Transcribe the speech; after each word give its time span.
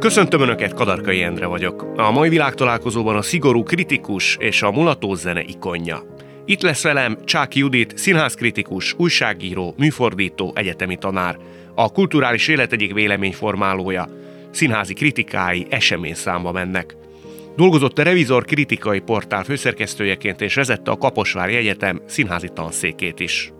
Köszöntöm 0.00 0.40
Önöket, 0.40 0.74
Kadarkai 0.74 1.22
Endre 1.22 1.46
vagyok. 1.46 1.92
A 1.96 2.10
mai 2.10 2.28
világtalálkozóban 2.28 3.16
a 3.16 3.22
szigorú 3.22 3.62
kritikus 3.62 4.36
és 4.40 4.62
a 4.62 4.70
mulató 4.70 5.14
zene 5.14 5.42
ikonja. 5.42 6.02
Itt 6.44 6.60
lesz 6.60 6.82
velem 6.82 7.18
Csák 7.24 7.54
Judit, 7.54 7.98
színházkritikus, 7.98 8.94
újságíró, 8.96 9.74
műfordító, 9.78 10.52
egyetemi 10.54 10.96
tanár, 10.96 11.36
a 11.74 11.92
kulturális 11.92 12.48
élet 12.48 12.72
egyik 12.72 12.94
véleményformálója. 12.94 14.08
Színházi 14.50 14.94
kritikái 14.94 15.66
esemény 15.70 16.14
számba 16.14 16.52
mennek. 16.52 16.96
Dolgozott 17.56 17.98
a 17.98 18.02
Revizor 18.02 18.44
kritikai 18.44 19.00
portál 19.00 19.44
főszerkesztőjeként 19.44 20.40
és 20.40 20.54
vezette 20.54 20.90
a 20.90 20.98
Kaposvári 20.98 21.54
Egyetem 21.54 22.00
színházi 22.06 22.48
tanszékét 22.54 23.20
is. 23.20 23.52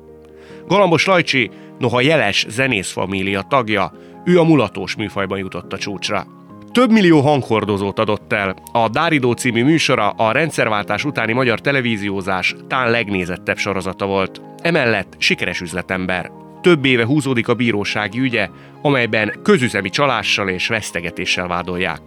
Galambos 0.66 1.06
Lajcsi, 1.06 1.50
noha 1.78 2.00
jeles 2.00 2.46
zenészfamília 2.48 3.46
tagja, 3.48 3.92
ő 4.24 4.38
a 4.38 4.44
mulatós 4.44 4.96
műfajban 4.96 5.38
jutott 5.38 5.72
a 5.72 5.78
csúcsra. 5.78 6.26
Több 6.72 6.90
millió 6.90 7.20
hanghordozót 7.20 7.98
adott 7.98 8.32
el. 8.32 8.56
A 8.72 8.88
Dáridó 8.88 9.32
című 9.32 9.64
műsora 9.64 10.10
a 10.10 10.32
rendszerváltás 10.32 11.04
utáni 11.04 11.32
magyar 11.32 11.60
televíziózás 11.60 12.54
tán 12.68 12.90
legnézettebb 12.90 13.58
sorozata 13.58 14.06
volt. 14.06 14.40
Emellett 14.62 15.14
sikeres 15.18 15.60
üzletember. 15.60 16.30
Több 16.60 16.84
éve 16.84 17.04
húzódik 17.04 17.48
a 17.48 17.54
bírósági 17.54 18.18
ügye, 18.18 18.48
amelyben 18.82 19.32
közüzemi 19.42 19.90
csalással 19.90 20.48
és 20.48 20.66
vesztegetéssel 20.66 21.46
vádolják. 21.46 22.00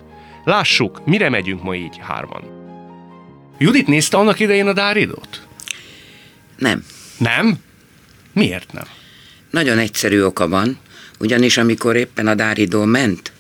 Lássuk, 0.44 1.06
mire 1.06 1.30
megyünk 1.30 1.64
ma 1.64 1.76
így 1.76 2.00
hárman. 2.02 2.42
Judit 3.58 3.88
nézte 3.88 4.18
annak 4.18 4.40
idején 4.40 4.68
a 4.68 4.74
Dáridót? 4.74 5.48
Nem. 6.58 6.84
Nem? 7.18 7.58
Miért 8.34 8.74
nem? 8.74 8.86
Nagyon 9.50 9.78
egyszerű 9.78 10.24
oka 10.24 10.48
van, 10.48 10.78
ugyanis 11.24 11.58
amikor 11.58 11.96
éppen 11.96 12.28
a 12.28 12.36
Dáridó 12.36 12.84
ment, 12.84 13.32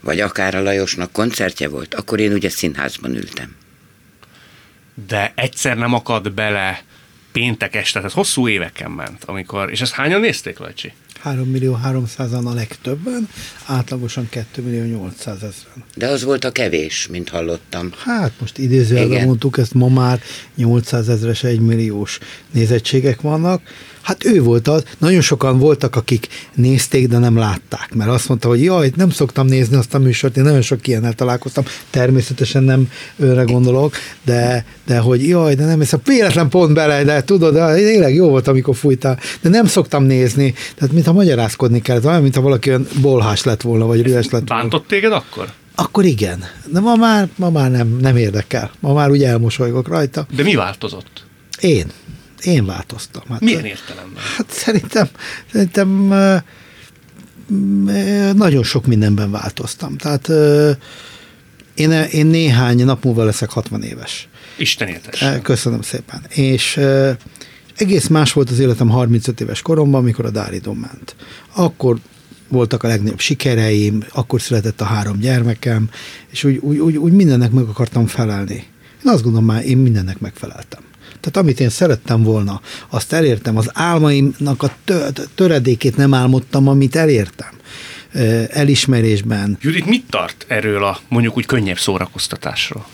vagy 0.00 0.20
akár 0.20 0.54
a 0.54 0.62
Lajosnak 0.62 1.12
koncertje 1.12 1.68
volt, 1.68 1.94
akkor 1.94 2.20
én 2.20 2.32
ugye 2.32 2.48
színházban 2.48 3.14
ültem. 3.14 3.56
De 5.08 5.32
egyszer 5.34 5.76
nem 5.76 5.94
akad 5.94 6.32
bele 6.32 6.82
péntek 7.32 7.74
este, 7.74 7.98
tehát 7.98 8.14
hosszú 8.14 8.48
éveken 8.48 8.90
ment, 8.90 9.24
amikor, 9.24 9.70
és 9.70 9.80
ezt 9.80 9.92
hányan 9.92 10.20
nézték, 10.20 10.58
Lajcsi? 10.58 10.92
3 11.20 11.48
millió 11.48 11.78
300-an 11.84 12.44
a 12.44 12.54
legtöbben, 12.54 13.28
átlagosan 13.64 14.28
2 14.28 14.62
millió 14.62 14.84
800 14.84 15.36
ezeren. 15.36 15.84
De 15.94 16.06
az 16.06 16.22
volt 16.22 16.44
a 16.44 16.52
kevés, 16.52 17.06
mint 17.10 17.28
hallottam. 17.28 17.92
Hát 18.04 18.32
most 18.40 18.58
idézőjelben 18.58 19.24
mondtuk, 19.24 19.58
ezt 19.58 19.74
ma 19.74 19.88
már 19.88 20.20
800 20.54 21.08
ezeres, 21.08 21.44
1 21.44 21.60
milliós 21.60 22.18
nézettségek 22.50 23.20
vannak. 23.20 23.62
Hát 24.02 24.24
ő 24.24 24.42
volt 24.42 24.68
az, 24.68 24.84
nagyon 24.98 25.20
sokan 25.20 25.58
voltak, 25.58 25.96
akik 25.96 26.28
nézték, 26.54 27.08
de 27.08 27.18
nem 27.18 27.36
látták, 27.36 27.94
mert 27.94 28.10
azt 28.10 28.28
mondta, 28.28 28.48
hogy 28.48 28.62
jaj, 28.62 28.92
nem 28.96 29.10
szoktam 29.10 29.46
nézni 29.46 29.76
azt 29.76 29.94
a 29.94 29.98
műsort, 29.98 30.36
én 30.36 30.42
nagyon 30.42 30.62
sok 30.62 30.86
ilyennel 30.86 31.12
találkoztam, 31.12 31.64
természetesen 31.90 32.62
nem 32.62 32.90
őre 33.16 33.42
gondolok, 33.42 33.94
de, 34.24 34.64
de 34.86 34.98
hogy 34.98 35.28
jaj, 35.28 35.54
de 35.54 35.64
nem 35.64 35.78
hiszem, 35.78 36.00
véletlen 36.04 36.48
pont 36.48 36.74
bele, 36.74 37.04
de 37.04 37.22
tudod, 37.22 37.54
de 37.54 37.74
tényleg 37.74 38.14
jó 38.14 38.28
volt, 38.28 38.48
amikor 38.48 38.76
fújtál, 38.76 39.18
de 39.40 39.48
nem 39.48 39.66
szoktam 39.66 40.04
nézni, 40.04 40.54
tehát 40.74 40.94
mintha 40.94 41.12
magyarázkodni 41.12 41.80
kellett, 41.80 42.06
olyan, 42.06 42.22
mintha 42.22 42.40
valaki 42.40 42.68
olyan 42.68 42.86
bolhás 43.00 43.44
lett 43.44 43.62
volna, 43.62 43.86
vagy 43.86 44.02
rühes 44.02 44.28
lett 44.30 44.48
volna. 44.48 44.62
Bántott 44.62 44.86
téged 44.86 45.12
akkor? 45.12 45.48
Akkor 45.74 46.04
igen, 46.04 46.44
de 46.66 46.80
ma 46.80 46.94
már, 46.94 47.28
ma 47.36 47.50
már 47.50 47.70
nem, 47.70 47.96
nem 48.00 48.16
érdekel, 48.16 48.70
ma 48.80 48.92
már 48.92 49.10
úgy 49.10 49.22
elmosolygok 49.22 49.88
rajta. 49.88 50.26
De 50.36 50.42
mi 50.42 50.54
változott? 50.54 51.24
Én, 51.60 51.86
én 52.44 52.66
változtam. 52.66 53.22
Hát, 53.28 53.40
Milyen 53.40 53.64
értelemben? 53.64 54.22
Hát 54.36 54.50
szerintem, 54.50 55.08
szerintem 55.52 56.14
nagyon 58.36 58.62
sok 58.62 58.86
mindenben 58.86 59.30
változtam. 59.30 59.96
Tehát 59.96 60.28
én, 61.74 61.90
én 61.90 62.26
néhány 62.26 62.84
nap 62.84 63.04
múlva 63.04 63.24
leszek 63.24 63.50
60 63.50 63.82
éves. 63.82 64.28
Isten 64.56 64.88
éltes. 64.88 65.22
Eh, 65.22 65.40
Köszönöm 65.42 65.82
szépen. 65.82 66.24
És 66.28 66.80
egész 67.76 68.06
más 68.06 68.32
volt 68.32 68.50
az 68.50 68.58
életem 68.58 68.88
35 68.88 69.40
éves 69.40 69.62
koromban, 69.62 70.00
amikor 70.00 70.24
a 70.24 70.30
Dáridon 70.30 70.76
ment. 70.76 71.16
Akkor 71.54 71.98
voltak 72.48 72.82
a 72.82 72.88
legnagyobb 72.88 73.20
sikereim, 73.20 74.04
akkor 74.12 74.40
született 74.40 74.80
a 74.80 74.84
három 74.84 75.18
gyermekem, 75.18 75.90
és 76.30 76.44
úgy, 76.44 76.56
úgy, 76.56 76.78
úgy, 76.78 76.96
úgy 76.96 77.12
mindennek 77.12 77.50
meg 77.50 77.64
akartam 77.64 78.06
felelni. 78.06 78.66
Én 79.04 79.12
azt 79.12 79.22
gondolom 79.22 79.46
már, 79.46 79.64
én 79.64 79.78
mindennek 79.78 80.18
megfeleltem. 80.18 80.80
Tehát 81.20 81.36
amit 81.36 81.60
én 81.60 81.68
szerettem 81.68 82.22
volna, 82.22 82.60
azt 82.88 83.12
elértem. 83.12 83.56
Az 83.56 83.70
álmaimnak 83.72 84.62
a 84.62 84.74
tö- 84.84 85.28
töredékét 85.34 85.96
nem 85.96 86.14
álmodtam, 86.14 86.68
amit 86.68 86.96
elértem. 86.96 87.58
Elismerésben. 88.48 89.58
Judit 89.60 89.86
mit 89.86 90.04
tart 90.10 90.44
erről 90.48 90.84
a 90.84 91.00
mondjuk 91.08 91.36
úgy 91.36 91.46
könnyebb 91.46 91.78
szórakoztatásról? 91.78 92.86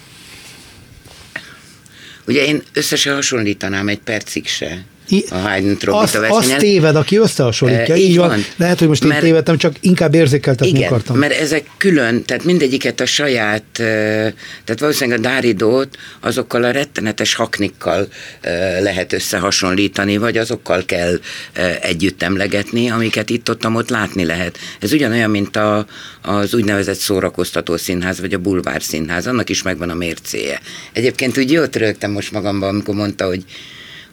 Ugye 2.27 2.45
én 2.45 2.63
össze 2.73 2.97
se 2.97 3.15
hasonlítanám 3.15 3.89
egy 3.89 3.99
percig 3.99 4.47
se 4.47 4.85
I- 5.09 5.25
a 5.31 5.35
Haydn 5.35 5.69
azt, 5.69 5.79
trombita 5.79 5.99
azt 6.03 6.21
versenyen. 6.21 6.59
téved, 6.59 6.97
aki 6.97 7.17
összehasonlítja. 7.17 7.95
Eh, 7.95 8.01
így 8.01 8.11
így 8.11 8.17
van. 8.17 8.29
van. 8.29 8.45
Lehet, 8.57 8.79
hogy 8.79 8.89
most 8.89 9.03
én 9.03 9.09
Mert- 9.09 9.23
tévedtem, 9.23 9.57
csak 9.59 9.77
inkább 9.81 10.15
érzékeltetni 10.15 10.79
Igen, 10.79 10.89
akartam. 10.89 11.17
mert 11.19 11.33
ezek 11.41 11.65
külön, 11.77 12.25
tehát 12.25 12.45
mindegyiket 12.45 13.01
a 13.01 13.07
saját, 13.07 13.63
tehát 13.73 14.77
valószínűleg 14.81 15.19
a 15.19 15.23
Dáridót 15.23 15.97
azokkal 16.21 16.65
a 16.65 16.71
rettenetes 16.71 17.35
haknikkal 17.35 18.09
lehet 18.81 19.13
összehasonlítani, 19.13 20.17
vagy 20.17 20.37
azokkal 20.39 20.83
kell 20.87 21.21
együtt 21.81 22.23
emlegetni, 22.23 22.91
amiket 22.91 23.31
itt-ott 23.31 23.65
ott 23.67 23.91
látni 23.91 24.25
lehet. 24.25 24.59
Ez 24.81 24.93
ugyanolyan, 24.93 25.31
mint 25.31 25.57
a, 25.57 25.87
az 26.23 26.55
úgynevezett 26.55 26.99
szórakoztató 26.99 27.77
színház, 27.77 28.21
vagy 28.21 28.33
a 28.33 28.39
bulvár 28.39 28.83
színház, 28.83 29.27
annak 29.27 29.49
is 29.51 29.63
megvan 29.63 29.91
a 29.91 29.95
mércéje. 29.95 30.61
Egyébként 30.93 31.39
úgy 31.39 31.53
jót 31.53 31.77
rögtem 31.77 32.11
most 32.11 32.33
magamban, 32.33 32.69
amikor 32.69 32.95
mondta, 32.95 33.27
hogy 33.27 33.45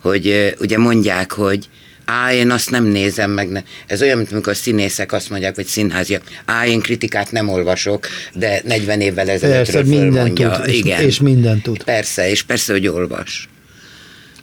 hogy 0.03 0.55
ugye 0.59 0.77
mondják, 0.77 1.31
hogy 1.31 1.69
Á, 2.05 2.33
én 2.33 2.51
azt 2.51 2.69
nem 2.69 2.83
nézem 2.85 3.31
meg. 3.31 3.49
Ne. 3.49 3.61
Ez 3.87 4.01
olyan, 4.01 4.17
mint 4.17 4.31
amikor 4.31 4.51
a 4.51 4.55
színészek 4.55 5.11
azt 5.11 5.29
mondják, 5.29 5.55
vagy 5.55 5.65
színháziak, 5.65 6.23
á, 6.45 6.65
én 6.65 6.79
kritikát 6.81 7.31
nem 7.31 7.49
olvasok, 7.49 8.07
de 8.33 8.61
40 8.65 9.01
évvel 9.01 9.25
Persze, 9.25 9.45
ezelőttről 9.45 9.83
mindent 9.83 10.13
fölmondja. 10.13 10.51
tud, 10.51 10.67
és- 10.67 10.77
Igen. 10.77 11.01
és 11.01 11.19
mindent 11.19 11.63
tud. 11.63 11.83
Persze, 11.83 12.29
és 12.29 12.41
persze, 12.43 12.71
hogy 12.73 12.87
olvas. 12.87 13.49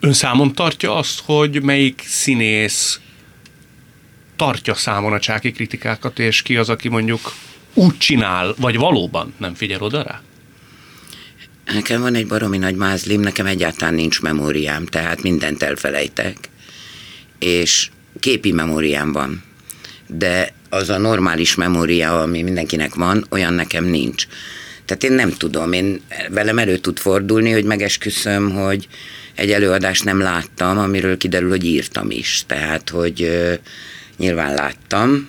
Ön 0.00 0.12
számon 0.12 0.54
tartja 0.54 0.94
azt, 0.96 1.20
hogy 1.24 1.62
melyik 1.62 2.02
színész 2.06 3.00
tartja 4.36 4.74
számon 4.74 5.12
a 5.12 5.18
csáki 5.20 5.52
kritikákat, 5.52 6.18
és 6.18 6.42
ki 6.42 6.56
az, 6.56 6.68
aki 6.68 6.88
mondjuk 6.88 7.32
úgy 7.74 7.98
csinál, 7.98 8.54
vagy 8.58 8.76
valóban 8.76 9.34
nem 9.38 9.54
figyel 9.54 9.82
oda 9.82 10.02
rá? 10.02 10.22
Nekem 11.72 12.00
van 12.00 12.14
egy 12.14 12.26
baromi 12.26 12.58
nagy 12.58 12.74
mázlim, 12.74 13.20
nekem 13.20 13.46
egyáltalán 13.46 13.94
nincs 13.94 14.20
memóriám, 14.20 14.86
tehát 14.86 15.22
mindent 15.22 15.62
elfelejtek. 15.62 16.36
És 17.38 17.90
képi 18.20 18.52
memóriám 18.52 19.12
van. 19.12 19.42
De 20.06 20.52
az 20.68 20.88
a 20.88 20.98
normális 20.98 21.54
memória, 21.54 22.20
ami 22.20 22.42
mindenkinek 22.42 22.94
van, 22.94 23.26
olyan 23.30 23.52
nekem 23.52 23.84
nincs. 23.84 24.26
Tehát 24.84 25.04
én 25.04 25.12
nem 25.12 25.30
tudom, 25.30 25.72
én 25.72 26.00
velem 26.30 26.58
elő 26.58 26.76
tud 26.76 26.98
fordulni, 26.98 27.50
hogy 27.50 27.64
megesküszöm, 27.64 28.50
hogy 28.50 28.88
egy 29.34 29.50
előadást 29.50 30.04
nem 30.04 30.18
láttam, 30.18 30.78
amiről 30.78 31.16
kiderül, 31.16 31.48
hogy 31.48 31.64
írtam 31.64 32.10
is. 32.10 32.42
Tehát, 32.46 32.88
hogy 32.88 33.22
ö, 33.22 33.54
nyilván 34.16 34.54
láttam. 34.54 35.28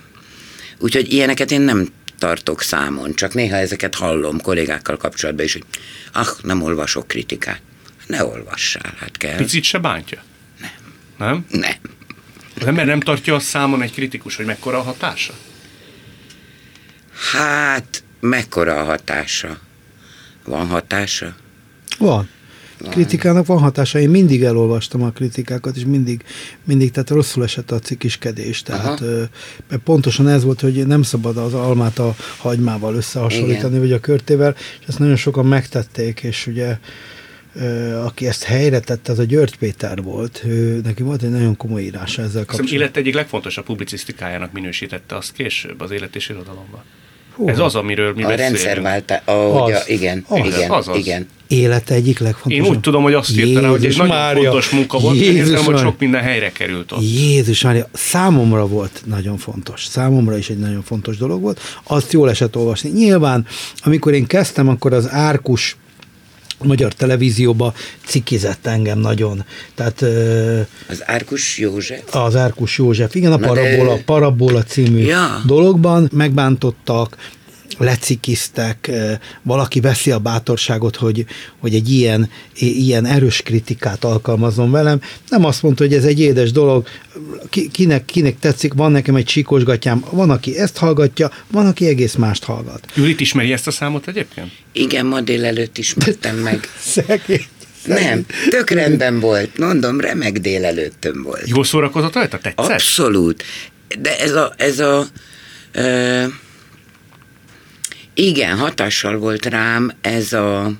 Úgyhogy 0.80 1.14
ilyeneket 1.14 1.52
én 1.52 1.62
nem 1.62 1.88
tartok 2.22 2.62
számon, 2.62 3.14
csak 3.16 3.34
néha 3.34 3.56
ezeket 3.56 3.96
hallom 3.96 4.42
kollégákkal 4.42 4.98
kapcsolatban 4.98 5.46
is, 5.46 5.54
hogy 5.54 5.64
ah, 6.12 6.28
nem 6.42 6.62
olvasok 6.62 7.08
kritikát. 7.08 7.62
Ne 8.08 8.26
olvassál, 8.26 8.94
hát 9.00 9.18
kell. 9.18 9.36
Picit 9.36 9.64
se 9.64 9.78
bántja? 9.78 10.24
Nem. 10.60 10.72
Nem? 11.18 11.46
Nem. 11.50 11.76
Az 12.60 12.66
ember 12.68 12.86
nem 12.86 13.00
tartja 13.00 13.36
azt 13.36 13.46
számon 13.46 13.82
egy 13.82 13.94
kritikus, 13.94 14.36
hogy 14.36 14.46
mekkora 14.46 14.78
a 14.78 14.82
hatása? 14.82 15.34
Hát, 17.32 18.04
mekkora 18.20 18.80
a 18.80 18.84
hatása? 18.84 19.60
Van 20.44 20.68
hatása? 20.68 21.36
Van. 21.98 22.30
Kritikának 22.90 23.46
van 23.46 23.60
hatása. 23.60 24.00
Én 24.00 24.10
mindig 24.10 24.44
elolvastam 24.44 25.02
a 25.02 25.10
kritikákat, 25.10 25.76
és 25.76 25.86
mindig, 25.86 26.24
mindig 26.64 26.92
tehát 26.92 27.10
rosszul 27.10 27.44
esett 27.44 27.72
a 27.72 27.80
cikiskedés. 27.80 28.62
Tehát, 28.62 29.02
ö, 29.02 29.24
mert 29.70 29.82
pontosan 29.82 30.28
ez 30.28 30.44
volt, 30.44 30.62
hogy 30.62 30.88
nem 30.88 31.02
szabad 31.02 31.38
az 31.38 31.54
almát 31.54 32.00
a 32.00 32.16
hagymával 32.38 32.96
összehasonlítani, 32.96 33.70
Igen. 33.70 33.80
vagy 33.80 33.92
a 33.92 34.00
körtével, 34.00 34.56
és 34.80 34.88
ezt 34.88 35.00
nagyon 35.00 35.16
sokan 35.16 35.46
megtették, 35.46 36.24
és 36.24 36.48
ugye 36.48 36.78
aki 38.04 38.28
ezt 38.28 38.44
helyre 38.44 38.80
tette, 38.80 39.12
az 39.12 39.20
a 39.20 39.24
György 39.24 39.58
Péter 39.58 40.02
volt. 40.02 40.42
Ő, 40.46 40.82
neki 40.84 41.04
volt 41.04 41.24
egy 41.24 41.30
nagyon 41.30 41.58
komoly 41.58 41.82
írása 41.82 42.22
ezzel 42.22 42.46
kapcsolatban. 42.46 42.80
élet 42.80 42.98
egyik 42.98 43.14
legfontosabb 43.14 43.66
publicisztikájának 43.66 44.52
minősítette 44.52 45.16
azt 45.16 45.34
később 45.34 45.82
az 45.82 45.92
élet 45.92 46.16
és 46.16 46.30
irodalomban. 46.30 46.84
Hú. 47.36 47.48
Ez 47.50 47.60
az, 47.60 47.76
amiről 47.76 48.14
mi 48.16 48.24
a 48.24 48.28
beszélünk. 48.28 48.52
rendszerváltás, 48.54 49.22
ahogy 49.26 49.72
a, 49.72 49.76
Az. 49.78 49.90
igen, 49.90 50.26
Az. 50.28 50.38
igen, 50.46 50.72
Az 50.72 50.88
az. 50.88 50.98
igen. 50.98 51.28
Élete 51.48 51.94
egyik 51.94 52.20
legfontosabb. 52.20 52.66
Én 52.66 52.72
úgy 52.72 52.80
tudom, 52.80 53.04
hogy 53.04 53.14
azt 53.14 53.38
írta 53.38 53.68
hogy 53.68 53.76
egy 53.78 53.82
Jézus 53.84 53.98
nagyon 53.98 54.16
Mária, 54.16 54.44
fontos 54.52 54.70
munka 54.70 54.98
volt, 55.00 55.16
Jézus 55.16 55.30
Jézus 55.34 55.50
értem, 55.50 55.64
hogy 55.66 55.74
Mária. 55.74 55.90
sok 55.90 56.00
minden 56.00 56.22
helyre 56.22 56.52
került 56.52 56.92
ott. 56.92 57.02
Jézus 57.02 57.62
Mária, 57.62 57.88
számomra 57.94 58.68
volt 58.68 59.02
nagyon 59.06 59.38
fontos. 59.38 59.86
Számomra 59.86 60.38
is 60.38 60.50
egy 60.50 60.58
nagyon 60.58 60.82
fontos 60.84 61.18
dolog 61.18 61.42
volt. 61.42 61.60
Azt 61.84 62.12
jól 62.12 62.30
esett 62.30 62.56
olvasni. 62.56 62.90
Nyilván, 62.90 63.46
amikor 63.84 64.14
én 64.14 64.26
kezdtem, 64.26 64.68
akkor 64.68 64.94
az 64.94 65.10
Árkus 65.10 65.76
magyar 66.64 66.94
televízióba 66.94 67.74
cikizett 68.06 68.66
engem 68.68 69.00
nagyon. 69.00 69.44
Tehát 69.76 70.02
Az 70.90 71.02
Árkus 71.06 71.58
József. 71.58 72.16
az 72.16 72.36
Árkus 72.36 72.78
József, 72.78 73.16
igen, 73.16 73.32
a 73.32 73.38
Na 73.38 73.54
de- 73.54 73.62
Parabola, 73.62 73.98
Parabola 74.06 74.64
című 74.64 75.04
Ja. 75.04 75.42
dologban 75.46 76.10
megbántottak, 76.14 77.18
lecikiztek, 77.78 78.92
valaki 79.42 79.80
veszi 79.80 80.12
a 80.12 80.20
bátorságot, 80.20 80.96
hogy, 80.96 81.26
hogy 81.60 81.76
egy 81.76 81.92
ilyen, 81.92 82.30
ilyen 82.56 83.06
erős 83.06 83.42
kritikát 83.42 84.04
alkalmazzon 84.04 84.72
velem. 84.72 85.02
Nem 85.30 85.46
azt 85.46 85.64
mondta, 85.64 85.84
hogy 85.84 85.94
ez 85.94 86.04
egy 86.04 86.20
édes 86.20 86.52
dolog, 86.52 86.88
ki, 87.50 87.70
kinek, 87.70 88.06
kinek 88.06 88.40
tetszik, 88.40 88.74
van 88.74 88.92
nekem 88.92 89.16
egy 89.16 89.26
csíkos 89.26 89.64
gatyám, 89.64 90.06
van, 90.10 90.30
aki 90.30 90.58
ezt 90.58 90.78
hallgatja, 90.78 91.32
van, 91.48 91.66
aki 91.66 91.88
egész 91.88 92.16
mást 92.16 92.44
hallgat. 92.44 92.88
Judit 92.96 93.20
ismeri 93.20 93.52
ezt 93.52 93.68
a 93.68 93.72
számot 93.72 94.08
egyébként? 94.08 94.52
Igen, 94.72 95.06
ma 95.06 95.22
délelőtt 95.22 95.78
ismertem 95.78 96.36
meg. 96.36 96.70
Szegény. 96.80 97.46
Nem, 97.86 98.26
tök 98.50 98.70
rendben 98.70 99.20
volt. 99.20 99.58
Mondom, 99.58 100.00
remek 100.00 100.38
délelőttöm 100.38 101.24
volt. 101.24 101.48
Jól 101.48 101.64
szórakozott 101.64 102.14
rajta? 102.14 102.38
Tetszett? 102.38 102.72
Abszolút. 102.72 103.44
De 104.00 104.20
ez 104.20 104.32
a, 104.32 104.54
ez 104.58 104.80
a 104.80 105.06
ö, 105.72 106.24
igen, 108.14 108.58
hatással 108.58 109.18
volt 109.18 109.46
rám 109.46 109.92
ez 110.02 110.34
a 110.34 110.72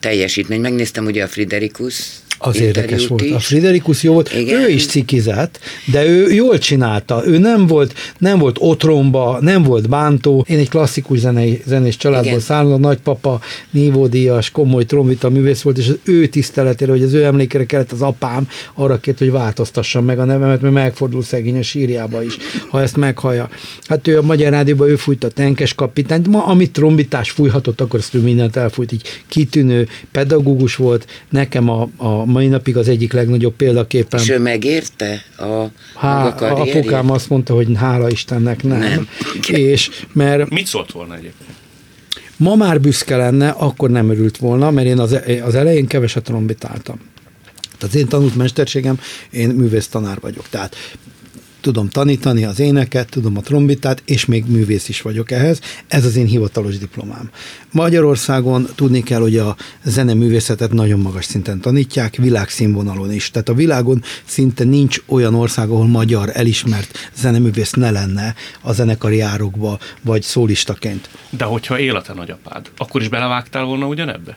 teljesítmény. 0.00 0.60
Megnéztem 0.60 1.04
ugye 1.04 1.24
a 1.24 1.28
Friderikus 1.28 2.06
Az 2.38 2.60
érdekes 2.60 3.06
volt. 3.06 3.22
is. 3.22 3.32
A 3.32 3.38
Friderikus 3.38 4.02
jó 4.02 4.12
volt, 4.12 4.34
Igen. 4.34 4.60
ő 4.60 4.68
is 4.68 4.86
cikizett, 4.86 5.58
de 5.84 6.06
ő 6.06 6.32
jól 6.32 6.58
csinálta. 6.58 7.22
Ő 7.26 7.38
nem 7.38 7.66
volt, 7.66 7.94
nem 8.18 8.38
volt 8.38 8.56
otromba, 8.60 9.38
nem 9.40 9.62
volt 9.62 9.88
bántó. 9.88 10.44
Én 10.48 10.58
egy 10.58 10.68
klasszikus 10.68 11.18
zenei, 11.18 11.62
zenés 11.66 11.96
családból 11.96 12.26
Igen. 12.26 12.40
származom, 12.40 12.80
nagypapa 12.80 13.40
nívódíjas, 13.70 14.50
komoly 14.50 14.84
trombita 14.84 15.30
művész 15.30 15.60
volt, 15.62 15.78
és 15.78 15.88
az 15.88 15.98
ő 16.04 16.26
tiszteletére, 16.26 16.90
hogy 16.90 17.02
az 17.02 17.12
ő 17.12 17.24
emlékére 17.24 17.66
kellett 17.66 17.92
az 17.92 18.02
apám 18.02 18.48
arra 18.74 19.00
kért, 19.00 19.18
hogy 19.18 19.30
változtassam 19.30 20.04
meg 20.04 20.18
a 20.18 20.24
nevemet, 20.24 20.60
mert 20.60 20.74
megfordul 20.74 21.22
szegény 21.22 21.58
a 21.58 21.62
sírjába 21.62 22.22
is, 22.22 22.36
ha 22.68 22.82
ezt 22.82 22.96
meghallja. 22.96 23.48
Hát 23.88 24.08
ő 24.08 24.18
a 24.18 24.22
Magyar 24.22 24.52
Rádióban 24.52 24.88
ő 24.88 24.96
fújta 24.96 25.26
a 25.26 25.30
tenkes 25.30 25.74
kapitányt, 25.74 26.28
ma 26.28 26.44
amit 26.44 26.72
trombitás 26.72 27.30
fújhatott, 27.30 27.80
akkor 27.80 27.98
ezt 27.98 28.14
ő 28.14 28.20
mindent 28.20 28.56
elfújt, 28.56 28.92
így 28.92 29.02
kitűnő 29.26 29.88
pedagógus 30.12 30.76
volt, 30.76 31.06
nekem 31.30 31.68
a, 31.68 31.88
a 31.96 32.24
mai 32.28 32.46
napig 32.46 32.76
az 32.76 32.88
egyik 32.88 33.12
legnagyobb 33.12 33.54
példaképpen. 33.54 34.20
És 34.20 34.28
ő 34.28 34.38
megérte 34.38 35.22
a 35.38 35.64
Há, 35.94 36.14
maga 36.22 36.28
a 36.28 36.34
karrierjét? 36.34 36.74
apukám 36.74 37.10
azt 37.10 37.28
mondta, 37.28 37.54
hogy 37.54 37.68
hála 37.74 38.10
Istennek 38.10 38.62
nem. 38.62 38.78
Nem. 38.78 39.08
És 39.48 39.90
mert 40.12 40.50
Mit 40.50 40.66
szólt 40.66 40.92
volna 40.92 41.14
egyébként? 41.16 41.50
ma 42.36 42.54
már 42.54 42.80
büszke 42.80 43.16
lenne, 43.16 43.48
akkor 43.48 43.90
nem 43.90 44.10
örült 44.10 44.36
volna, 44.36 44.70
mert 44.70 44.86
én 44.86 44.98
az, 44.98 45.18
az 45.44 45.54
elején 45.54 45.86
keveset 45.86 46.22
trombitáltam. 46.22 47.00
Tehát 47.78 47.94
az 47.94 48.00
én 48.00 48.08
tanult 48.08 48.36
mesterségem, 48.36 49.00
én 49.30 49.48
művész 49.48 49.86
tanár 49.86 50.18
vagyok. 50.20 50.48
Tehát 50.50 50.76
tudom 51.68 51.88
tanítani 51.88 52.44
az 52.44 52.60
éneket, 52.60 53.08
tudom 53.08 53.36
a 53.36 53.40
trombitát, 53.40 54.02
és 54.04 54.24
még 54.24 54.44
művész 54.46 54.88
is 54.88 55.02
vagyok 55.02 55.30
ehhez. 55.30 55.60
Ez 55.88 56.04
az 56.04 56.16
én 56.16 56.26
hivatalos 56.26 56.78
diplomám. 56.78 57.30
Magyarországon 57.72 58.68
tudni 58.74 59.02
kell, 59.02 59.20
hogy 59.20 59.36
a 59.36 59.56
zeneművészetet 59.84 60.72
nagyon 60.72 61.00
magas 61.00 61.24
szinten 61.24 61.60
tanítják, 61.60 62.16
világszínvonalon 62.16 63.12
is. 63.12 63.30
Tehát 63.30 63.48
a 63.48 63.54
világon 63.54 64.02
szinte 64.24 64.64
nincs 64.64 65.02
olyan 65.06 65.34
ország, 65.34 65.68
ahol 65.68 65.86
magyar 65.86 66.30
elismert 66.32 67.10
zeneművész 67.14 67.72
ne 67.72 67.90
lenne 67.90 68.34
a 68.60 68.72
zenekari 68.72 69.20
árokba, 69.20 69.78
vagy 70.02 70.22
szólistaként. 70.22 71.08
De 71.30 71.44
hogyha 71.44 71.78
él 71.78 71.96
a 71.96 72.02
te 72.02 72.12
nagyapád, 72.12 72.70
akkor 72.76 73.00
is 73.00 73.08
belevágtál 73.08 73.64
volna 73.64 73.86
ugyanebbe? 73.86 74.36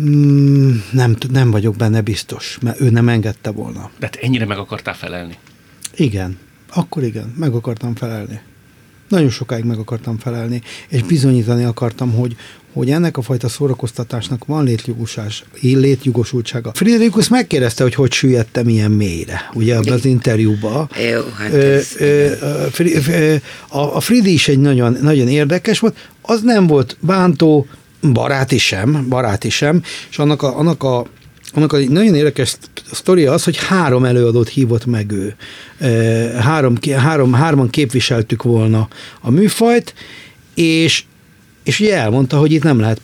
Mm, 0.00 0.70
nem, 0.92 1.16
nem 1.32 1.50
vagyok 1.50 1.76
benne 1.76 2.00
biztos, 2.00 2.58
mert 2.62 2.80
ő 2.80 2.90
nem 2.90 3.08
engedte 3.08 3.50
volna. 3.50 3.90
De 3.98 4.08
te 4.08 4.18
ennyire 4.22 4.44
meg 4.44 4.58
akartál 4.58 4.94
felelni. 4.94 5.36
Igen, 5.96 6.38
akkor 6.74 7.02
igen, 7.02 7.34
meg 7.36 7.52
akartam 7.54 7.94
felelni. 7.94 8.40
Nagyon 9.08 9.30
sokáig 9.30 9.64
meg 9.64 9.78
akartam 9.78 10.18
felelni, 10.18 10.62
és 10.88 11.02
bizonyítani 11.02 11.64
akartam, 11.64 12.12
hogy, 12.12 12.36
hogy 12.72 12.90
ennek 12.90 13.16
a 13.16 13.22
fajta 13.22 13.48
szórakoztatásnak 13.48 14.44
van 14.44 14.64
létjogosás, 14.64 15.44
létjogosultsága. 15.60 16.70
Friderikus 16.74 17.28
megkérdezte, 17.28 17.82
hogy 17.82 17.94
hogy 17.94 18.12
süllyedtem 18.12 18.68
ilyen 18.68 18.90
mélyre, 18.90 19.50
ugye 19.54 19.74
ebben 19.76 19.92
az 19.92 20.04
interjúban. 20.04 20.90
Jó, 21.12 21.20
hát 21.38 21.52
Ö, 21.52 21.74
ez- 21.74 21.94
ö, 21.98 22.30
ö, 23.08 23.34
a, 23.68 23.96
a 23.96 24.00
Fridi 24.00 24.32
is 24.32 24.48
egy 24.48 24.58
nagyon, 24.58 24.96
nagyon 25.02 25.28
érdekes 25.28 25.78
volt, 25.78 25.96
az 26.22 26.40
nem 26.42 26.66
volt 26.66 26.96
bántó, 27.00 27.66
baráti 28.12 28.58
sem, 28.58 29.06
baráti 29.08 29.50
sem, 29.50 29.82
és 30.10 30.18
annak 30.18 30.42
a, 30.42 30.58
annak 30.58 30.82
a 30.82 31.06
annak 31.52 31.72
a 31.72 31.78
nagyon 31.78 32.14
érdekes 32.14 32.56
sztoria 32.92 33.32
az, 33.32 33.44
hogy 33.44 33.56
három 33.56 34.04
előadót 34.04 34.48
hívott 34.48 34.86
meg 34.86 35.12
ő. 35.12 35.36
Három, 36.38 36.76
három, 36.96 37.32
hárman 37.32 37.70
képviseltük 37.70 38.42
volna 38.42 38.88
a 39.20 39.30
műfajt, 39.30 39.94
és, 40.54 41.04
és 41.64 41.80
ugye 41.80 41.96
elmondta, 41.96 42.38
hogy 42.38 42.52
itt 42.52 42.62
nem 42.62 42.80
lehet 42.80 42.98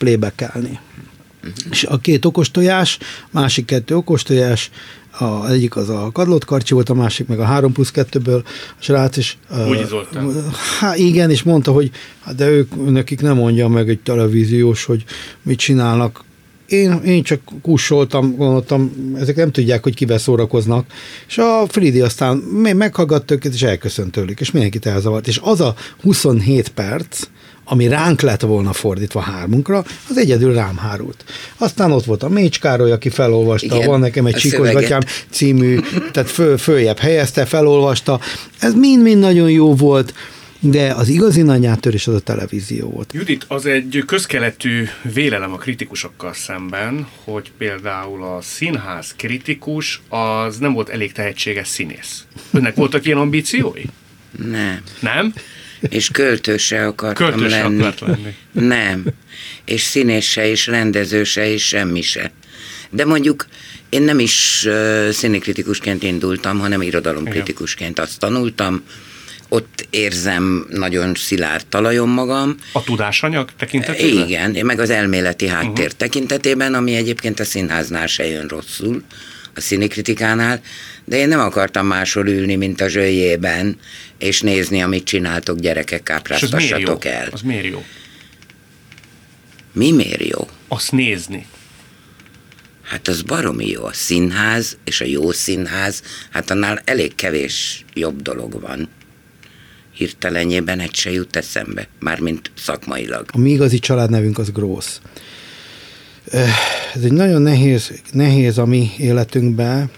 playback-elni. 1.42 1.70
És 1.70 1.84
a 1.84 1.98
két 1.98 2.24
okostojás, 2.24 2.98
másik 3.30 3.64
kettő 3.64 3.96
okostojás, 3.96 4.70
a, 5.18 5.48
egyik 5.50 5.76
az 5.76 5.88
a 5.88 6.10
Kadlott 6.12 6.44
Karcsi 6.44 6.74
volt, 6.74 6.88
a 6.88 6.94
másik 6.94 7.26
meg 7.26 7.40
a 7.40 7.44
3 7.44 7.72
plusz 7.72 7.90
2-ből 7.94 8.44
a 8.44 8.48
srác, 8.78 9.16
és... 9.16 9.34
Bugyi 9.66 9.84
Zoltán. 9.84 10.50
Hát 10.80 10.98
igen, 10.98 11.30
és 11.30 11.42
mondta, 11.42 11.72
hogy 11.72 11.90
hát 12.20 12.34
de 12.34 12.48
ők, 12.48 12.90
nekik 12.90 13.20
nem 13.20 13.36
mondja 13.36 13.68
meg 13.68 13.88
egy 13.88 14.00
televíziós, 14.00 14.84
hogy 14.84 15.04
mit 15.42 15.58
csinálnak. 15.58 16.24
Én, 16.66 16.92
én 16.92 17.22
csak 17.22 17.40
kussoltam, 17.62 18.36
gondoltam, 18.36 18.92
ezek 19.18 19.36
nem 19.36 19.50
tudják, 19.50 19.82
hogy 19.82 19.94
kivel 19.94 20.18
szórakoznak. 20.18 20.86
És 21.28 21.38
a 21.38 21.64
Fridi 21.68 22.00
aztán 22.00 22.36
meghallgatta 22.76 23.34
őket, 23.34 23.54
és 23.54 23.62
elköszönt 23.62 24.12
tőlük, 24.12 24.40
és 24.40 24.50
mindenkit 24.50 24.86
elzavart. 24.86 25.26
És 25.26 25.40
az 25.42 25.60
a 25.60 25.74
27 26.00 26.68
perc, 26.68 27.28
ami 27.72 27.88
ránk 27.88 28.20
lett 28.20 28.40
volna 28.40 28.72
fordítva 28.72 29.20
hármunkra, 29.20 29.84
az 30.08 30.16
egyedül 30.16 30.54
rám 30.54 30.76
hárult. 30.76 31.24
Aztán 31.56 31.92
ott 31.92 32.04
volt 32.04 32.22
a 32.22 32.28
Mécs 32.28 32.60
Károly, 32.60 32.92
aki 32.92 33.08
felolvasta, 33.08 33.74
Igen, 33.74 33.86
van 33.86 34.00
nekem 34.00 34.26
egy. 34.26 34.56
Gatyám 34.58 35.00
című, 35.30 35.78
tehát 36.12 36.30
föl, 36.30 36.58
följebb 36.58 36.98
helyezte, 36.98 37.44
felolvasta. 37.44 38.20
Ez 38.58 38.74
mind-mind 38.74 39.20
nagyon 39.20 39.50
jó 39.50 39.74
volt, 39.74 40.14
de 40.60 40.92
az 40.92 41.08
igazi 41.08 41.42
nagy 41.42 41.66
áttörés 41.66 42.06
az 42.06 42.14
a 42.14 42.20
televízió 42.20 42.88
volt. 42.90 43.12
Judit, 43.12 43.44
az 43.48 43.66
egy 43.66 44.02
közkeletű 44.06 44.84
vélelem 45.14 45.52
a 45.52 45.56
kritikusokkal 45.56 46.32
szemben, 46.32 47.06
hogy 47.24 47.52
például 47.58 48.24
a 48.24 48.38
színház 48.40 49.14
kritikus 49.16 50.02
az 50.08 50.58
nem 50.58 50.72
volt 50.72 50.88
elég 50.88 51.12
tehetséges 51.12 51.68
színész. 51.68 52.24
Önnek 52.50 52.74
voltak 52.74 53.06
ilyen 53.06 53.18
ambíciói? 53.18 53.82
Nem. 54.50 54.82
Nem? 55.00 55.32
És 55.88 56.08
költő 56.08 56.56
se 56.56 56.86
akartam 56.86 57.30
Költő 57.30 57.48
se 57.48 57.62
lenni. 57.62 57.80
akart 57.80 58.00
lenni. 58.00 58.34
Nem. 58.52 59.04
És 59.64 59.80
színész 59.80 60.24
se, 60.26 60.48
és 60.48 60.66
rendező 60.66 61.24
se, 61.24 61.52
és 61.52 61.66
semmi 61.66 62.02
se. 62.02 62.32
De 62.90 63.04
mondjuk 63.04 63.46
én 63.88 64.02
nem 64.02 64.18
is 64.18 64.64
uh, 64.66 65.10
színikritikusként 65.10 66.02
indultam, 66.02 66.58
hanem 66.58 66.82
irodalomkritikusként 66.82 67.98
azt 67.98 68.18
tanultam. 68.18 68.82
Ott 69.48 69.86
érzem 69.90 70.66
nagyon 70.70 71.14
szilárd 71.14 71.66
talajon 71.66 72.08
magam. 72.08 72.54
A 72.72 72.82
tudásanyag 72.82 73.48
tekintetében? 73.58 74.28
Igen, 74.28 74.66
meg 74.66 74.80
az 74.80 74.90
elméleti 74.90 75.46
háttér 75.46 75.84
uh-huh. 75.84 75.98
tekintetében, 75.98 76.74
ami 76.74 76.94
egyébként 76.94 77.40
a 77.40 77.44
színháznál 77.44 78.06
se 78.06 78.26
jön 78.26 78.46
rosszul, 78.46 79.02
a 79.54 79.60
színikritikánál, 79.60 80.60
de 81.04 81.16
én 81.16 81.28
nem 81.28 81.40
akartam 81.40 81.86
máshol 81.86 82.28
ülni, 82.28 82.56
mint 82.56 82.80
a 82.80 82.88
zsöljében, 82.88 83.76
és 84.22 84.40
nézni, 84.40 84.82
amit 84.82 85.04
csináltok, 85.04 85.58
gyerekek, 85.58 86.02
kápráztassatok 86.02 87.04
el. 87.04 87.28
Az 87.32 87.40
miért 87.40 87.64
jó? 87.66 87.84
Mi 89.72 89.90
miért 89.92 90.24
jó? 90.24 90.48
Azt 90.68 90.92
nézni. 90.92 91.46
Hát 92.82 93.08
az 93.08 93.22
baromi 93.22 93.68
jó. 93.68 93.84
A 93.84 93.92
színház 93.92 94.76
és 94.84 95.00
a 95.00 95.04
jó 95.04 95.30
színház, 95.32 96.02
hát 96.30 96.50
annál 96.50 96.80
elég 96.84 97.14
kevés 97.14 97.84
jobb 97.94 98.22
dolog 98.22 98.60
van. 98.60 98.88
Hirtelenjében 99.94 100.80
egy 100.80 100.94
se 100.94 101.10
jut 101.10 101.36
eszembe, 101.36 101.88
mármint 101.98 102.50
szakmailag. 102.56 103.24
A 103.32 103.38
mi 103.38 103.50
igazi 103.50 103.78
családnevünk 103.78 104.38
az 104.38 104.52
Grósz. 104.52 105.00
Eh, 106.30 106.48
Ez 106.94 107.02
egy 107.02 107.12
nagyon 107.12 107.42
nehéz, 107.42 107.92
nehéz 108.12 108.58
a 108.58 108.66
mi 108.66 108.90
életünkben. 108.98 109.90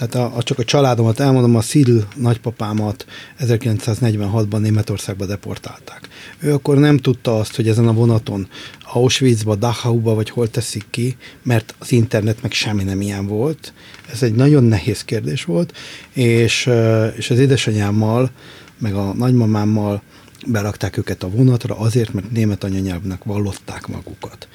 Tehát 0.00 0.32
a, 0.32 0.36
a, 0.36 0.42
csak 0.42 0.58
a 0.58 0.64
családomat 0.64 1.20
elmondom, 1.20 1.56
a 1.56 1.60
Szidl 1.60 1.98
nagypapámat 2.16 3.06
1946-ban 3.40 4.58
Németországba 4.58 5.26
deportálták. 5.26 6.08
Ő 6.38 6.52
akkor 6.52 6.78
nem 6.78 6.96
tudta 6.96 7.38
azt, 7.38 7.56
hogy 7.56 7.68
ezen 7.68 7.88
a 7.88 7.92
vonaton 7.92 8.48
Auschwitzba, 8.92 9.54
Dachauba 9.54 10.14
vagy 10.14 10.30
hol 10.30 10.50
teszik 10.50 10.86
ki, 10.90 11.16
mert 11.42 11.74
az 11.78 11.92
internet 11.92 12.42
meg 12.42 12.52
semmi 12.52 12.82
nem 12.82 13.00
ilyen 13.00 13.26
volt. 13.26 13.72
Ez 14.12 14.22
egy 14.22 14.34
nagyon 14.34 14.64
nehéz 14.64 15.04
kérdés 15.04 15.44
volt, 15.44 15.76
és, 16.12 16.70
és 17.16 17.30
az 17.30 17.38
édesanyámmal, 17.38 18.30
meg 18.78 18.94
a 18.94 19.12
nagymamámmal 19.14 20.02
berakták 20.46 20.96
őket 20.96 21.22
a 21.22 21.30
vonatra 21.30 21.78
azért, 21.78 22.12
mert 22.12 22.30
német 22.30 22.64
anyanyelvnek 22.64 23.24
vallották 23.24 23.86
magukat. 23.86 24.48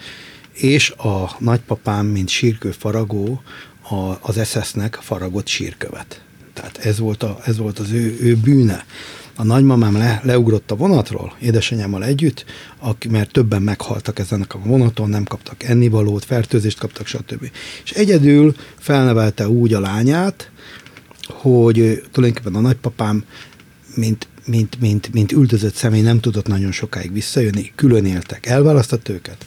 És 0.53 0.89
a 0.89 1.35
nagypapám, 1.39 2.05
mint 2.05 2.29
sírkő 2.29 2.71
faragó, 2.71 3.41
a, 3.89 4.17
az 4.21 4.47
SS-nek 4.47 4.95
faragott 5.01 5.47
sírkövet. 5.47 6.21
Tehát 6.53 6.77
ez 6.77 6.99
volt, 6.99 7.23
a, 7.23 7.39
ez 7.45 7.57
volt 7.57 7.79
az 7.79 7.91
ő, 7.91 8.17
ő 8.21 8.35
bűne. 8.35 8.85
A 9.37 9.43
nagymamám 9.43 9.97
le, 9.97 10.21
leugrott 10.23 10.71
a 10.71 10.75
vonatról, 10.75 11.35
édesanyámmal 11.39 12.03
együtt, 12.03 12.45
aki, 12.79 13.07
mert 13.07 13.31
többen 13.31 13.61
meghaltak 13.61 14.19
ezen 14.19 14.45
a 14.49 14.57
vonaton, 14.57 15.09
nem 15.09 15.23
kaptak 15.23 15.63
ennivalót, 15.63 16.25
fertőzést 16.25 16.79
kaptak, 16.79 17.07
stb. 17.07 17.49
És 17.83 17.91
egyedül 17.91 18.55
felnevelte 18.79 19.49
úgy 19.49 19.73
a 19.73 19.79
lányát, 19.79 20.51
hogy 21.27 22.03
tulajdonképpen 22.11 22.55
a 22.55 22.61
nagypapám, 22.61 23.23
mint, 23.95 24.27
mint, 24.45 24.79
mint, 24.79 25.13
mint 25.13 25.31
üldözött 25.31 25.75
személy 25.75 26.01
nem 26.01 26.19
tudott 26.19 26.47
nagyon 26.47 26.71
sokáig 26.71 27.13
visszajönni, 27.13 27.71
külön 27.75 28.05
éltek, 28.05 28.45
elválasztott 28.45 29.09
őket. 29.09 29.45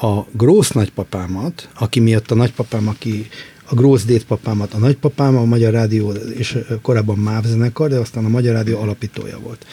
A 0.00 0.20
Grósz 0.32 0.70
nagypapámat, 0.70 1.68
aki 1.74 2.00
miatt 2.00 2.30
a 2.30 2.34
nagypapám, 2.34 2.88
aki 2.88 3.28
a 3.68 3.74
Grósz 3.74 4.04
dédpapámat, 4.04 4.74
a 4.74 4.78
nagypapám, 4.78 5.36
a 5.36 5.44
Magyar 5.44 5.72
Rádió, 5.72 6.12
és 6.12 6.58
korábban 6.82 7.18
MÁV 7.18 7.44
zenekar, 7.44 7.88
de 7.88 7.96
aztán 7.96 8.24
a 8.24 8.28
Magyar 8.28 8.54
Rádió 8.54 8.80
alapítója 8.80 9.38
volt. 9.38 9.66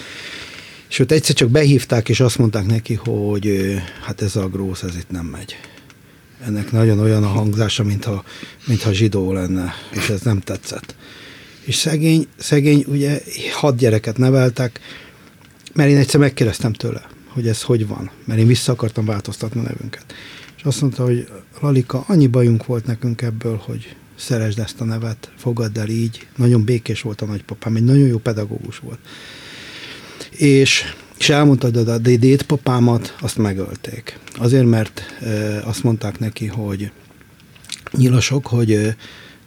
És 0.89 0.99
őt 0.99 1.11
egyszer 1.11 1.35
csak 1.35 1.49
behívták, 1.49 2.09
és 2.09 2.19
azt 2.19 2.37
mondták 2.37 2.65
neki, 2.65 2.93
hogy 2.93 3.75
hát 4.05 4.21
ez 4.21 4.35
a 4.35 4.47
Grósz, 4.47 4.81
ez 4.81 4.95
itt 4.95 5.09
nem 5.09 5.25
megy. 5.25 5.55
Ennek 6.45 6.71
nagyon 6.71 6.99
olyan 6.99 7.23
a 7.23 7.27
hangzása, 7.27 7.83
mintha, 7.83 8.23
mintha 8.67 8.91
zsidó 8.91 9.33
lenne, 9.33 9.73
és 9.91 10.09
ez 10.09 10.21
nem 10.21 10.39
tetszett. 10.39 10.95
És 11.61 11.75
szegény, 11.75 12.27
szegény, 12.37 12.85
ugye 12.87 13.21
hat 13.53 13.77
gyereket 13.77 14.17
neveltek, 14.17 14.79
mert 15.73 15.89
én 15.89 15.97
egyszer 15.97 16.19
megkérdeztem 16.19 16.73
tőle, 16.73 17.07
hogy 17.27 17.47
ez 17.47 17.61
hogy 17.61 17.87
van, 17.87 18.11
mert 18.25 18.39
én 18.39 18.47
vissza 18.47 18.71
akartam 18.71 19.05
változtatni 19.05 19.59
a 19.59 19.63
nevünket. 19.63 20.05
És 20.63 20.69
azt 20.69 20.81
mondta, 20.81 21.03
hogy 21.03 21.27
Lalika, 21.61 22.03
annyi 22.07 22.27
bajunk 22.27 22.65
volt 22.65 22.85
nekünk 22.85 23.21
ebből, 23.21 23.61
hogy 23.65 23.95
szeresd 24.15 24.59
ezt 24.59 24.81
a 24.81 24.83
nevet, 24.83 25.31
fogadd 25.37 25.79
el 25.79 25.87
így. 25.87 26.27
Nagyon 26.35 26.63
békés 26.63 27.01
volt 27.01 27.21
a 27.21 27.25
nagypapám, 27.25 27.75
egy 27.75 27.83
nagyon 27.83 28.07
jó 28.07 28.17
pedagógus 28.17 28.77
volt. 28.77 28.99
És, 30.29 30.83
és 31.17 31.29
elmondta, 31.29 31.69
hogy 31.73 31.89
a 31.89 31.97
dédpapámat 31.97 33.15
azt 33.21 33.37
megölték. 33.37 34.19
Azért, 34.37 34.65
mert 34.65 35.01
e, 35.21 35.61
azt 35.65 35.83
mondták 35.83 36.19
neki, 36.19 36.45
hogy 36.45 36.91
nyilasok, 37.91 38.47
hogy 38.47 38.95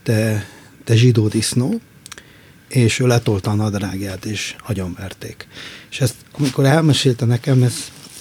te, 0.03 0.47
te 0.85 0.97
zsidó 0.97 1.29
disznó, 1.29 1.81
és 2.69 2.99
ő 2.99 3.07
letolta 3.07 3.51
a 3.51 3.55
nadrágját, 3.55 4.25
és 4.25 4.57
agyonverték. 4.67 5.49
És 5.91 6.01
ezt, 6.01 6.15
amikor 6.33 6.65
elmesélte 6.65 7.25
nekem, 7.25 7.63
ez, 7.63 7.75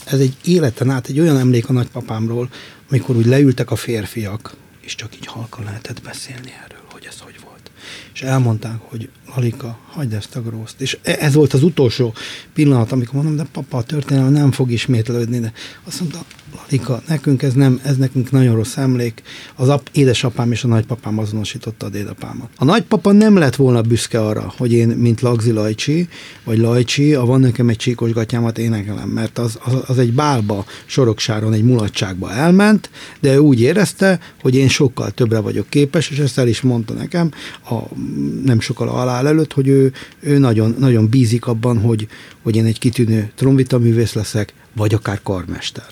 ez 0.04 0.18
egy 0.18 0.36
életen 0.44 0.90
át, 0.90 1.08
egy 1.08 1.20
olyan 1.20 1.38
emlék 1.38 1.68
a 1.68 1.72
nagypapámról, 1.72 2.48
amikor 2.90 3.16
úgy 3.16 3.26
leültek 3.26 3.70
a 3.70 3.76
férfiak, 3.76 4.54
és 4.80 4.94
csak 4.94 5.16
így 5.16 5.26
halkan 5.26 5.64
lehetett 5.64 6.02
beszélni 6.02 6.52
erről, 6.64 6.84
hogy 6.90 7.04
ez 7.08 7.20
hogy 7.20 7.40
volt. 7.44 7.70
És 8.14 8.22
elmondták, 8.22 8.78
hogy 8.80 9.08
Alika, 9.34 9.78
hagyd 9.90 10.12
ezt 10.12 10.36
a 10.36 10.42
grószt. 10.42 10.80
És 10.80 10.98
e- 11.02 11.16
ez 11.20 11.34
volt 11.34 11.52
az 11.52 11.62
utolsó 11.62 12.14
pillanat, 12.54 12.92
amikor 12.92 13.14
mondom, 13.14 13.36
de 13.36 13.46
papa, 13.52 13.78
a 13.78 13.82
történelem 13.82 14.32
nem 14.32 14.52
fog 14.52 14.70
ismétlődni, 14.70 15.38
de 15.38 15.52
azt 15.84 16.00
mondta, 16.00 16.24
Lalika, 16.56 17.02
nekünk 17.08 17.42
ez 17.42 17.52
nem, 17.52 17.80
ez 17.84 17.96
nekünk 17.96 18.30
nagyon 18.30 18.54
rossz 18.54 18.76
emlék. 18.76 19.22
Az 19.54 19.68
ap, 19.68 19.88
édesapám 19.92 20.52
és 20.52 20.64
a 20.64 20.68
nagypapám 20.68 21.18
azonosította 21.18 21.86
a 21.86 21.88
dédapámat. 21.88 22.48
A 22.56 22.64
nagypapa 22.64 23.12
nem 23.12 23.36
lett 23.36 23.56
volna 23.56 23.82
büszke 23.82 24.20
arra, 24.20 24.52
hogy 24.56 24.72
én, 24.72 24.88
mint 24.88 25.20
Lagzi 25.20 25.50
Lajcsi, 25.50 26.08
vagy 26.44 26.58
Lajcsi, 26.58 27.14
a 27.14 27.24
van 27.24 27.40
nekem 27.40 27.68
egy 27.68 27.76
csíkos 27.76 28.12
gatyámat 28.12 28.58
énekelem, 28.58 29.08
mert 29.08 29.38
az, 29.38 29.58
az, 29.64 29.74
az 29.86 29.98
egy 29.98 30.12
bálba, 30.12 30.64
soroksáron, 30.86 31.52
egy 31.52 31.64
mulatságba 31.64 32.32
elment, 32.32 32.90
de 33.20 33.34
ő 33.34 33.38
úgy 33.38 33.60
érezte, 33.60 34.20
hogy 34.42 34.54
én 34.54 34.68
sokkal 34.68 35.10
többre 35.10 35.38
vagyok 35.40 35.68
képes, 35.68 36.10
és 36.10 36.18
ezt 36.18 36.38
el 36.38 36.48
is 36.48 36.60
mondta 36.60 36.94
nekem, 36.94 37.30
a, 37.70 37.74
nem 38.44 38.60
sokkal 38.60 38.88
alá 38.88 39.15
előtt, 39.24 39.52
hogy 39.52 39.68
ő, 39.68 39.92
ő 40.20 40.38
nagyon, 40.38 40.74
nagyon 40.78 41.08
bízik 41.08 41.46
abban, 41.46 41.80
hogy, 41.80 42.06
hogy 42.42 42.56
én 42.56 42.64
egy 42.64 42.78
kitűnő 42.78 43.30
trombita 43.34 43.78
művész 43.78 44.12
leszek, 44.12 44.52
vagy 44.72 44.94
akár 44.94 45.20
karmester 45.22 45.86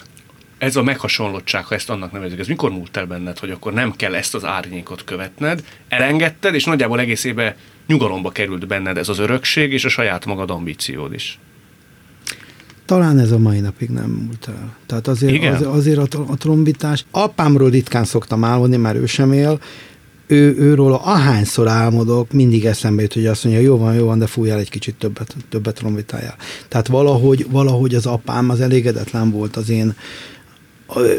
ez 0.64 0.76
a 0.76 0.82
meghasonlottság, 0.82 1.64
ha 1.64 1.74
ezt 1.74 1.90
annak 1.90 2.12
nevezik, 2.12 2.38
ez 2.38 2.46
mikor 2.46 2.70
múlt 2.70 2.96
el 2.96 3.06
benned, 3.06 3.38
hogy 3.38 3.50
akkor 3.50 3.72
nem 3.72 3.92
kell 3.96 4.14
ezt 4.14 4.34
az 4.34 4.44
árnyékot 4.44 5.04
követned, 5.04 5.64
elengedted, 5.88 6.54
és 6.54 6.64
nagyjából 6.64 7.00
egész 7.00 7.24
éve 7.24 7.56
nyugalomba 7.86 8.30
került 8.30 8.66
benned 8.66 8.96
ez 8.96 9.08
az 9.08 9.18
örökség, 9.18 9.72
és 9.72 9.84
a 9.84 9.88
saját 9.88 10.24
magad 10.24 10.50
ambíciód 10.50 11.12
is. 11.12 11.38
Talán 12.84 13.18
ez 13.18 13.30
a 13.30 13.38
mai 13.38 13.60
napig 13.60 13.88
nem 13.88 14.10
múlt 14.10 14.48
el. 14.48 14.76
Tehát 14.86 15.08
azért, 15.08 15.44
az, 15.44 15.66
azért 15.66 16.14
a, 16.14 16.24
a 16.28 16.36
trombitás, 16.36 17.04
apámról 17.10 17.70
ritkán 17.70 18.04
szoktam 18.04 18.44
álmodni, 18.44 18.76
már 18.76 18.96
ő 18.96 19.06
sem 19.06 19.32
él, 19.32 19.60
ő, 20.34 20.56
őről 20.58 20.92
ahányszor 20.92 21.68
álmodok, 21.68 22.32
mindig 22.32 22.64
eszembe 22.64 23.02
jut, 23.02 23.12
hogy 23.12 23.26
azt 23.26 23.44
mondja, 23.44 23.62
jó 23.62 23.78
van, 23.78 23.94
jó 23.94 24.06
van, 24.06 24.18
de 24.18 24.26
fújjál 24.26 24.58
egy 24.58 24.70
kicsit 24.70 24.94
többet, 24.94 25.36
többet 25.48 25.74
trombitájál. 25.74 26.36
Tehát 26.68 26.86
valahogy, 26.86 27.46
valahogy 27.50 27.94
az 27.94 28.06
apám 28.06 28.50
az 28.50 28.60
elégedetlen 28.60 29.30
volt 29.30 29.56
az 29.56 29.70
én 29.70 29.94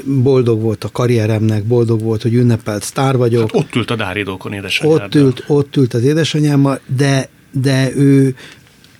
boldog 0.05 0.61
volt 0.61 0.83
a 0.83 0.89
karrieremnek, 0.91 1.63
boldog 1.63 2.01
volt, 2.01 2.21
hogy 2.21 2.33
ünnepelt 2.33 2.83
sztár 2.83 3.17
vagyok. 3.17 3.51
Hát 3.51 3.61
ott 3.61 3.75
ült 3.75 3.91
a 3.91 3.95
dáridókon 3.95 4.53
édesanyáddal. 4.53 5.05
Ott 5.05 5.15
ült, 5.15 5.43
ott 5.47 5.75
ült 5.75 5.93
az 5.93 6.03
édesanyámmal, 6.03 6.79
de, 6.97 7.29
de 7.51 7.95
ő, 7.95 8.35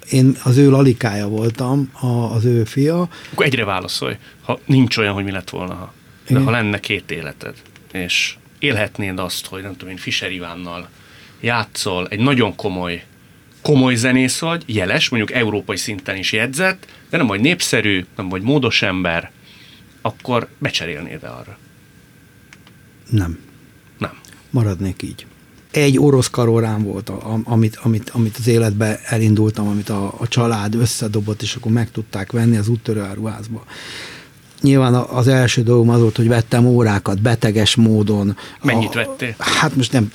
én 0.10 0.38
az 0.44 0.58
ő 0.58 0.70
lalikája 0.70 1.28
voltam, 1.28 1.90
a, 1.94 2.08
az 2.08 2.46
ő 2.46 2.64
fia. 2.64 3.10
Akkor 3.32 3.46
egyre 3.46 3.66
válaszolj, 3.66 4.16
ha 4.42 4.60
nincs 4.66 4.98
olyan, 4.98 5.14
hogy 5.14 5.24
mi 5.24 5.32
lett 5.32 5.50
volna, 5.50 5.74
ha, 5.74 5.94
de 6.28 6.40
ha 6.40 6.52
lenne 6.52 6.80
két 6.80 7.12
életed, 7.12 7.54
és 7.92 8.36
élhetnéd 8.66 9.20
azt, 9.20 9.46
hogy 9.46 9.62
nem 9.62 9.72
tudom 9.72 9.90
én, 9.90 9.98
Fischer 9.98 10.32
Ivánnal 10.32 10.90
játszol, 11.40 12.08
egy 12.08 12.20
nagyon 12.20 12.56
komoly 12.56 13.04
komoly 13.66 13.96
zenész 13.96 14.40
vagy, 14.40 14.64
jeles, 14.66 15.10
mondjuk 15.10 15.38
európai 15.38 15.78
szinten 15.78 16.16
is 16.16 16.32
jegyzett, 16.32 16.88
de 17.10 17.18
nem 17.18 17.28
vagy 17.28 17.40
népszerű, 17.40 18.06
nem 18.16 18.30
vagy 18.30 18.42
módos 18.42 18.82
ember, 18.82 19.32
akkor 20.02 20.48
becserélnéd-e 20.58 21.30
arra? 21.30 21.58
Nem. 23.10 23.40
Nem. 23.98 24.20
Maradnék 24.50 25.02
így. 25.02 25.26
Egy 25.72 26.00
orosz 26.00 26.30
karórám 26.30 26.84
volt, 26.84 27.10
amit, 27.44 27.76
amit, 27.76 28.10
amit 28.10 28.38
az 28.38 28.48
életbe 28.48 29.00
elindultam, 29.06 29.68
amit 29.68 29.90
a, 29.90 30.14
a 30.18 30.28
család 30.28 30.76
összedobott, 30.76 31.42
és 31.42 31.56
akkor 31.56 31.72
meg 31.72 31.92
tudták 31.92 32.32
venni 32.32 32.58
az 32.58 32.68
úttörő 32.68 33.02
áruházba. 33.02 33.66
Nyilván 34.62 34.94
az 34.94 35.28
első 35.28 35.64
dolgom 35.64 35.90
az 35.90 36.00
volt, 36.00 36.16
hogy 36.16 36.28
vettem 36.28 36.66
órákat 36.66 37.22
beteges 37.22 37.76
módon. 37.76 38.38
Mennyit 38.62 38.90
a, 38.90 38.94
vettél? 38.94 39.36
Hát 39.38 39.76
most 39.76 39.92
nem, 39.92 40.12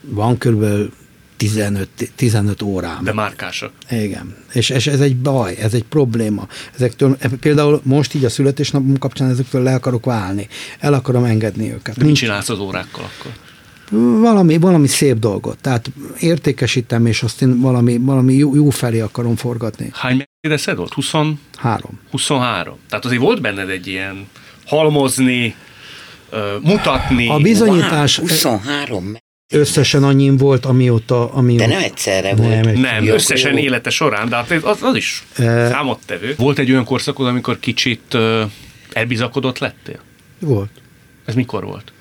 van 0.00 0.38
körülbelül 0.38 0.92
15, 1.36 1.88
15 2.16 2.62
órám. 2.62 3.04
De 3.04 3.12
márkások. 3.12 3.72
Igen. 3.90 4.36
És, 4.52 4.70
és 4.70 4.86
ez 4.86 5.00
egy 5.00 5.16
baj, 5.16 5.56
ez 5.56 5.74
egy 5.74 5.84
probléma. 5.84 6.46
Ezektől, 6.74 7.16
például 7.40 7.80
most 7.84 8.14
így 8.14 8.24
a 8.24 8.28
születésnapom 8.28 8.98
kapcsán 8.98 9.30
ezektől 9.30 9.62
le 9.62 9.74
akarok 9.74 10.04
válni. 10.04 10.48
El 10.78 10.94
akarom 10.94 11.24
engedni 11.24 11.72
őket. 11.72 11.96
De 11.96 12.04
mit 12.04 12.14
csinálsz 12.14 12.48
az 12.48 12.58
órákkal 12.58 13.04
akkor? 13.18 13.32
Valami, 14.20 14.58
valami 14.58 14.86
szép 14.86 15.18
dolgot. 15.18 15.58
Tehát 15.60 15.90
értékesítem, 16.18 17.06
és 17.06 17.22
azt 17.22 17.42
én 17.42 17.60
valami, 17.60 17.98
valami 17.98 18.34
jó, 18.34 18.54
jó 18.54 18.70
felé 18.70 19.00
akarom 19.00 19.36
forgatni. 19.36 19.90
Hány 19.92 20.16
megkérdezed 20.16 20.76
volt? 20.76 20.92
23. 20.92 22.00
23. 22.10 22.76
Tehát 22.88 23.04
azért 23.04 23.20
volt 23.20 23.40
benned 23.40 23.68
egy 23.68 23.86
ilyen 23.86 24.26
halmozni, 24.66 25.54
mutatni. 26.62 27.28
A 27.28 27.38
bizonyítás... 27.38 28.18
Wow, 28.18 28.28
23 28.28 29.16
Összesen 29.52 30.04
annyi 30.04 30.36
volt, 30.36 30.64
amióta... 30.64 31.32
amióta 31.32 31.66
de 31.66 31.74
nem 31.74 31.82
egyszerre 31.82 32.34
volt. 32.34 32.64
Nem, 32.64 32.80
nem 32.80 33.04
jó, 33.04 33.14
összesen 33.14 33.52
jó. 33.52 33.58
élete 33.58 33.90
során, 33.90 34.28
de 34.28 34.36
hát 34.36 34.50
az, 34.50 34.82
az 34.82 34.96
is 34.96 35.24
e... 35.36 35.68
számottevő. 35.68 36.34
Volt 36.36 36.58
egy 36.58 36.70
olyan 36.70 36.84
korszakod, 36.84 37.26
amikor 37.26 37.58
kicsit 37.58 38.16
elbizakodott 38.92 39.58
lettél? 39.58 39.98
Volt. 40.38 40.70
Ez 41.24 41.34
mikor 41.34 41.64
volt? 41.64 41.92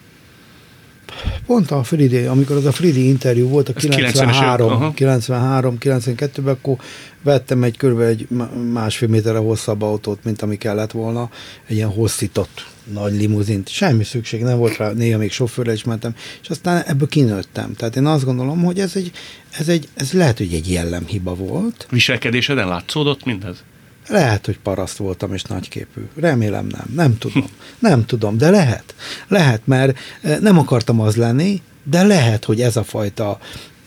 Pont 1.45 1.71
a 1.71 1.83
Fridi, 1.83 2.17
amikor 2.17 2.55
az 2.55 2.65
a 2.65 2.71
Fridi 2.71 3.07
interjú 3.07 3.47
volt 3.47 3.69
a 3.69 3.73
Ez 3.75 3.83
90-es 3.83 4.09
93, 4.11 4.71
aha. 4.71 4.91
93, 4.93 5.77
92-ben, 5.79 6.53
akkor 6.53 6.75
vettem 7.21 7.63
egy 7.63 7.77
kb. 7.77 7.99
egy 7.99 8.27
má- 8.29 8.71
másfél 8.71 9.07
méterre 9.07 9.37
hosszabb 9.37 9.81
autót, 9.81 10.23
mint 10.23 10.41
ami 10.41 10.57
kellett 10.57 10.91
volna, 10.91 11.29
egy 11.67 11.75
ilyen 11.75 11.89
hosszított 11.89 12.65
nagy 12.93 13.13
limuzint. 13.13 13.69
Semmi 13.69 14.03
szükség 14.03 14.41
nem 14.41 14.57
volt 14.57 14.77
rá, 14.77 14.91
néha 14.91 15.17
még 15.17 15.31
sofőrre 15.31 15.73
is 15.73 15.83
mentem, 15.83 16.15
és 16.41 16.49
aztán 16.49 16.83
ebből 16.85 17.07
kinőttem. 17.07 17.73
Tehát 17.73 17.95
én 17.95 18.05
azt 18.05 18.25
gondolom, 18.25 18.63
hogy 18.63 18.79
ez 18.79 18.95
egy, 18.95 19.11
ez 19.59 19.67
egy, 19.67 19.87
ez 19.93 20.11
lehet, 20.11 20.37
hogy 20.37 20.53
egy 20.53 20.71
jellemhiba 20.71 21.35
volt, 21.35 21.87
Viselkedéseden 21.89 22.67
látszódott 22.67 23.25
mindez? 23.25 23.63
Lehet, 24.07 24.45
hogy 24.45 24.59
paraszt 24.59 24.97
voltam 24.97 25.33
és 25.33 25.43
nagyképű. 25.43 26.01
Remélem 26.15 26.67
nem. 26.67 26.85
Nem 26.95 27.17
tudom. 27.17 27.45
Nem 27.79 28.05
tudom, 28.05 28.37
de 28.37 28.49
lehet. 28.49 28.95
Lehet, 29.27 29.61
mert 29.65 29.97
eh, 30.21 30.37
nem 30.39 30.57
akartam 30.57 30.99
az 30.99 31.15
lenni, 31.15 31.61
de 31.83 32.03
lehet, 32.03 32.45
hogy 32.45 32.61
ez 32.61 32.75
a 32.75 32.83
fajta 32.83 33.39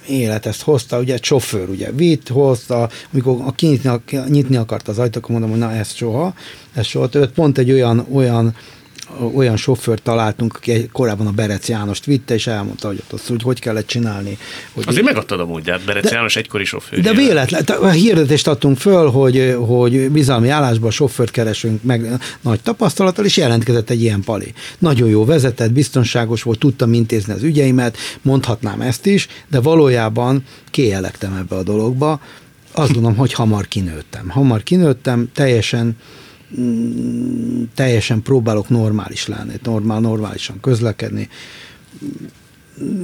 élet 0.09 0.47
ezt 0.47 0.63
hozta, 0.63 0.99
ugye 0.99 1.19
sofőr 1.21 1.69
ugye 1.69 1.91
vitt, 1.93 2.29
hozta, 2.29 2.91
amikor 3.13 3.37
a 3.45 3.53
kinyitni, 3.53 3.91
nyitni 4.29 4.57
akart 4.57 4.89
az 4.89 4.99
ajtót, 4.99 5.17
akkor 5.17 5.31
mondom, 5.31 5.51
hogy 5.51 5.59
na 5.59 5.73
ez 5.73 5.93
soha, 5.93 6.35
ez 6.75 6.87
soha. 6.87 7.09
Tehát 7.09 7.31
pont 7.31 7.59
egy 7.59 7.73
olyan, 7.73 8.07
olyan 8.13 8.55
olyan 9.35 9.57
sofőrt 9.57 10.03
találtunk, 10.03 10.57
aki 10.57 10.89
korábban 10.93 11.27
a 11.27 11.31
Berec 11.31 11.69
Jánost 11.69 12.05
vitte, 12.05 12.35
és 12.35 12.47
elmondta, 12.47 12.87
hogy 12.87 12.97
ott 13.05 13.13
azt, 13.13 13.29
hogy 13.29 13.43
hogy 13.43 13.61
kellett 13.61 13.87
csinálni. 13.87 14.39
Hogy 14.73 14.85
Azért 14.87 15.05
megadtad 15.05 15.41
a 15.41 15.47
módját, 15.47 15.85
Berec 15.85 16.05
De- 16.05 16.15
János 16.15 16.37
egykori 16.37 16.65
sofőr. 16.65 17.01
de 17.01 17.13
véletlen, 17.13 17.63
a 17.65 17.89
hirdetést 17.89 18.49
adtunk 18.49 18.79
föl, 18.79 19.11
hogy, 19.11 19.57
hogy 19.67 20.11
bizalmi 20.11 20.49
állásban 20.49 20.91
sofőrt 20.91 21.31
keresünk 21.31 21.83
meg 21.83 22.09
nagy 22.41 22.61
tapasztalattal, 22.61 23.25
és 23.25 23.37
jelentkezett 23.37 23.91
egy 23.91 24.03
ilyen 24.03 24.21
pali. 24.21 24.53
Nagyon 24.79 25.09
jó 25.09 25.25
vezetett, 25.25 25.73
biztonságos 25.73 26.43
volt, 26.43 26.59
tudtam 26.59 26.93
intézni 26.93 27.33
az 27.33 27.43
ügyeimet, 27.43 27.97
mondhatnám 28.23 28.81
ezt 28.81 29.07
is, 29.07 29.29
de 29.51 29.61
valójában 29.61 30.45
kielektem 30.71 31.35
ebbe 31.35 31.57
a 31.57 31.63
dologba. 31.63 32.21
Azt 32.73 32.93
gondolom, 32.93 33.17
hogy 33.17 33.33
hamar 33.33 33.69
kinőttem. 33.69 34.29
Hamar 34.29 34.63
kinőttem, 34.63 35.31
teljesen 35.35 35.97
mm, 36.61 37.63
teljesen 37.75 38.23
próbálok 38.23 38.69
normális 38.69 39.27
lenni, 39.27 39.55
normál, 39.63 40.01
normálisan 40.01 40.61
közlekedni. 40.61 41.29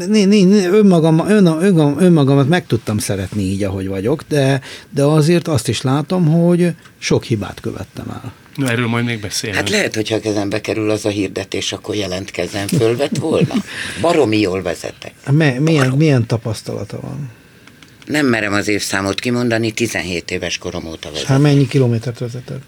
Né, 0.09 0.25
né, 0.25 0.45
né, 0.45 0.67
önmagam, 0.67 1.19
ön, 1.29 1.47
ön, 1.47 1.97
önmagamat 1.99 2.49
meg 2.49 2.67
tudtam 2.67 2.99
szeretni 2.99 3.43
így, 3.43 3.63
ahogy 3.63 3.87
vagyok, 3.89 4.23
de, 4.29 4.61
de 4.91 5.03
azért 5.05 5.49
azt 5.49 5.69
is 5.69 5.83
látom, 5.83 6.27
hogy 6.27 6.75
sok 6.99 7.25
hibát 7.25 7.61
követtem 7.61 8.07
el. 8.11 8.33
Na, 8.57 8.71
erről 8.71 8.87
majd 8.87 9.05
még 9.05 9.21
beszélünk. 9.21 9.59
Hát 9.59 9.71
lehet, 9.71 9.95
hogyha 9.95 10.17
a 10.17 10.21
kezembe 10.21 10.61
kerül 10.61 10.91
az 10.91 11.05
a 11.05 11.09
hirdetés, 11.09 11.73
akkor 11.73 11.95
jelentkezem. 11.95 12.67
Fölvett 12.67 13.17
volna. 13.17 13.55
Baromi 14.01 14.41
jól 14.41 14.63
vezetek. 14.63 15.13
Me, 15.31 15.59
milyen, 15.59 15.91
milyen 15.91 16.27
tapasztalata 16.27 17.01
van? 17.01 17.31
Nem 18.07 18.27
merem 18.27 18.53
az 18.53 18.69
évszámot 18.69 19.21
kimondani, 19.21 19.71
17 19.71 20.31
éves 20.31 20.59
korom 20.59 20.87
óta 20.87 20.99
Hát 21.03 21.13
vezetek. 21.13 21.39
mennyi 21.39 21.67
kilométert 21.67 22.19
vezetett? 22.19 22.63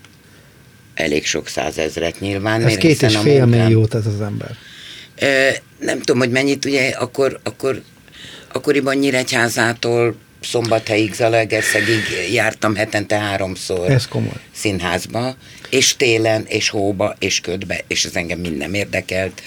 Elég 0.95 1.27
sok 1.27 1.49
százezret 1.49 2.21
nyilván. 2.21 2.61
Ez 2.61 2.65
mert 2.67 2.79
két 2.79 3.03
és 3.03 3.15
a 3.15 3.21
fél 3.21 3.45
munkám- 3.47 3.63
milliót 3.63 3.95
ez 3.95 4.07
az 4.07 4.21
ember. 4.21 4.51
Nem 5.81 5.99
tudom, 5.99 6.19
hogy 6.19 6.31
mennyit, 6.31 6.65
ugye 6.65 6.89
akkor, 6.89 7.41
akkor 7.43 7.83
akkoriban 8.53 8.97
Nyíregyházától 8.97 10.15
Szombathelyig, 10.41 11.15
Zalaegerszegig 11.15 12.03
jártam 12.33 12.75
hetente 12.75 13.19
háromszor 13.19 13.91
Ez 13.91 14.09
komoly. 14.09 14.33
színházba, 14.55 15.37
és 15.71 15.97
télen, 15.97 16.45
és 16.49 16.69
hóba, 16.69 17.17
és 17.19 17.41
ködbe, 17.41 17.81
és 17.87 18.05
ez 18.05 18.15
engem 18.17 18.39
mind 18.39 18.57
nem 18.57 18.75
érdekelt. 18.75 19.43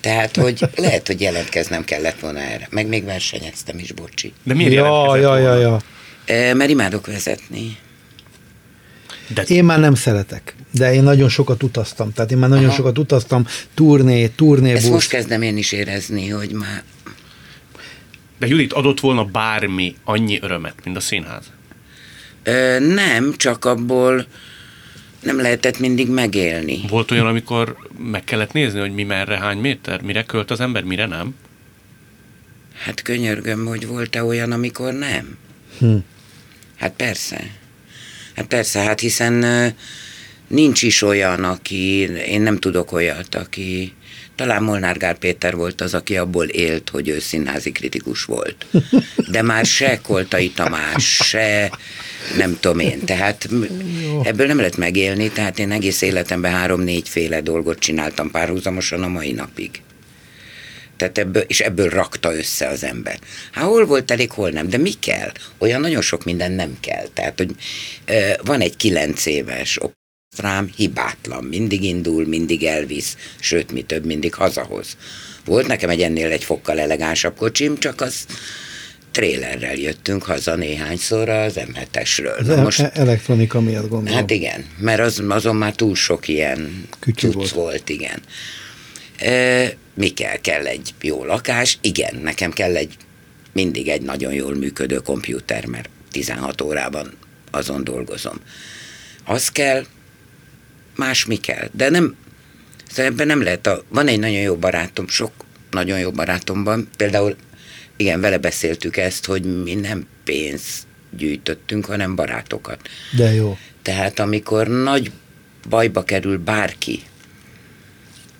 Tehát, 0.00 0.36
hogy 0.36 0.60
lehet, 0.76 1.06
hogy 1.06 1.20
jelentkeznem 1.20 1.84
kellett 1.84 2.20
volna 2.20 2.38
erre. 2.40 2.68
Meg 2.70 2.86
még 2.86 3.04
versenyeztem 3.04 3.78
is, 3.78 3.92
bocsi. 3.92 4.32
De 4.42 4.54
miért 4.54 4.72
Ja, 4.72 5.16
ja, 5.16 5.38
ja, 5.38 5.54
ja. 5.58 5.80
Ö, 6.26 6.54
mert 6.54 6.70
imádok 6.70 7.06
vezetni. 7.06 7.76
De 9.28 9.42
Én 9.42 9.64
már 9.64 9.80
nem 9.80 9.94
szeretek, 9.94 10.54
de 10.70 10.94
én 10.94 11.02
nagyon 11.02 11.28
sokat 11.28 11.62
utaztam. 11.62 12.12
Tehát 12.12 12.30
én 12.30 12.38
már 12.38 12.48
nagyon 12.48 12.64
Aha. 12.64 12.74
sokat 12.74 12.98
utaztam, 12.98 13.46
turné, 13.74 14.22
Ezt 14.22 14.32
turnébusz. 14.32 14.88
most 14.88 15.08
kezdem 15.08 15.42
én 15.42 15.56
is 15.56 15.72
érezni, 15.72 16.28
hogy 16.28 16.50
már 16.50 16.82
De 18.38 18.46
Judit 18.46 18.72
adott 18.72 19.00
volna 19.00 19.24
bármi 19.24 19.96
annyi 20.04 20.38
örömet, 20.42 20.74
mint 20.84 20.96
a 20.96 21.00
színház. 21.00 21.44
Ö, 22.42 22.78
nem, 22.94 23.34
csak 23.36 23.64
abból 23.64 24.26
nem 25.22 25.40
lehetett 25.40 25.78
mindig 25.78 26.08
megélni. 26.08 26.80
Volt 26.88 27.10
olyan, 27.10 27.26
amikor 27.26 27.76
meg 27.98 28.24
kellett 28.24 28.52
nézni, 28.52 28.80
hogy 28.80 28.94
mi 28.94 29.02
merre, 29.02 29.38
hány 29.38 29.58
méter, 29.58 30.02
mire 30.02 30.24
költ 30.24 30.50
az 30.50 30.60
ember, 30.60 30.82
mire 30.82 31.06
nem? 31.06 31.34
Hát 32.84 33.02
könyörgöm, 33.02 33.64
hogy 33.66 33.86
volt-e 33.86 34.24
olyan, 34.24 34.52
amikor 34.52 34.92
nem? 34.92 35.36
Hm. 35.78 35.96
Hát 36.76 36.92
persze. 36.96 37.50
Hát 38.34 38.46
persze, 38.46 38.78
hát 38.78 39.00
hiszen 39.00 39.44
nincs 40.48 40.82
is 40.82 41.02
olyan, 41.02 41.44
aki, 41.44 42.10
én 42.28 42.40
nem 42.40 42.58
tudok 42.58 42.92
olyat, 42.92 43.34
aki, 43.34 43.92
talán 44.36 44.62
Molnár 44.62 44.96
Gál 44.96 45.14
Péter 45.14 45.56
volt 45.56 45.80
az, 45.80 45.94
aki 45.94 46.16
abból 46.16 46.46
élt, 46.46 46.88
hogy 46.90 47.08
ő 47.08 47.18
színházi 47.18 47.72
kritikus 47.72 48.24
volt. 48.24 48.66
De 49.30 49.42
már 49.42 49.66
se 49.66 50.00
Koltai 50.00 50.50
Tamás, 50.50 51.04
se 51.04 51.70
nem 52.36 52.56
tudom 52.60 52.78
én. 52.78 53.04
Tehát 53.04 53.48
ebből 54.22 54.46
nem 54.46 54.56
lehet 54.56 54.76
megélni, 54.76 55.30
tehát 55.30 55.58
én 55.58 55.70
egész 55.70 56.02
életemben 56.02 56.52
három-négy 56.52 57.08
féle 57.08 57.40
dolgot 57.40 57.78
csináltam 57.78 58.30
párhuzamosan 58.30 59.02
a 59.02 59.08
mai 59.08 59.32
napig. 59.32 59.70
Tehát 61.12 61.18
ebből, 61.28 61.42
és 61.42 61.60
ebből 61.60 61.88
rakta 61.88 62.34
össze 62.34 62.68
az 62.68 62.84
ember. 62.84 63.18
Hát 63.52 63.64
hol 63.64 63.86
volt 63.86 64.10
elég, 64.10 64.30
hol 64.30 64.50
nem, 64.50 64.68
de 64.68 64.76
mi 64.76 64.92
kell? 65.00 65.32
Olyan 65.58 65.80
nagyon 65.80 66.02
sok 66.02 66.24
minden 66.24 66.52
nem 66.52 66.76
kell. 66.80 67.06
Tehát, 67.14 67.38
hogy 67.38 67.50
van 68.42 68.60
egy 68.60 68.76
kilenc 68.76 69.26
éves 69.26 69.78
rám 70.36 70.70
hibátlan, 70.76 71.44
mindig 71.44 71.82
indul, 71.82 72.26
mindig 72.26 72.64
elvisz, 72.64 73.16
sőt, 73.40 73.72
mi 73.72 73.82
több, 73.82 74.04
mindig 74.04 74.34
hazahoz. 74.34 74.96
Volt 75.44 75.66
nekem 75.66 75.90
egy 75.90 76.02
ennél 76.02 76.30
egy 76.30 76.44
fokkal 76.44 76.78
elegánsabb 76.80 77.36
kocsim, 77.36 77.78
csak 77.78 78.00
az 78.00 78.26
trélerrel 79.10 79.74
jöttünk 79.74 80.22
haza 80.22 80.54
néhányszor 80.54 81.28
az 81.28 81.54
M7-esről. 81.56 82.38
Az 82.38 82.46
Na 82.46 82.56
e- 82.56 82.62
most, 82.62 82.80
e- 82.80 82.90
elektronika 82.94 83.60
miatt 83.60 83.88
gondolom. 83.88 84.18
hát 84.18 84.30
igen, 84.30 84.64
mert 84.78 85.00
az, 85.00 85.22
azon 85.28 85.56
már 85.56 85.74
túl 85.74 85.94
sok 85.94 86.28
ilyen 86.28 86.86
Kütyű 87.00 87.30
volt. 87.30 87.50
volt, 87.50 87.88
igen. 87.88 88.22
E, 89.18 89.76
mi 89.94 90.08
kell? 90.08 90.36
Kell 90.36 90.66
egy 90.66 90.94
jó 91.00 91.24
lakás? 91.24 91.78
Igen, 91.80 92.16
nekem 92.22 92.52
kell 92.52 92.76
egy 92.76 92.96
mindig 93.52 93.88
egy 93.88 94.02
nagyon 94.02 94.32
jól 94.32 94.54
működő 94.54 94.96
kompjúter, 94.96 95.66
mert 95.66 95.88
16 96.10 96.60
órában 96.60 97.12
azon 97.50 97.84
dolgozom. 97.84 98.40
Az 99.24 99.48
kell, 99.48 99.84
más 100.96 101.24
mi 101.24 101.36
kell, 101.36 101.68
de 101.72 101.90
nem, 101.90 102.16
szóval 102.88 103.12
ebben 103.12 103.26
nem 103.26 103.42
lehet, 103.42 103.66
a, 103.66 103.82
van 103.88 104.08
egy 104.08 104.18
nagyon 104.18 104.40
jó 104.40 104.56
barátom, 104.56 105.08
sok 105.08 105.32
nagyon 105.70 105.98
jó 105.98 106.10
barátom 106.10 106.64
van, 106.64 106.88
például 106.96 107.36
igen, 107.96 108.20
vele 108.20 108.38
beszéltük 108.38 108.96
ezt, 108.96 109.24
hogy 109.24 109.62
mi 109.62 109.74
nem 109.74 110.06
pénzt 110.24 110.82
gyűjtöttünk, 111.16 111.84
hanem 111.84 112.14
barátokat. 112.14 112.88
De 113.16 113.34
jó. 113.34 113.58
Tehát 113.82 114.18
amikor 114.18 114.68
nagy 114.68 115.10
bajba 115.68 116.04
kerül 116.04 116.38
bárki, 116.38 117.02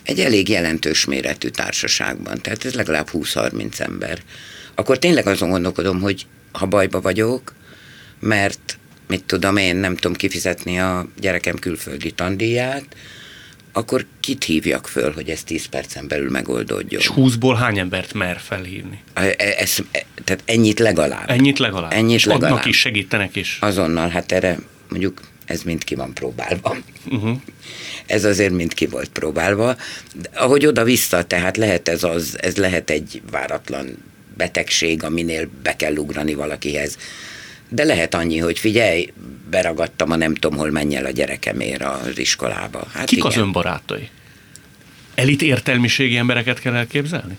egy 0.05 0.21
elég 0.21 0.49
jelentős 0.49 1.05
méretű 1.05 1.49
társaságban, 1.49 2.41
tehát 2.41 2.65
ez 2.65 2.75
legalább 2.75 3.09
20-30 3.13 3.81
ember, 3.81 4.19
akkor 4.75 4.99
tényleg 4.99 5.27
azon 5.27 5.51
gondolkodom, 5.51 6.01
hogy 6.01 6.27
ha 6.53 6.67
bajba 6.67 7.01
vagyok, 7.01 7.55
mert 8.21 8.79
mit 9.09 9.25
tudom 9.25 9.57
én, 9.57 9.77
nem 9.77 9.97
tudom 9.97 10.17
kifizetni 10.17 10.81
a 10.81 11.09
gyerekem 11.21 11.57
külföldi 11.57 12.11
tandíját, 12.11 12.97
akkor 13.73 14.07
kit 14.21 14.45
hívjak 14.45 14.87
föl, 14.87 15.13
hogy 15.13 15.29
ez 15.29 15.43
10 15.43 15.67
percen 15.67 16.09
belül 16.09 16.31
megoldódjon? 16.31 17.01
És 17.01 17.11
20-ból 17.17 17.57
hány 17.59 17.79
embert 17.79 18.13
mer 18.15 18.39
felhívni? 18.41 19.03
E- 19.13 19.35
e- 19.39 19.55
Ez, 19.59 19.79
e- 19.91 20.05
tehát 20.25 20.43
ennyit 20.45 20.79
legalább. 20.79 21.31
Ennyit 21.31 21.59
legalább. 21.59 21.93
Ennyit 21.93 22.17
és 22.17 22.27
adnak 22.27 22.43
legalább. 22.43 22.67
is, 22.67 22.79
segítenek 22.79 23.37
is. 23.37 23.59
Azonnal, 23.61 24.09
hát 24.09 24.33
erre 24.33 24.59
mondjuk 24.89 25.21
ez 25.45 25.63
mind 25.63 25.85
ki 25.85 25.95
van 25.95 26.15
próbálva. 26.15 26.77
Uh-huh. 27.11 27.41
Ez 28.07 28.25
azért 28.25 28.53
mind 28.53 28.75
ki 28.75 28.87
volt 28.87 29.09
próbálva. 29.09 29.77
De 30.15 30.29
ahogy 30.35 30.67
oda-vissza, 30.67 31.25
tehát 31.25 31.57
lehet 31.57 31.89
ez 31.89 32.05
az, 32.05 32.37
ez 32.41 32.57
lehet 32.57 32.91
egy 32.91 33.23
váratlan 33.31 33.97
betegség, 34.37 35.03
aminél 35.03 35.49
be 35.63 35.77
kell 35.77 35.97
ugrani 35.97 36.35
valakihez. 36.35 36.99
De 37.69 37.85
lehet 37.85 38.15
annyi, 38.15 38.39
hogy 38.39 38.59
figyelj, 38.59 39.13
beragadtam 39.51 40.11
a 40.11 40.17
nem 40.17 40.35
tudom 40.35 40.59
hol 40.59 40.71
menj 40.71 40.97
el 40.97 41.05
a 41.05 41.11
gyerekemért 41.11 41.83
az 41.83 42.19
iskolába. 42.19 42.87
Hát 42.93 43.07
Kik 43.07 43.19
igen. 43.19 43.31
az 43.31 43.37
önbarátai? 43.37 44.09
Elit 45.15 45.43
értelmiségi 45.43 46.17
embereket 46.17 46.61
kell 46.61 46.75
elképzelni? 46.75 47.39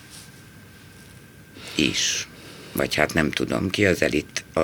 is. 1.75 2.27
Vagy 2.71 2.95
hát 2.95 3.13
nem 3.13 3.31
tudom, 3.31 3.69
ki 3.69 3.85
az 3.85 4.01
elit. 4.01 4.43
A, 4.53 4.61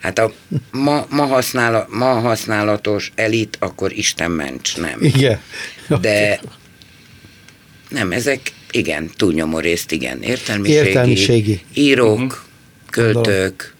hát 0.00 0.18
a 0.18 0.32
ma, 0.70 1.06
ma, 1.10 1.24
használ, 1.24 1.86
ma 1.90 2.06
használatos 2.06 3.12
elit, 3.14 3.56
akkor 3.60 3.92
Isten 3.92 4.30
ments, 4.30 4.76
nem. 4.76 4.98
Igen. 5.00 5.40
De 6.00 6.40
nem, 7.88 8.12
ezek, 8.12 8.52
igen, 8.70 9.10
túlnyomó 9.16 9.58
részt 9.58 9.92
igen, 9.92 10.22
értelmiségi, 10.22 10.86
Értelmiségi. 10.86 11.60
írók, 11.74 12.18
uh-huh. 12.18 12.34
költők, 12.90 13.74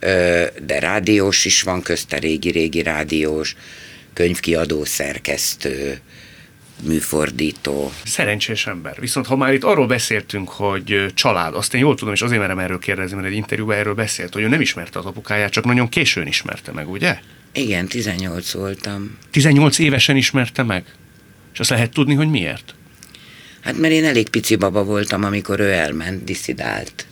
ö, 0.00 0.44
de 0.66 0.78
rádiós 0.78 1.44
is 1.44 1.62
van 1.62 1.82
közte, 1.82 2.18
régi-régi 2.18 2.82
rádiós, 2.82 3.56
könyvkiadó, 4.12 4.84
szerkesztő, 4.84 6.00
műfordító. 6.82 7.92
Szerencsés 8.04 8.66
ember. 8.66 9.00
Viszont 9.00 9.26
ha 9.26 9.36
már 9.36 9.52
itt 9.52 9.64
arról 9.64 9.86
beszéltünk, 9.86 10.48
hogy 10.48 11.06
család, 11.14 11.54
azt 11.54 11.74
én 11.74 11.80
jól 11.80 11.94
tudom, 11.94 12.14
és 12.14 12.22
azért 12.22 12.40
merem 12.40 12.58
erről 12.58 12.78
kérdezni, 12.78 13.16
mert 13.16 13.28
egy 13.28 13.34
interjúban 13.34 13.76
erről 13.76 13.94
beszélt, 13.94 14.32
hogy 14.32 14.42
ő 14.42 14.48
nem 14.48 14.60
ismerte 14.60 14.98
az 14.98 15.04
apukáját, 15.04 15.50
csak 15.50 15.64
nagyon 15.64 15.88
későn 15.88 16.26
ismerte 16.26 16.72
meg, 16.72 16.90
ugye? 16.90 17.18
Igen, 17.52 17.86
18 17.86 18.52
voltam. 18.52 19.18
18 19.30 19.78
évesen 19.78 20.16
ismerte 20.16 20.62
meg? 20.62 20.84
És 21.52 21.60
azt 21.60 21.70
lehet 21.70 21.92
tudni, 21.92 22.14
hogy 22.14 22.28
miért? 22.30 22.74
Hát 23.60 23.78
mert 23.78 23.92
én 23.92 24.04
elég 24.04 24.28
pici 24.28 24.56
baba 24.56 24.84
voltam, 24.84 25.24
amikor 25.24 25.60
ő 25.60 25.70
elment, 25.72 26.24
diszidált. 26.24 27.06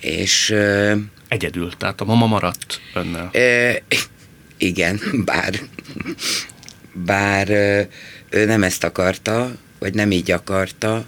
És 0.00 0.50
ö, 0.50 0.94
Egyedül, 1.28 1.70
tehát 1.76 2.00
a 2.00 2.04
mama 2.04 2.26
maradt 2.26 2.80
önnel. 2.94 3.30
ö, 3.32 3.70
igen, 4.58 5.00
bár, 5.24 5.54
bár 6.92 7.48
ő 8.36 8.44
nem 8.44 8.62
ezt 8.62 8.84
akarta, 8.84 9.56
vagy 9.78 9.94
nem 9.94 10.10
így 10.10 10.30
akarta, 10.30 11.06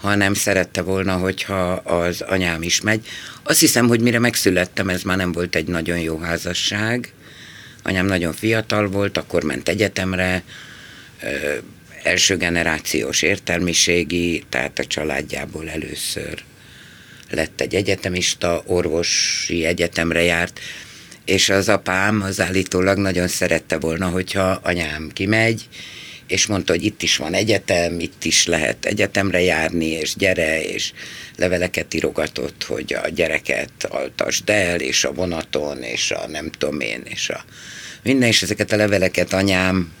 hanem 0.00 0.34
szerette 0.34 0.82
volna, 0.82 1.16
hogyha 1.16 1.72
az 1.72 2.20
anyám 2.20 2.62
is 2.62 2.80
megy. 2.80 3.06
Azt 3.42 3.60
hiszem, 3.60 3.88
hogy 3.88 4.00
mire 4.00 4.18
megszülettem, 4.18 4.88
ez 4.88 5.02
már 5.02 5.16
nem 5.16 5.32
volt 5.32 5.54
egy 5.56 5.66
nagyon 5.66 5.98
jó 5.98 6.18
házasság. 6.18 7.12
Anyám 7.82 8.06
nagyon 8.06 8.32
fiatal 8.32 8.88
volt, 8.88 9.16
akkor 9.16 9.42
ment 9.42 9.68
egyetemre, 9.68 10.42
első 12.02 12.36
generációs 12.36 13.22
értelmiségi, 13.22 14.44
tehát 14.48 14.78
a 14.78 14.84
családjából 14.84 15.68
először 15.68 16.42
lett 17.30 17.60
egy 17.60 17.74
egyetemista, 17.74 18.62
orvosi 18.66 19.64
egyetemre 19.64 20.22
járt, 20.22 20.60
és 21.24 21.48
az 21.48 21.68
apám 21.68 22.22
az 22.22 22.40
állítólag 22.40 22.98
nagyon 22.98 23.28
szerette 23.28 23.78
volna, 23.78 24.08
hogyha 24.08 24.60
anyám 24.62 25.10
kimegy, 25.12 25.68
és 26.30 26.46
mondta, 26.46 26.72
hogy 26.72 26.84
itt 26.84 27.02
is 27.02 27.16
van 27.16 27.34
egyetem, 27.34 28.00
itt 28.00 28.24
is 28.24 28.46
lehet 28.46 28.84
egyetemre 28.84 29.40
járni, 29.40 29.86
és 29.86 30.14
gyere, 30.14 30.62
és 30.62 30.92
leveleket 31.36 31.94
írogatott, 31.94 32.64
hogy 32.64 32.92
a 33.02 33.08
gyereket 33.08 33.84
altasd 33.88 34.50
el, 34.50 34.80
és 34.80 35.04
a 35.04 35.12
vonaton, 35.12 35.82
és 35.82 36.10
a 36.10 36.28
nem 36.28 36.50
tudom 36.50 36.80
én, 36.80 37.02
és 37.04 37.28
a 37.28 37.44
minden, 38.02 38.28
és 38.28 38.42
ezeket 38.42 38.72
a 38.72 38.76
leveleket 38.76 39.32
anyám 39.32 39.92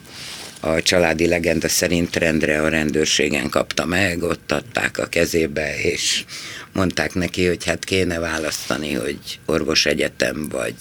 a 0.60 0.82
családi 0.82 1.26
legenda 1.26 1.68
szerint 1.68 2.16
rendre 2.16 2.62
a 2.62 2.68
rendőrségen 2.68 3.48
kapta 3.48 3.84
meg, 3.84 4.22
ott 4.22 4.52
adták 4.52 4.98
a 4.98 5.06
kezébe, 5.06 5.80
és 5.80 6.24
mondták 6.72 7.14
neki, 7.14 7.46
hogy 7.46 7.64
hát 7.64 7.84
kéne 7.84 8.18
választani, 8.18 8.92
hogy 8.92 9.18
orvos 9.46 9.86
egyetem 9.86 10.48
vagy, 10.48 10.74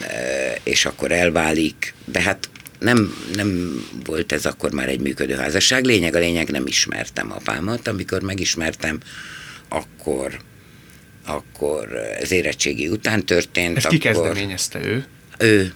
e, 0.00 0.54
és 0.62 0.84
akkor 0.84 1.12
elválik, 1.12 1.94
de 2.04 2.20
hát 2.20 2.48
nem, 2.86 3.14
nem 3.34 3.80
volt 4.04 4.32
ez 4.32 4.46
akkor 4.46 4.72
már 4.72 4.88
egy 4.88 5.00
működő 5.00 5.34
házasság. 5.34 5.84
Lényeg 5.84 6.14
a 6.14 6.18
lényeg, 6.18 6.50
nem 6.50 6.66
ismertem 6.66 7.32
apámat. 7.32 7.88
Amikor 7.88 8.22
megismertem, 8.22 8.98
akkor, 9.68 10.38
akkor 11.26 11.88
az 12.20 12.30
érettségi 12.30 12.88
után 12.88 13.24
történt. 13.24 13.76
Ezt 13.76 13.88
ki 13.88 13.96
akkor 13.96 14.12
kezdeményezte 14.12 14.84
ő? 14.84 15.06
ő, 15.38 15.72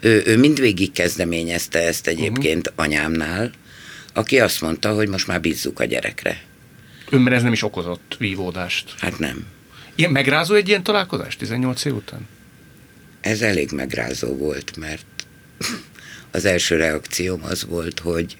ő, 0.00 0.22
ő 0.26 0.38
mindvégig 0.38 0.92
kezdeményezte 0.92 1.78
ezt 1.78 2.06
egyébként 2.06 2.68
uh-huh. 2.68 2.84
anyámnál, 2.84 3.50
aki 4.14 4.40
azt 4.40 4.60
mondta, 4.60 4.92
hogy 4.92 5.08
most 5.08 5.26
már 5.26 5.40
bízzuk 5.40 5.80
a 5.80 5.84
gyerekre. 5.84 6.42
Önben 7.10 7.32
ez 7.32 7.42
nem 7.42 7.52
is 7.52 7.62
okozott 7.62 8.16
vívódást. 8.18 8.94
Hát 8.98 9.18
nem. 9.18 9.44
Ilyen 9.94 10.10
megrázó 10.10 10.54
egy 10.54 10.68
ilyen 10.68 10.82
találkozás 10.82 11.36
18 11.36 11.84
év 11.84 11.94
után? 11.94 12.28
Ez 13.20 13.42
elég 13.42 13.70
megrázó 13.72 14.36
volt, 14.36 14.76
mert 14.76 15.04
az 16.30 16.44
első 16.44 16.76
reakcióm 16.76 17.44
az 17.44 17.64
volt, 17.64 17.98
hogy 17.98 18.36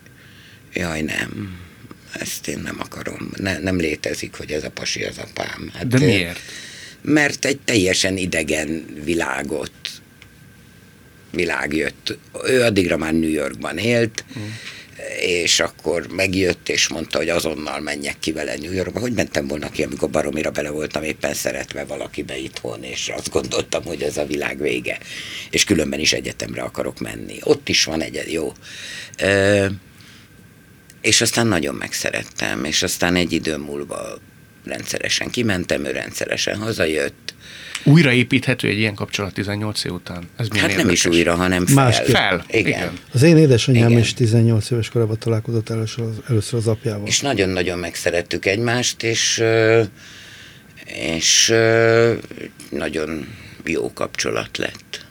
jaj 0.72 1.00
nem, 1.00 1.58
ezt 2.12 2.48
én 2.48 2.58
nem 2.58 2.76
akarom, 2.78 3.30
ne, 3.36 3.58
nem 3.58 3.76
létezik, 3.76 4.34
hogy 4.34 4.50
ez 4.50 4.64
a 4.64 4.70
pasi 4.70 5.04
az 5.04 5.18
apám. 5.18 5.70
Hát, 5.74 5.86
De 5.86 5.98
miért? 5.98 6.40
Mert 7.00 7.44
egy 7.44 7.58
teljesen 7.58 8.16
idegen 8.16 8.86
világot 9.04 9.72
világ 11.30 11.74
jött. 11.74 12.18
Ő 12.46 12.62
addigra 12.62 12.96
már 12.96 13.12
New 13.12 13.30
Yorkban 13.30 13.78
élt, 13.78 14.24
mm. 14.38 14.42
És 15.18 15.60
akkor 15.60 16.06
megjött, 16.06 16.68
és 16.68 16.88
mondta, 16.88 17.18
hogy 17.18 17.28
azonnal 17.28 17.80
menjek 17.80 18.18
ki 18.18 18.32
vele 18.32 18.56
New 18.56 18.72
Yorkba. 18.72 19.00
Hogy 19.00 19.12
mentem 19.12 19.46
volna 19.46 19.70
ki, 19.70 19.82
amikor 19.82 20.10
baromira 20.10 20.50
bele 20.50 20.70
voltam 20.70 21.02
éppen 21.02 21.34
szeretve 21.34 21.84
valakibe 21.84 22.36
itthon, 22.36 22.82
és 22.82 23.08
azt 23.08 23.30
gondoltam, 23.30 23.84
hogy 23.84 24.02
ez 24.02 24.16
a 24.16 24.26
világ 24.26 24.60
vége. 24.60 24.98
És 25.50 25.64
különben 25.64 26.00
is 26.00 26.12
egyetemre 26.12 26.62
akarok 26.62 26.98
menni. 26.98 27.38
Ott 27.42 27.68
is 27.68 27.84
van 27.84 28.02
egy 28.02 28.32
jó. 28.32 28.52
Ö, 29.18 29.66
és 31.00 31.20
aztán 31.20 31.46
nagyon 31.46 31.74
megszerettem, 31.74 32.64
és 32.64 32.82
aztán 32.82 33.16
egy 33.16 33.32
idő 33.32 33.56
múlva 33.56 34.18
rendszeresen 34.64 35.30
kimentem, 35.30 35.84
ő 35.84 35.90
rendszeresen 35.90 36.56
hazajött, 36.56 37.34
Újraépíthető 37.84 38.68
egy 38.68 38.78
ilyen 38.78 38.94
kapcsolat 38.94 39.34
18 39.34 39.84
év 39.84 39.92
után? 39.92 40.28
Ez 40.36 40.46
Hát 40.50 40.60
nem 40.60 40.70
is 40.70 40.76
érdekes. 40.76 41.06
újra, 41.06 41.34
hanem 41.34 41.66
fel. 41.66 41.74
Másképp. 41.74 42.14
Fel, 42.14 42.44
Igen. 42.48 42.66
igen. 42.66 42.98
Az 43.12 43.22
én 43.22 43.36
édesanyám 43.36 43.88
Igen. 43.88 44.00
is 44.00 44.14
18 44.14 44.70
éves 44.70 44.88
korában 44.88 45.18
találkozott 45.18 45.68
először 45.70 46.04
az, 46.04 46.16
először 46.28 46.58
az 46.58 46.66
apjával. 46.66 47.06
És 47.06 47.20
nagyon-nagyon 47.20 47.78
megszerettük 47.78 48.46
egymást, 48.46 49.02
és, 49.02 49.42
és 50.84 51.54
nagyon 52.70 53.28
jó 53.64 53.92
kapcsolat 53.92 54.56
lett. 54.56 55.06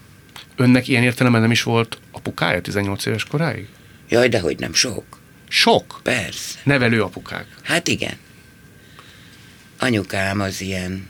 Önnek 0.55 0.88
ilyen 0.88 1.03
értelemben 1.03 1.41
nem 1.41 1.51
is 1.51 1.63
volt 1.63 1.97
apukája 2.12 2.62
18 2.62 3.05
éves 3.05 3.23
koráig? 3.23 3.67
Jaj, 4.10 4.27
de 4.27 4.39
hogy 4.39 4.60
nem 4.60 4.73
sok. 4.73 5.03
Sok. 5.47 5.99
Persze. 6.03 6.60
Nevelő 6.63 7.01
apukák. 7.01 7.45
Hát 7.63 7.88
igen. 7.88 8.13
Anyukám 9.79 10.39
az 10.39 10.62
ilyen 10.62 11.08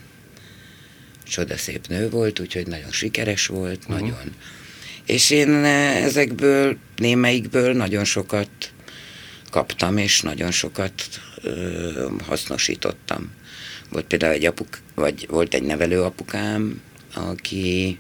csodaszép 1.30 1.88
nő 1.88 2.10
volt, 2.10 2.40
úgyhogy 2.40 2.68
nagyon 2.68 2.92
sikeres 2.92 3.48
volt, 3.48 3.80
uh-huh. 3.80 4.00
nagyon. 4.00 4.36
És 5.06 5.30
én 5.30 5.54
eh, 5.54 6.04
ezekből, 6.04 6.78
némelyikből 6.96 7.74
nagyon 7.74 8.04
sokat 8.04 8.50
kaptam, 9.50 9.98
és 9.98 10.22
nagyon 10.22 10.52
sokat 10.52 10.94
ö, 11.42 12.08
hasznosítottam. 12.26 13.32
Volt 13.90 14.06
például 14.06 14.34
egy 14.34 14.46
apuk, 14.46 14.80
vagy 14.96 15.28
volt 15.30 15.54
egy 15.54 15.64
nevelő 15.64 16.02
apukám, 16.02 16.82
aki, 17.14 18.00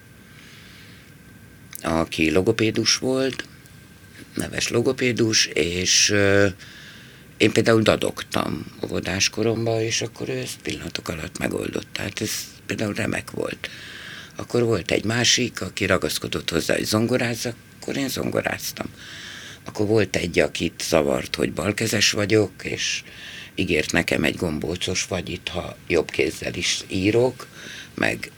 aki 1.81 2.31
logopédus 2.31 2.97
volt, 2.97 3.43
neves 4.33 4.69
logopédus, 4.69 5.45
és 5.45 6.09
ö, 6.09 6.47
én 7.37 7.51
például 7.51 7.81
dadogtam 7.81 8.65
óvodás 8.85 9.29
koromban, 9.29 9.81
és 9.81 10.01
akkor 10.01 10.29
ő 10.29 10.37
ezt 10.37 10.61
pillanatok 10.61 11.07
alatt 11.07 11.37
megoldott. 11.37 11.87
Tehát 11.91 12.21
ez 12.21 12.31
például 12.69 12.93
remek 12.93 13.31
volt. 13.31 13.69
Akkor 14.35 14.63
volt 14.63 14.91
egy 14.91 15.03
másik, 15.03 15.61
aki 15.61 15.85
ragaszkodott 15.85 16.49
hozzá, 16.49 16.75
hogy 16.75 16.85
zongorázzak, 16.85 17.55
akkor 17.81 17.97
én 17.97 18.09
zongoráztam. 18.09 18.87
Akkor 19.65 19.85
volt 19.87 20.15
egy, 20.15 20.39
akit 20.39 20.83
zavart, 20.89 21.35
hogy 21.35 21.53
balkezes 21.53 22.11
vagyok, 22.11 22.51
és 22.63 23.03
ígért 23.55 23.91
nekem 23.91 24.23
egy 24.23 24.35
gombócos 24.35 25.07
itt, 25.25 25.47
ha 25.47 25.77
jobb 25.87 26.09
kézzel 26.09 26.53
is 26.53 26.83
írok, 26.87 27.47
meg 27.93 28.31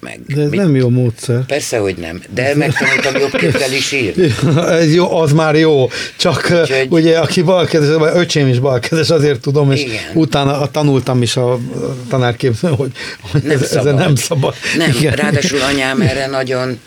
meg 0.00 0.20
De 0.26 0.42
ez 0.42 0.50
mit- 0.50 0.60
nem 0.60 0.76
jó 0.76 0.88
módszer. 0.88 1.44
Persze, 1.46 1.78
hogy 1.78 1.96
nem, 1.96 2.22
de 2.34 2.54
megtanultam 2.54 3.16
jobb 3.20 3.36
kézzel 3.36 3.72
is 3.72 3.92
írni. 3.92 4.34
Ez 4.80 4.94
jó, 4.94 5.16
az 5.18 5.32
már 5.32 5.54
jó. 5.54 5.88
Csak 6.16 6.48
Úgyhogy- 6.60 6.86
ugye, 6.90 7.18
aki 7.18 7.42
balkezes, 7.42 7.96
vagy 7.96 8.10
öcsém 8.14 8.48
is 8.48 8.58
balkezes, 8.58 9.10
azért 9.10 9.40
tudom, 9.40 9.72
és 9.72 9.80
Igen. 9.82 9.98
utána 10.14 10.70
tanultam 10.70 11.22
is 11.22 11.36
a 11.36 11.58
tanárképzőn, 12.08 12.74
hogy, 12.74 12.90
hogy 13.30 13.42
Nem 13.42 13.58
ez, 13.60 13.68
szabad. 13.68 13.94
nem 13.94 14.14
szabad. 14.14 14.54
Nem, 14.76 14.90
Igen. 14.98 15.12
ráadásul 15.14 15.60
anyám 15.72 16.00
erre 16.00 16.26
nagyon 16.26 16.78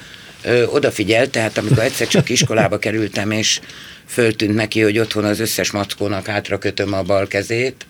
ö, 0.43 0.63
odafigyelt, 0.65 1.29
tehát 1.29 1.57
amikor 1.57 1.79
egyszer 1.83 2.07
csak 2.07 2.29
iskolába 2.29 2.77
kerültem, 2.79 3.31
és 3.31 3.59
föltűnt 4.07 4.55
neki, 4.55 4.81
hogy 4.81 4.99
otthon 4.99 5.23
az 5.23 5.39
összes 5.39 5.71
mackónak 5.71 6.25
hátra 6.25 6.57
kötöm 6.57 6.93
a 6.93 7.01
bal 7.01 7.27
kezét, 7.27 7.85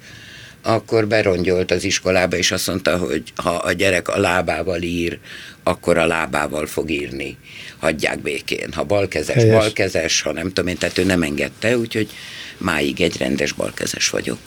akkor 0.61 1.07
berongyolt 1.07 1.71
az 1.71 1.83
iskolába, 1.83 2.35
és 2.35 2.51
azt 2.51 2.67
mondta, 2.67 2.97
hogy 2.97 3.23
ha 3.35 3.49
a 3.49 3.71
gyerek 3.71 4.07
a 4.07 4.19
lábával 4.19 4.81
ír, 4.81 5.19
akkor 5.63 5.97
a 5.97 6.05
lábával 6.05 6.65
fog 6.65 6.89
írni. 6.89 7.37
Hagyják 7.79 8.19
békén. 8.21 8.73
Ha 8.73 8.83
balkezes, 8.83 9.35
Helyes. 9.35 9.55
balkezes, 9.55 10.21
ha 10.21 10.31
nem 10.31 10.47
tudom 10.47 10.67
én, 10.67 10.77
tehát 10.77 10.97
ő 10.97 11.03
nem 11.03 11.21
engedte, 11.23 11.77
úgyhogy 11.77 12.09
máig 12.57 13.01
egy 13.01 13.17
rendes 13.17 13.51
balkezes 13.51 14.09
vagyok. 14.09 14.39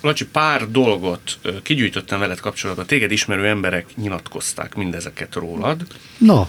Lacsi, 0.00 0.26
pár 0.26 0.70
dolgot 0.70 1.38
kigyűjtöttem 1.62 2.18
veled 2.18 2.40
kapcsolatban. 2.40 2.86
Téged 2.86 3.10
ismerő 3.10 3.46
emberek 3.46 3.86
nyilatkozták 3.96 4.74
mindezeket 4.74 5.34
rólad. 5.34 5.86
Na, 6.18 6.48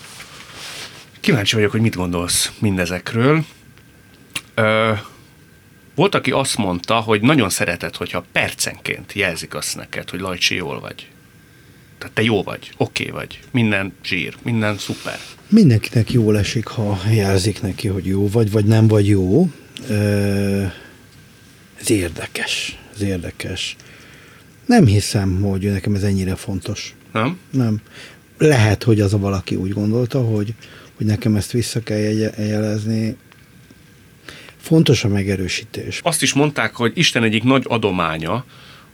Kíváncsi 1.25 1.55
vagyok, 1.55 1.71
hogy 1.71 1.81
mit 1.81 1.95
gondolsz 1.95 2.51
mindezekről. 2.59 3.45
Ö, 4.55 4.91
Volt, 5.95 6.15
aki 6.15 6.31
azt 6.31 6.58
mondta, 6.58 6.95
hogy 6.95 7.21
nagyon 7.21 7.49
szeretett, 7.49 7.95
hogyha 7.95 8.25
percenként 8.31 9.13
jelzik 9.13 9.55
azt 9.55 9.75
neked, 9.75 10.10
hogy 10.10 10.19
Lajcsi 10.19 10.55
jól 10.55 10.79
vagy. 10.79 11.08
Tehát 11.97 12.13
te 12.15 12.21
jó 12.21 12.43
vagy, 12.43 12.71
oké 12.77 13.03
okay 13.10 13.15
vagy, 13.19 13.39
minden 13.51 13.93
zsír, 14.03 14.36
minden 14.43 14.77
szuper. 14.77 15.19
Mindenkinek 15.49 16.12
jól 16.12 16.38
esik, 16.38 16.67
ha 16.67 16.99
jelzik 17.12 17.62
neki, 17.62 17.88
hogy 17.88 18.05
jó 18.05 18.29
vagy, 18.29 18.51
vagy 18.51 18.65
nem 18.65 18.88
vagy 18.88 19.08
jó. 19.08 19.49
Ez 21.79 21.89
érdekes, 21.89 22.77
ez 22.93 23.01
érdekes. 23.01 23.75
Nem 24.65 24.86
hiszem, 24.86 25.41
hogy 25.41 25.71
nekem 25.71 25.95
ez 25.95 26.03
ennyire 26.03 26.36
fontos. 26.36 26.95
Nem? 27.12 27.39
Nem. 27.51 27.81
Lehet, 28.38 28.84
hogy 28.84 29.01
az 29.01 29.13
a 29.13 29.17
valaki 29.17 29.55
úgy 29.55 29.71
gondolta, 29.73 30.21
hogy, 30.21 30.53
hogy 30.95 31.05
nekem 31.05 31.36
ezt 31.36 31.51
vissza 31.51 31.84
kell 31.84 31.97
jelezni. 32.38 33.17
Fontos 34.65 35.04
a 35.04 35.08
megerősítés. 35.08 35.99
Azt 36.04 36.21
is 36.21 36.34
mondták, 36.34 36.75
hogy 36.75 36.91
Isten 36.95 37.23
egyik 37.23 37.43
nagy 37.43 37.63
adománya, 37.67 38.45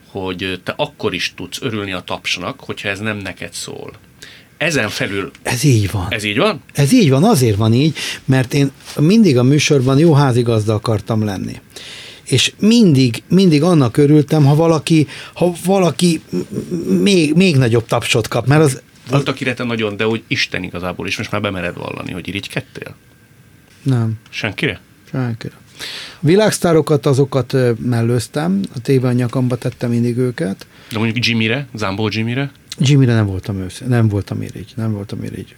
hogy 0.08 0.62
te 0.64 0.74
akkor 0.78 1.14
is 1.14 1.34
tudsz 1.36 1.62
örülni 1.62 1.92
a 1.92 2.00
tapsnak, 2.00 2.60
hogyha 2.60 2.90
ez 2.90 3.00
nem 3.00 3.18
neked 3.18 3.54
szól. 3.54 3.92
Ezen 4.58 4.90
felül... 4.90 5.32
Ez 5.44 5.64
így 5.64 5.92
van. 5.92 6.08
Ez 6.10 6.24
így 6.24 6.38
van? 6.38 6.62
Ez 6.74 6.92
így 6.92 7.10
van, 7.10 7.24
azért 7.24 7.58
van 7.58 7.74
így, 7.74 7.98
mert 8.26 8.54
én 8.54 8.72
mindig 9.00 9.38
a 9.38 9.44
műsorban 9.44 9.98
jó 9.98 10.14
házigazda 10.14 10.74
akartam 10.74 11.24
lenni. 11.24 11.62
És 12.24 12.54
mindig, 12.60 13.24
mindig 13.28 13.64
annak 13.64 13.98
örültem, 13.98 14.46
ha 14.46 14.56
valaki, 14.56 15.08
ha 15.34 15.54
valaki 15.66 16.22
még, 17.02 17.34
még 17.34 17.58
nagyobb 17.58 17.86
tapsot 17.86 18.28
kap, 18.28 18.48
mert 18.48 18.62
az... 18.62 18.82
Volt, 19.10 19.28
akire 19.28 19.54
te 19.54 19.64
nagyon, 19.64 19.98
de 19.98 20.04
hogy 20.04 20.24
Isten 20.28 20.64
igazából 20.64 21.08
is, 21.08 21.18
most 21.18 21.32
már 21.32 21.42
bemered 21.42 21.76
vallani, 21.76 22.12
hogy 22.12 22.28
irigykedtél? 22.28 22.96
Nem. 23.84 24.14
Senkire? 24.30 24.80
Senkire. 25.12 25.61
Világsztárokat, 26.20 27.06
azokat 27.06 27.56
mellőztem, 27.80 28.62
a 28.76 28.80
téve 28.80 29.08
a 29.08 29.12
nyakamba 29.12 29.56
tettem 29.56 29.90
mindig 29.90 30.18
őket. 30.18 30.68
De 30.92 30.98
mondjuk 30.98 31.26
Jimmyre, 31.26 31.68
Zambó 31.74 32.08
Jimmyre? 32.12 32.52
Jimmyre 32.78 33.14
nem 33.14 33.26
voltam 33.26 33.60
ősz, 33.60 33.82
nem 33.88 34.08
voltam 34.08 34.42
irigy, 34.42 34.74
nem 34.76 34.94
voltam 34.94 35.24
irigy. 35.24 35.56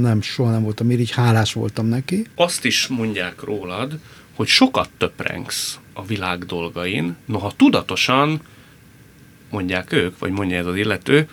Nem, 0.00 0.20
soha 0.22 0.50
nem 0.50 0.62
voltam 0.62 0.90
irigy, 0.90 1.10
hálás 1.10 1.52
voltam 1.52 1.86
neki. 1.86 2.26
Azt 2.34 2.64
is 2.64 2.86
mondják 2.86 3.42
rólad, 3.42 3.98
hogy 4.34 4.46
sokat 4.46 4.88
töprengsz 4.98 5.78
a 5.92 6.04
világ 6.04 6.44
dolgain, 6.44 7.16
noha 7.26 7.52
tudatosan 7.56 8.40
mondják 9.50 9.92
ők, 9.92 10.18
vagy 10.18 10.30
mondja 10.30 10.56
ez 10.56 10.66
az 10.66 10.76
illető, 10.76 11.28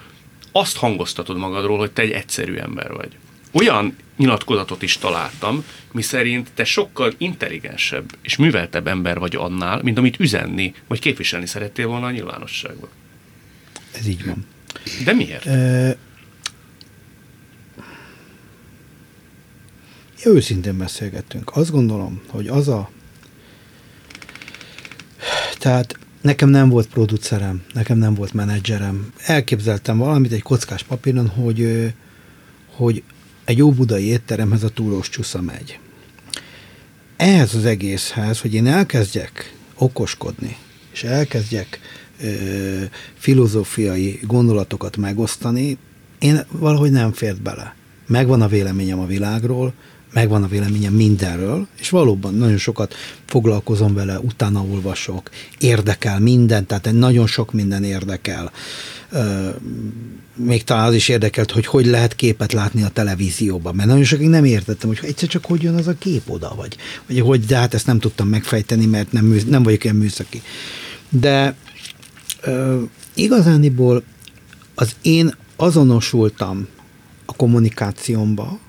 azt 0.52 0.78
hangoztatod 0.78 1.38
magadról, 1.38 1.78
hogy 1.78 1.91
te 1.91 2.02
egy 2.02 2.12
egyszerű 2.12 2.56
ember 2.56 2.91
vagy. 2.93 3.17
Olyan 3.53 3.95
nyilatkozatot 4.17 4.81
is 4.81 4.97
találtam, 4.97 5.63
miszerint 5.91 6.51
te 6.53 6.63
sokkal 6.63 7.13
intelligensebb 7.17 8.15
és 8.21 8.35
műveltebb 8.35 8.87
ember 8.87 9.19
vagy 9.19 9.35
annál, 9.35 9.81
mint 9.83 9.97
amit 9.97 10.19
üzenni 10.19 10.73
vagy 10.87 10.99
képviselni 10.99 11.45
szerettél 11.45 11.87
volna 11.87 12.05
a 12.05 12.11
nyilvánosságban. 12.11 12.89
Ez 13.91 14.07
így 14.07 14.25
van. 14.25 14.45
De 15.05 15.13
miért? 15.13 15.45
E- 15.45 15.97
őszintén 20.25 20.77
beszélgettünk. 20.77 21.55
Azt 21.55 21.71
gondolom, 21.71 22.21
hogy 22.27 22.47
az 22.47 22.67
a... 22.67 22.89
Tehát 25.57 25.97
nekem 26.21 26.49
nem 26.49 26.69
volt 26.69 26.87
producerem, 26.87 27.63
nekem 27.73 27.97
nem 27.97 28.13
volt 28.13 28.33
menedzserem. 28.33 29.13
Elképzeltem 29.17 29.97
valamit 29.97 30.31
egy 30.31 30.41
kockás 30.41 30.83
papíron, 30.83 31.27
hogy, 31.27 31.93
hogy 32.75 33.03
egy 33.45 33.62
óbudai 33.62 34.06
étteremhez 34.06 34.63
a 34.63 34.69
túrós 34.69 35.10
csúsza 35.10 35.41
megy. 35.41 35.79
Ehhez 37.17 37.56
az 37.56 37.65
egészhez, 37.65 38.41
hogy 38.41 38.53
én 38.53 38.67
elkezdjek 38.67 39.56
okoskodni, 39.77 40.58
és 40.93 41.03
elkezdjek 41.03 41.79
ö, 42.21 42.84
filozófiai 43.17 44.19
gondolatokat 44.23 44.97
megosztani, 44.97 45.77
én 46.19 46.45
valahogy 46.51 46.91
nem 46.91 47.12
fért 47.12 47.41
bele. 47.41 47.75
Megvan 48.08 48.41
a 48.41 48.47
véleményem 48.47 48.99
a 48.99 49.06
világról, 49.06 49.73
megvan 50.13 50.43
a 50.43 50.47
véleményem 50.47 50.93
mindenről, 50.93 51.67
és 51.79 51.89
valóban 51.89 52.34
nagyon 52.34 52.58
sokat 52.58 52.95
foglalkozom 53.25 53.93
vele, 53.93 54.19
utána 54.19 54.63
olvasok, 54.63 55.29
érdekel 55.60 56.19
minden, 56.19 56.65
tehát 56.65 56.91
nagyon 56.91 57.27
sok 57.27 57.53
minden 57.53 57.84
érdekel. 57.84 58.51
Még 60.36 60.63
talán 60.63 60.88
az 60.88 60.93
is 60.93 61.10
érdekelt, 61.10 61.52
hogy 61.52 61.65
hogy 61.65 61.86
lehet 61.86 62.15
képet 62.15 62.54
látni 62.54 62.84
a 62.84 62.89
televízióban, 62.89 63.76
mert 63.76 63.88
nagyon 63.88 64.04
sokig 64.04 64.28
nem 64.28 64.45
értettem, 64.45 64.89
hogy 64.89 64.99
egyszer 65.02 65.30
csak 65.30 65.45
hogy 65.45 65.62
jön 65.62 65.76
az 65.76 65.88
a 65.88 65.97
kép 65.97 66.30
oda, 66.30 66.54
vagy, 66.56 66.78
vagy 67.08 67.19
hogy, 67.19 67.45
de 67.45 67.58
hát 67.58 67.73
ezt 67.73 67.86
nem 67.86 67.99
tudtam 67.99 68.28
megfejteni, 68.28 68.86
mert 68.86 69.12
nem, 69.12 69.39
nem 69.47 69.63
vagyok 69.63 69.84
ilyen 69.84 69.95
műszaki. 69.95 70.41
De 71.10 71.56
ö, 72.41 72.82
igazániból 73.13 74.04
az 74.76 74.95
én 75.02 75.36
azonosultam 75.56 76.67
a 77.26 77.34
kommunikációmba, 77.34 78.60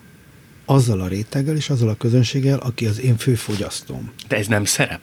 azzal 0.65 1.01
a 1.01 1.09
réteggel 1.09 1.57
és 1.57 1.71
azzal 1.71 1.89
a 1.89 1.95
közönséggel, 1.95 2.59
aki 2.59 2.87
az 2.87 3.01
én 3.01 3.17
fő 3.17 3.35
fogyasztóm. 3.35 4.13
De 4.29 4.37
ez 4.37 4.47
nem 4.47 4.65
szerep? 4.65 5.01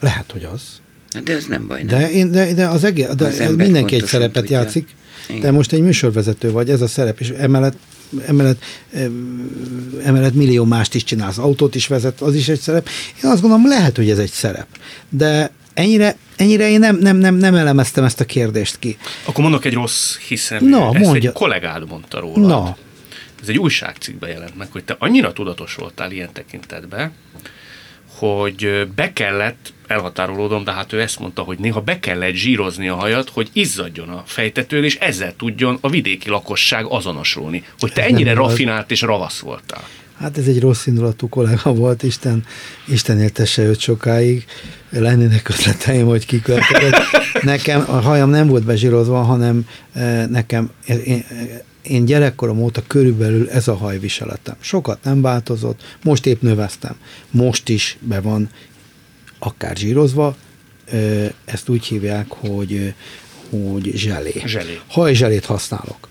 Lehet, 0.00 0.32
hogy 0.32 0.44
az. 0.44 0.80
De 1.24 1.32
ez 1.32 1.44
nem 1.44 1.66
baj. 1.66 1.82
Nem. 1.82 1.98
De, 1.98 2.10
én, 2.10 2.30
de, 2.30 2.54
de 2.54 2.66
az 2.66 2.84
egész, 2.84 3.08
de 3.08 3.26
az 3.26 3.54
mindenki 3.56 3.94
egy 3.94 4.04
szerepet 4.04 4.42
tudja. 4.42 4.58
játszik. 4.58 4.88
Igen. 5.28 5.40
De 5.40 5.50
most 5.50 5.72
egy 5.72 5.80
műsorvezető 5.80 6.50
vagy, 6.50 6.70
ez 6.70 6.80
a 6.80 6.86
szerep, 6.86 7.20
és 7.20 7.28
emellett 7.28 7.76
emellett, 8.26 8.62
emellett 10.04 10.34
millió 10.34 10.64
mást 10.64 10.94
is 10.94 11.04
csinálsz, 11.04 11.38
autót 11.38 11.74
is 11.74 11.86
vezet, 11.86 12.20
az 12.20 12.34
is 12.34 12.48
egy 12.48 12.60
szerep. 12.60 12.88
Én 13.24 13.30
azt 13.30 13.40
gondolom, 13.40 13.68
lehet, 13.68 13.96
hogy 13.96 14.10
ez 14.10 14.18
egy 14.18 14.30
szerep. 14.30 14.66
De 15.08 15.50
ennyire, 15.74 16.16
ennyire 16.36 16.70
én 16.70 16.78
nem, 16.78 16.96
nem, 16.96 17.16
nem, 17.16 17.34
nem 17.34 17.54
elemeztem 17.54 18.04
ezt 18.04 18.20
a 18.20 18.24
kérdést 18.24 18.78
ki. 18.78 18.96
Akkor 19.24 19.42
mondok 19.42 19.64
egy 19.64 19.72
rossz 19.74 20.16
hiszem. 20.16 20.64
Na, 20.64 20.90
ezt 20.94 21.04
mondja. 21.04 21.30
egy 21.30 21.36
kollégád 21.36 21.88
mondta 21.88 22.20
róla. 22.20 22.46
Na, 22.46 22.76
ez 23.42 23.48
egy 23.48 23.58
újságcikkben 23.58 24.30
jelent 24.30 24.56
meg, 24.56 24.68
hogy 24.72 24.84
te 24.84 24.96
annyira 24.98 25.32
tudatos 25.32 25.74
voltál 25.74 26.12
ilyen 26.12 26.32
tekintetben, 26.32 27.12
hogy 28.20 28.88
be 28.94 29.12
kellett, 29.12 29.72
elhatárolódom, 29.86 30.64
de 30.64 30.72
hát 30.72 30.92
ő 30.92 31.00
ezt 31.00 31.18
mondta, 31.18 31.42
hogy 31.42 31.58
néha 31.58 31.80
be 31.80 31.98
kellett 31.98 32.34
zsírozni 32.34 32.88
a 32.88 32.94
hajat, 32.94 33.28
hogy 33.28 33.48
izzadjon 33.52 34.08
a 34.08 34.22
fejtetőd, 34.26 34.84
és 34.84 34.96
ezzel 34.96 35.36
tudjon 35.36 35.78
a 35.80 35.88
vidéki 35.88 36.28
lakosság 36.28 36.86
azonosulni. 36.88 37.64
Hogy 37.78 37.92
te 37.92 38.02
ez 38.02 38.08
ennyire 38.10 38.34
rafinált 38.34 38.90
és 38.90 39.00
ravasz 39.00 39.38
voltál. 39.38 39.82
Hát 40.18 40.38
ez 40.38 40.46
egy 40.46 40.60
rossz 40.60 40.86
indulatú 40.86 41.28
kollega 41.28 41.72
volt, 41.72 42.02
Isten, 42.02 42.44
Isten 42.88 43.20
éltesse 43.20 43.62
őt 43.62 43.80
sokáig. 43.80 44.44
Lennének 44.90 45.48
ötleteim, 45.48 46.06
hogy 46.06 46.26
kik 46.26 46.50
Nekem 47.42 47.84
a 47.88 48.00
hajam 48.00 48.30
nem 48.30 48.46
volt 48.46 48.64
bezsírozva, 48.64 49.22
hanem 49.22 49.66
eh, 49.92 50.26
nekem, 50.26 50.70
én, 50.86 51.24
én 51.82 52.04
gyerekkorom 52.04 52.62
óta 52.62 52.82
körülbelül 52.86 53.50
ez 53.50 53.68
a 53.68 53.76
hajviseletem. 53.76 54.56
Sokat 54.60 55.04
nem 55.04 55.22
változott, 55.22 55.82
most 56.02 56.26
épp 56.26 56.42
növeztem. 56.42 56.96
Most 57.30 57.68
is 57.68 57.96
be 58.00 58.20
van 58.20 58.50
akár 59.38 59.76
zsírozva, 59.76 60.36
ezt 61.44 61.68
úgy 61.68 61.84
hívják, 61.84 62.26
hogy, 62.28 62.94
hogy 63.50 63.92
zselé. 63.94 64.42
zselé. 64.46 64.80
Hajzselét 64.86 65.44
használok. 65.44 66.08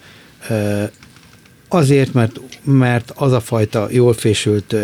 Azért, 1.68 2.14
mert, 2.14 2.40
mert 2.64 3.12
az 3.16 3.32
a 3.32 3.40
fajta 3.40 3.88
jól 3.92 4.14
fésült 4.14 4.76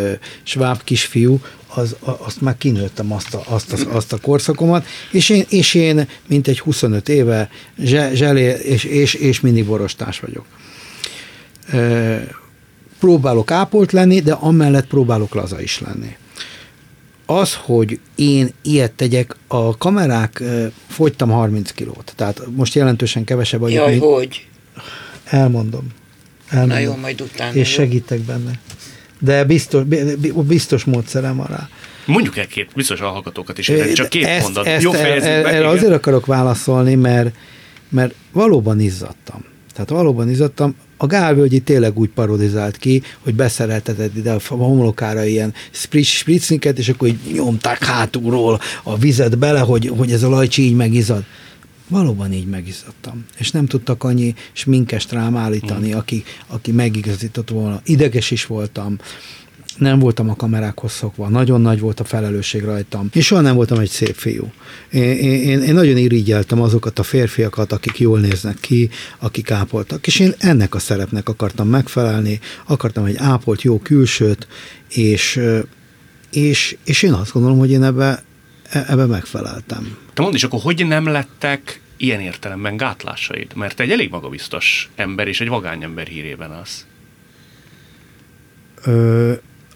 sváb 0.43 0.83
kisfiú, 0.83 1.39
az, 1.67 1.95
azt 1.99 2.41
már 2.41 2.57
kinőttem 2.57 3.11
azt 3.11 3.33
a, 3.33 3.43
azt, 3.47 3.73
a, 3.73 3.95
azt 3.95 4.13
a 4.13 4.17
korszakomat, 4.17 4.85
és 5.11 5.29
én, 5.29 5.45
és 5.49 5.73
én 5.73 6.07
mint 6.27 6.47
egy 6.47 6.59
25 6.59 7.09
éve 7.09 7.49
zselé, 8.13 8.55
és, 8.63 8.83
és, 8.83 9.13
és 9.13 9.39
mindig 9.39 9.65
borostás 9.65 10.19
vagyok 10.19 10.45
próbálok 12.99 13.51
ápolt 13.51 13.91
lenni, 13.91 14.19
de 14.19 14.33
amellett 14.33 14.87
próbálok 14.87 15.33
laza 15.33 15.61
is 15.61 15.79
lenni. 15.79 16.15
Az, 17.25 17.55
hogy 17.55 17.99
én 18.15 18.49
ilyet 18.61 18.91
tegyek, 18.91 19.35
a 19.47 19.77
kamerák, 19.77 20.43
fogytam 20.87 21.29
30 21.29 21.71
kilót, 21.71 22.13
tehát 22.15 22.41
most 22.55 22.73
jelentősen 22.73 23.23
kevesebb 23.23 23.59
vagyok. 23.59 23.77
Jaj, 23.77 23.89
mint... 23.89 24.03
hogy? 24.03 24.47
Elmondom. 25.23 25.87
Elmondom. 26.49 26.77
Na 26.77 26.83
jó, 26.83 26.95
majd 26.95 27.21
utána. 27.21 27.53
És 27.53 27.69
segítek 27.69 28.19
benne. 28.19 28.51
De 29.19 29.43
biztos, 29.43 29.83
biztos 30.47 30.83
módszerem 30.83 31.35
van 31.35 31.47
rá. 31.47 31.69
Mondjuk 32.05 32.37
el 32.37 32.47
két, 32.47 32.69
biztos 32.75 33.01
a 33.01 33.09
hallgatókat 33.09 33.57
is 33.57 33.67
érteni, 33.67 33.93
csak 33.93 34.09
két 34.09 34.25
ezt, 34.25 34.43
mondat. 34.43 34.65
Ezt, 34.65 34.83
Jó 34.83 34.93
Erre 34.93 35.67
azért 35.67 35.93
akarok 35.93 36.25
válaszolni, 36.25 36.95
mert, 36.95 37.35
mert 37.89 38.13
valóban 38.31 38.79
izzadtam. 38.79 39.43
Tehát 39.73 39.89
valóban 39.89 40.29
izzadtam, 40.29 40.75
a 40.97 41.05
Gálvölgyi 41.05 41.59
tényleg 41.59 41.97
úgy 41.97 42.09
parodizált 42.09 42.77
ki, 42.77 43.01
hogy 43.19 43.35
beszereltetett 43.35 44.15
ide 44.15 44.31
a 44.31 44.39
homlokára 44.47 45.23
ilyen 45.23 45.53
spritzniket, 46.03 46.77
és 46.77 46.89
akkor 46.89 47.07
így 47.07 47.19
nyomták 47.33 47.83
hátulról 47.83 48.59
a 48.83 48.97
vizet 48.97 49.37
bele, 49.37 49.59
hogy, 49.59 49.91
hogy 49.97 50.11
ez 50.11 50.23
a 50.23 50.29
lajcsi 50.29 50.61
így 50.61 50.75
megizad. 50.75 51.23
Valóban 51.87 52.33
így 52.33 52.47
megizadtam. 52.47 53.25
És 53.37 53.51
nem 53.51 53.65
tudtak 53.65 54.03
annyi 54.03 54.33
sminkest 54.51 55.11
rám 55.11 55.35
állítani, 55.35 55.89
mm. 55.89 55.97
aki, 55.97 56.23
aki 56.47 56.71
megigazított 56.71 57.49
volna. 57.49 57.81
Ideges 57.83 58.31
is 58.31 58.45
voltam. 58.45 58.97
Nem 59.77 59.99
voltam 59.99 60.29
a 60.29 60.35
kamerákhoz 60.35 60.91
szokva, 60.91 61.29
nagyon 61.29 61.61
nagy 61.61 61.79
volt 61.79 61.99
a 61.99 62.03
felelősség 62.03 62.63
rajtam, 62.63 63.09
és 63.13 63.25
soha 63.25 63.41
nem 63.41 63.55
voltam 63.55 63.79
egy 63.79 63.89
szép 63.89 64.15
fiú. 64.15 64.51
Én, 64.91 65.17
én, 65.17 65.61
én 65.61 65.73
nagyon 65.73 65.97
irigyeltem 65.97 66.61
azokat 66.61 66.99
a 66.99 67.03
férfiakat, 67.03 67.71
akik 67.71 67.99
jól 67.99 68.19
néznek 68.19 68.57
ki, 68.59 68.89
akik 69.19 69.51
ápoltak, 69.51 70.07
és 70.07 70.19
én 70.19 70.33
ennek 70.37 70.75
a 70.75 70.79
szerepnek 70.79 71.29
akartam 71.29 71.67
megfelelni, 71.67 72.39
akartam 72.65 73.05
egy 73.05 73.17
ápolt, 73.17 73.61
jó 73.61 73.79
külsőt, 73.79 74.47
és, 74.89 75.41
és, 76.31 76.77
és 76.83 77.03
én 77.03 77.13
azt 77.13 77.31
gondolom, 77.31 77.57
hogy 77.57 77.71
én 77.71 77.83
ebbe, 77.83 78.23
ebbe 78.71 79.05
megfeleltem. 79.05 79.97
Te 80.13 80.21
mondd 80.21 80.35
is, 80.35 80.43
akkor 80.43 80.59
hogy 80.61 80.87
nem 80.87 81.05
lettek 81.05 81.81
ilyen 81.97 82.19
értelemben 82.19 82.77
gátlásaid? 82.77 83.55
Mert 83.55 83.75
te 83.75 83.83
egy 83.83 83.91
elég 83.91 84.09
magabiztos 84.09 84.89
ember 84.95 85.27
és 85.27 85.41
egy 85.41 85.47
vagány 85.47 85.83
ember 85.83 86.07
hírében 86.07 86.51
az. 86.51 86.85
Ö, 88.83 89.33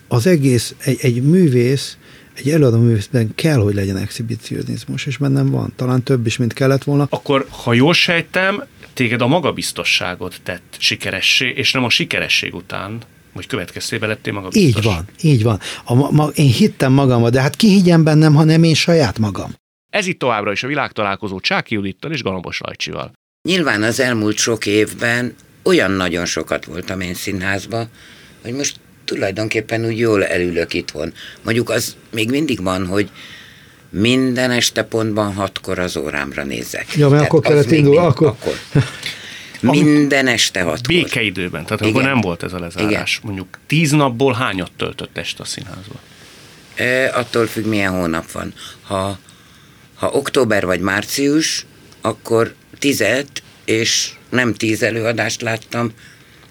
az 0.10 0.28
egész, 0.28 0.76
egy, 0.80 0.98
egy 1.02 1.24
művész, 1.24 1.98
egy 2.34 2.50
előadó 2.50 2.78
művészben 2.78 3.32
kell, 3.36 3.58
hogy 3.58 3.74
legyen 3.74 3.98
exhibicionizmus, 3.98 5.06
és 5.06 5.17
bennem 5.17 5.50
van. 5.50 5.74
Talán 5.76 6.04
több 6.04 6.26
is, 6.26 6.38
mint 6.38 6.54
kellett 6.54 6.84
volna. 6.84 7.08
Akkor, 7.10 7.48
ha 7.50 7.74
jól 7.74 7.93
sejtem, 7.93 8.63
téged 8.93 9.22
a 9.22 9.28
magabiztosságot 9.28 10.39
tett 10.43 10.76
sikeressé, 10.78 11.50
és 11.50 11.72
nem 11.72 11.84
a 11.84 11.89
sikeresség 11.89 12.56
után, 12.56 12.98
vagy 13.34 13.48
következtében 13.48 14.10
lettél 14.10 14.34
magabiztos. 14.34 14.67
Így 14.67 14.84
van, 14.84 15.08
így 15.22 15.43
van. 15.43 15.60
A, 15.84 16.12
ma, 16.12 16.28
én 16.28 16.52
hittem 16.52 16.91
magamban, 16.91 17.32
de 17.32 17.41
hát 17.41 17.56
ki 17.56 17.67
higgyen 17.67 18.04
bennem, 18.04 18.34
ha 18.34 18.43
nem 18.43 18.63
én 18.63 18.74
saját 18.74 19.19
magam. 19.19 19.54
Ez 19.89 20.08
itt 20.08 20.19
továbbra 20.19 20.52
is 20.52 20.63
a 20.63 20.67
világtalálkozó 20.67 21.39
Csáki 21.39 21.74
Judittal 21.74 22.12
és 22.12 22.24
Galambos 22.24 22.60
Lajcsival. 22.60 23.12
Nyilván 23.41 23.84
az 23.84 24.00
elmúlt 24.00 24.38
sok 24.38 24.65
évben 24.65 25.36
olyan 25.63 25.91
nagyon 25.91 26.26
sokat 26.26 26.65
voltam 26.65 27.00
én 27.02 27.13
színházba, 27.13 27.88
hogy 28.41 28.54
most 28.54 28.80
tulajdonképpen 29.10 29.86
úgy 29.86 30.00
jól 30.00 30.26
elülök 30.26 30.74
itthon. 30.74 31.13
Mondjuk 31.41 31.69
az 31.69 31.95
még 32.12 32.30
mindig 32.30 32.63
van, 32.63 32.86
hogy 32.88 33.10
minden 33.89 34.52
este 34.52 34.84
pontban 34.84 35.34
hatkor 35.34 35.80
az 35.80 35.98
órámra 35.98 36.43
nézek. 36.43 36.95
Ja, 36.95 37.10
mert 37.10 37.24
akkor 37.24 37.41
kellett 37.41 37.72
indulni, 37.72 37.98
akkor... 37.98 38.28
akkor. 38.28 38.54
Minden 39.62 40.28
este 40.28 40.62
hatkor. 40.62 40.95
Békeidőben, 40.95 41.63
tehát 41.65 41.82
Igen. 41.82 41.93
akkor 41.93 42.04
nem 42.04 42.22
volt 42.22 42.43
ez 42.43 42.54
a 42.54 42.60
lezárás. 42.60 42.89
Igen. 42.89 43.06
Mondjuk 43.24 43.60
tíz 43.67 43.91
napból 43.91 44.34
hányat 44.34 44.72
töltött 44.78 45.17
este 45.17 45.43
a 45.43 45.45
színházba? 45.45 46.00
E, 46.76 47.17
attól 47.17 47.48
függ, 47.48 47.65
milyen 47.65 47.91
hónap 47.91 48.32
van. 48.32 48.54
Ha, 48.82 49.19
ha 49.95 50.08
október 50.08 50.65
vagy 50.65 50.80
március, 50.80 51.65
akkor 52.02 52.54
tizet, 52.80 53.43
és 53.65 54.12
nem 54.30 54.54
tíz 54.54 54.84
előadást 54.84 55.41
láttam, 55.41 55.91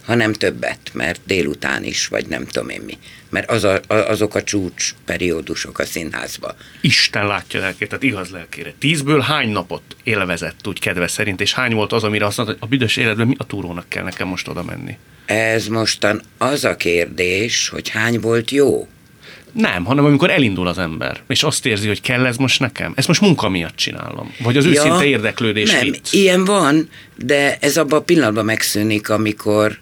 hanem 0.09 0.33
többet, 0.33 0.91
mert 0.93 1.21
délután 1.27 1.85
is, 1.85 2.07
vagy 2.07 2.27
nem 2.27 2.45
tudom 2.45 2.69
én 2.69 2.81
mi. 2.81 2.99
Mert 3.31 3.51
az 3.51 3.65
a, 3.65 3.81
azok 3.89 4.35
a 4.35 4.43
csúcs 4.43 4.95
periódusok 5.05 5.79
a 5.79 5.85
színházba. 5.85 6.55
Isten 6.81 7.27
látja 7.27 7.61
lelkét, 7.61 7.89
tehát 7.89 8.05
igaz 8.05 8.31
lelkére. 8.31 8.75
Tízből 8.79 9.21
hány 9.21 9.49
napot 9.49 9.83
élvezett 10.03 10.69
úgy 10.69 10.79
kedve 10.79 11.07
szerint, 11.07 11.41
és 11.41 11.53
hány 11.53 11.75
volt 11.75 11.93
az, 11.93 12.05
amire 12.05 12.27
azt 12.27 12.37
mondta, 12.37 12.57
hogy 12.59 12.69
a 12.69 12.71
büdös 12.71 12.97
életben 12.97 13.27
mi 13.27 13.35
a 13.39 13.47
túrónak 13.47 13.89
kell 13.89 14.05
nekem 14.05 14.29
most 14.29 14.49
oda 14.49 14.63
menni? 14.63 14.97
Ez 15.27 15.67
mostan 15.67 16.23
az 16.39 16.65
a 16.65 16.77
kérdés, 16.77 17.69
hogy 17.69 17.89
hány 17.89 18.21
volt 18.21 18.51
jó. 18.51 18.89
Nem, 19.53 19.85
hanem 19.85 20.05
amikor 20.05 20.31
elindul 20.31 20.67
az 20.67 20.79
ember, 20.79 21.21
és 21.27 21.43
azt 21.43 21.67
érzi, 21.67 21.87
hogy 21.87 22.01
kell 22.01 22.27
ez 22.27 22.37
most 22.37 22.61
nekem. 22.61 22.93
Ezt 22.97 23.09
most 23.09 23.21
munka 23.21 23.49
miatt 23.49 23.77
csinálom. 23.77 24.35
Vagy 24.39 24.57
az 24.57 24.65
ja, 24.65 24.71
őszinte 24.71 25.05
érdeklődés 25.05 25.71
Nem, 25.71 25.81
vicc. 25.81 26.13
ilyen 26.13 26.45
van, 26.45 26.89
de 27.17 27.57
ez 27.61 27.77
abban 27.77 27.99
a 27.99 28.03
pillanatban 28.03 28.45
megszűnik, 28.45 29.11
amikor 29.11 29.79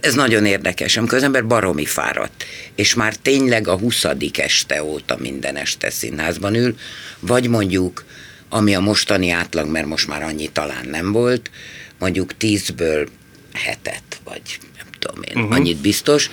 ez 0.00 0.14
nagyon 0.14 0.46
érdekes, 0.46 0.96
amikor 0.96 1.16
az 1.16 1.22
ember 1.22 1.46
baromi 1.46 1.84
fáradt, 1.84 2.44
és 2.74 2.94
már 2.94 3.16
tényleg 3.16 3.68
a 3.68 3.78
huszadik 3.78 4.38
este 4.38 4.82
óta 4.82 5.16
minden 5.16 5.56
este 5.56 5.90
színházban 5.90 6.54
ül, 6.54 6.76
vagy 7.20 7.48
mondjuk, 7.48 8.04
ami 8.48 8.74
a 8.74 8.80
mostani 8.80 9.30
átlag, 9.30 9.68
mert 9.68 9.86
most 9.86 10.08
már 10.08 10.22
annyi 10.22 10.48
talán 10.48 10.88
nem 10.90 11.12
volt, 11.12 11.50
mondjuk 11.98 12.36
tízből 12.36 13.08
hetet, 13.52 14.20
vagy 14.24 14.42
nem 14.76 14.86
tudom 14.98 15.22
én, 15.22 15.36
uh-huh. 15.36 15.54
annyit 15.54 15.76
biztos, 15.76 16.30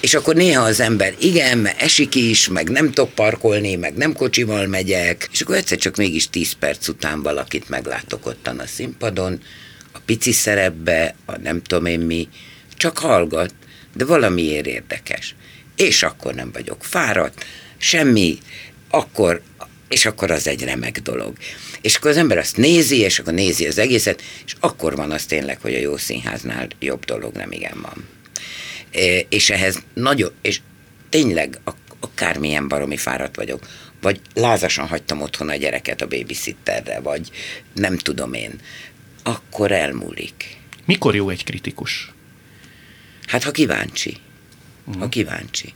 és 0.00 0.14
akkor 0.14 0.34
néha 0.34 0.64
az 0.64 0.80
ember, 0.80 1.14
igen, 1.20 1.58
mert 1.58 1.80
esik 1.80 2.14
is, 2.14 2.48
meg 2.48 2.68
nem 2.68 2.86
tudok 2.86 3.14
parkolni, 3.14 3.74
meg 3.74 3.94
nem 3.94 4.12
kocsival 4.12 4.66
megyek, 4.66 5.28
és 5.32 5.40
akkor 5.40 5.54
egyszer 5.54 5.78
csak 5.78 5.96
mégis 5.96 6.30
tíz 6.30 6.52
perc 6.52 6.88
után 6.88 7.22
valakit 7.22 7.68
meglátok 7.68 8.26
ottan 8.26 8.58
a 8.58 8.66
színpadon, 8.66 9.40
a 9.92 9.98
pici 10.04 10.32
szerepbe, 10.32 11.14
a 11.26 11.38
nem 11.38 11.62
tudom 11.62 11.86
én 11.86 12.00
mi, 12.00 12.28
csak 12.78 12.98
hallgat, 12.98 13.54
de 13.94 14.04
valamiért 14.04 14.66
érdekes. 14.66 15.34
És 15.76 16.02
akkor 16.02 16.34
nem 16.34 16.50
vagyok 16.52 16.84
fáradt, 16.84 17.44
semmi, 17.76 18.38
akkor, 18.90 19.42
és 19.88 20.06
akkor 20.06 20.30
az 20.30 20.46
egy 20.46 20.62
remek 20.62 21.00
dolog. 21.00 21.36
És 21.80 21.96
akkor 21.96 22.10
az 22.10 22.16
ember 22.16 22.38
azt 22.38 22.56
nézi, 22.56 22.96
és 22.96 23.18
akkor 23.18 23.32
nézi 23.32 23.66
az 23.66 23.78
egészet, 23.78 24.22
és 24.46 24.54
akkor 24.60 24.96
van 24.96 25.10
az 25.10 25.24
tényleg, 25.24 25.60
hogy 25.60 25.74
a 25.74 25.78
jó 25.78 25.96
színháznál 25.96 26.68
jobb 26.78 27.04
dolog 27.04 27.34
nem 27.34 27.52
igen 27.52 27.80
van. 27.82 28.08
E, 28.92 29.18
és 29.28 29.50
ehhez 29.50 29.82
nagyon, 29.94 30.32
és 30.42 30.60
tényleg 31.08 31.60
akármilyen 32.00 32.68
baromi 32.68 32.96
fáradt 32.96 33.36
vagyok, 33.36 33.66
vagy 34.00 34.20
lázasan 34.34 34.86
hagytam 34.86 35.20
otthon 35.20 35.48
a 35.48 35.56
gyereket 35.56 36.02
a 36.02 36.06
babysitterre, 36.06 37.00
vagy 37.00 37.30
nem 37.74 37.96
tudom 37.96 38.32
én, 38.32 38.60
akkor 39.22 39.72
elmúlik. 39.72 40.56
Mikor 40.84 41.14
jó 41.14 41.28
egy 41.28 41.44
kritikus? 41.44 42.12
Hát 43.28 43.42
ha 43.42 43.50
kíváncsi. 43.50 44.16
Uh-huh. 44.84 45.02
Ha 45.02 45.08
kíváncsi. 45.08 45.74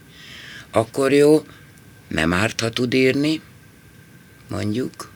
Akkor 0.71 1.11
jó, 1.11 1.45
nem 2.07 2.33
árt, 2.33 2.59
ha 2.59 2.69
tud 2.69 2.93
írni, 2.93 3.41
mondjuk, 4.47 5.11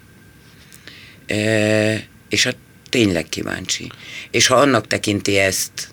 e, 1.26 2.08
és 2.30 2.43
ha 2.43 2.52
tényleg 2.89 3.30
kíváncsi. 3.30 3.91
És 4.32 4.47
ha 4.47 4.56
annak 4.56 4.88
tekinti 4.88 5.38
ezt 5.38 5.89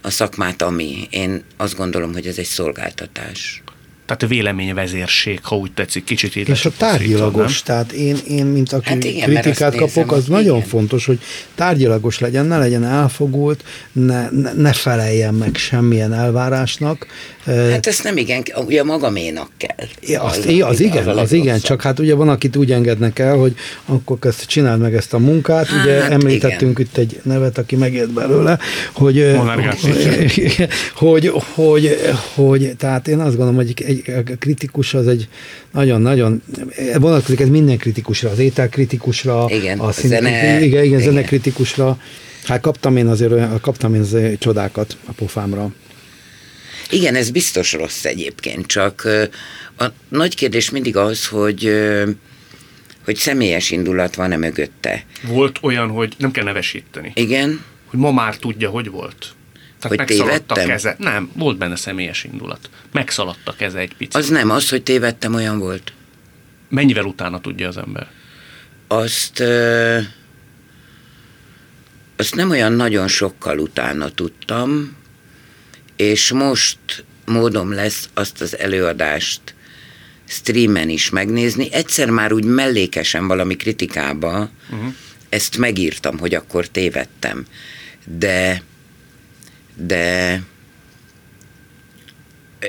a 0.00 0.10
szakmát, 0.10 0.62
ami, 0.62 1.06
én 1.10 1.44
azt 1.56 1.76
gondolom, 1.76 2.12
hogy 2.12 2.26
ez 2.26 2.38
egy 2.38 2.46
szolgáltatás 2.46 3.62
tehát 4.08 4.22
a 4.22 4.26
véleményvezérség, 4.26 5.38
ha 5.42 5.56
úgy 5.56 5.72
tetszik, 5.72 6.04
kicsit 6.04 6.36
így 6.36 6.48
És 6.48 6.64
a 6.64 6.70
tárgyilagos, 6.76 7.62
tehát 7.62 7.92
én, 7.92 8.16
én 8.28 8.46
mint 8.46 8.72
aki 8.72 8.88
hát 8.88 9.04
igen, 9.04 9.30
kritikát 9.30 9.72
kapok, 9.74 9.94
nézem, 9.94 10.08
az 10.08 10.26
nagyon 10.26 10.56
igen. 10.56 10.68
fontos, 10.68 11.06
hogy 11.06 11.18
tárgyilagos 11.54 12.18
legyen, 12.18 12.46
ne 12.46 12.58
legyen 12.58 12.84
elfogult, 12.84 13.64
ne, 13.92 14.30
ne, 14.30 14.52
ne 14.52 14.72
feleljen 14.72 15.34
meg 15.34 15.56
semmilyen 15.56 16.12
elvárásnak. 16.12 17.06
Hát 17.70 17.86
ezt 17.86 18.04
nem 18.04 18.16
igen, 18.16 18.42
ugye 18.66 18.82
magaménak 18.82 19.48
kell. 19.56 19.86
Ja, 20.02 20.22
azt, 20.22 20.38
az, 20.38 20.44
az, 20.60 20.80
igen, 20.80 21.08
az, 21.08 21.16
az 21.16 21.32
igen, 21.32 21.60
csak 21.60 21.82
hát 21.82 21.98
ugye 21.98 22.14
van, 22.14 22.28
akit 22.28 22.56
úgy 22.56 22.72
engednek 22.72 23.18
el, 23.18 23.36
hogy 23.36 23.54
akkor 23.86 24.16
ezt 24.20 24.46
csináld 24.46 24.80
meg 24.80 24.94
ezt 24.94 25.14
a 25.14 25.18
munkát, 25.18 25.66
hát, 25.66 25.84
ugye 25.84 26.00
hát 26.00 26.10
említettünk 26.10 26.78
igen. 26.78 26.86
itt 26.90 26.96
egy 26.96 27.20
nevet, 27.22 27.58
aki 27.58 27.76
megért 27.76 28.10
belőle, 28.10 28.58
hogy, 28.92 29.36
hogy, 29.36 30.68
hogy, 30.94 31.32
hogy, 31.54 31.98
hogy, 32.34 32.76
tehát 32.76 33.08
én 33.08 33.18
azt 33.18 33.36
gondolom, 33.36 33.54
hogy 33.54 33.74
egy 33.76 34.02
egy 34.06 34.38
kritikus 34.38 34.94
az 34.94 35.06
egy 35.06 35.28
nagyon-nagyon, 35.72 36.42
vonatkozik 36.98 37.40
ez 37.40 37.48
minden 37.48 37.76
kritikusra, 37.76 38.30
az 38.30 38.38
ételkritikusra, 38.38 39.46
igen, 39.48 39.78
a 39.78 39.92
szín, 39.92 40.10
zene, 40.10 40.60
igen, 40.60 40.84
igen, 40.84 41.00
zenekritikusra. 41.00 41.98
Hát 42.44 42.60
kaptam 42.60 42.96
én 42.96 43.06
azért, 43.06 43.60
kaptam 43.60 43.94
én 43.94 44.00
azért 44.00 44.40
csodákat 44.40 44.96
a 45.06 45.12
pofámra. 45.12 45.72
Igen, 46.90 47.14
ez 47.14 47.30
biztos 47.30 47.72
rossz 47.72 48.04
egyébként, 48.04 48.66
csak 48.66 49.08
a 49.78 49.86
nagy 50.08 50.34
kérdés 50.34 50.70
mindig 50.70 50.96
az, 50.96 51.26
hogy 51.26 51.72
hogy 53.04 53.16
személyes 53.16 53.70
indulat 53.70 54.14
van-e 54.14 54.36
mögötte. 54.36 55.04
Volt 55.22 55.58
olyan, 55.62 55.88
hogy 55.88 56.14
nem 56.18 56.30
kell 56.30 56.44
nevesíteni. 56.44 57.12
Igen. 57.14 57.64
Hogy 57.86 57.98
ma 57.98 58.12
már 58.12 58.36
tudja, 58.36 58.70
hogy 58.70 58.90
volt. 58.90 59.26
Tehát 59.80 59.88
hogy 59.88 59.98
megszaladt 59.98 60.50
a 60.50 60.54
keze. 60.54 60.96
Nem, 60.98 61.30
volt 61.34 61.58
benne 61.58 61.76
személyes 61.76 62.24
indulat. 62.24 62.70
Megszaladt 62.92 63.48
a 63.48 63.54
keze 63.56 63.78
egy 63.78 63.94
picit. 63.96 64.14
Az 64.14 64.28
nem, 64.28 64.50
az, 64.50 64.68
hogy 64.68 64.82
tévedtem, 64.82 65.34
olyan 65.34 65.58
volt. 65.58 65.92
Mennyivel 66.68 67.04
utána 67.04 67.40
tudja 67.40 67.68
az 67.68 67.76
ember? 67.76 68.06
Azt, 68.88 69.40
ö, 69.40 69.98
azt 72.16 72.34
nem 72.34 72.50
olyan 72.50 72.72
nagyon 72.72 73.08
sokkal 73.08 73.58
utána 73.58 74.08
tudtam, 74.08 74.96
és 75.98 76.32
most 76.32 76.78
módom 77.24 77.72
lesz 77.72 78.08
azt 78.14 78.40
az 78.40 78.58
előadást 78.58 79.40
streamen 80.28 80.88
is 80.88 81.10
megnézni. 81.10 81.72
Egyszer 81.72 82.10
már 82.10 82.32
úgy 82.32 82.44
mellékesen 82.44 83.26
valami 83.26 83.56
kritikába 83.56 84.50
uh-huh. 84.70 84.94
ezt 85.28 85.58
megírtam, 85.58 86.18
hogy 86.18 86.34
akkor 86.34 86.66
tévedtem. 86.66 87.46
De 88.04 88.62
de 89.86 90.42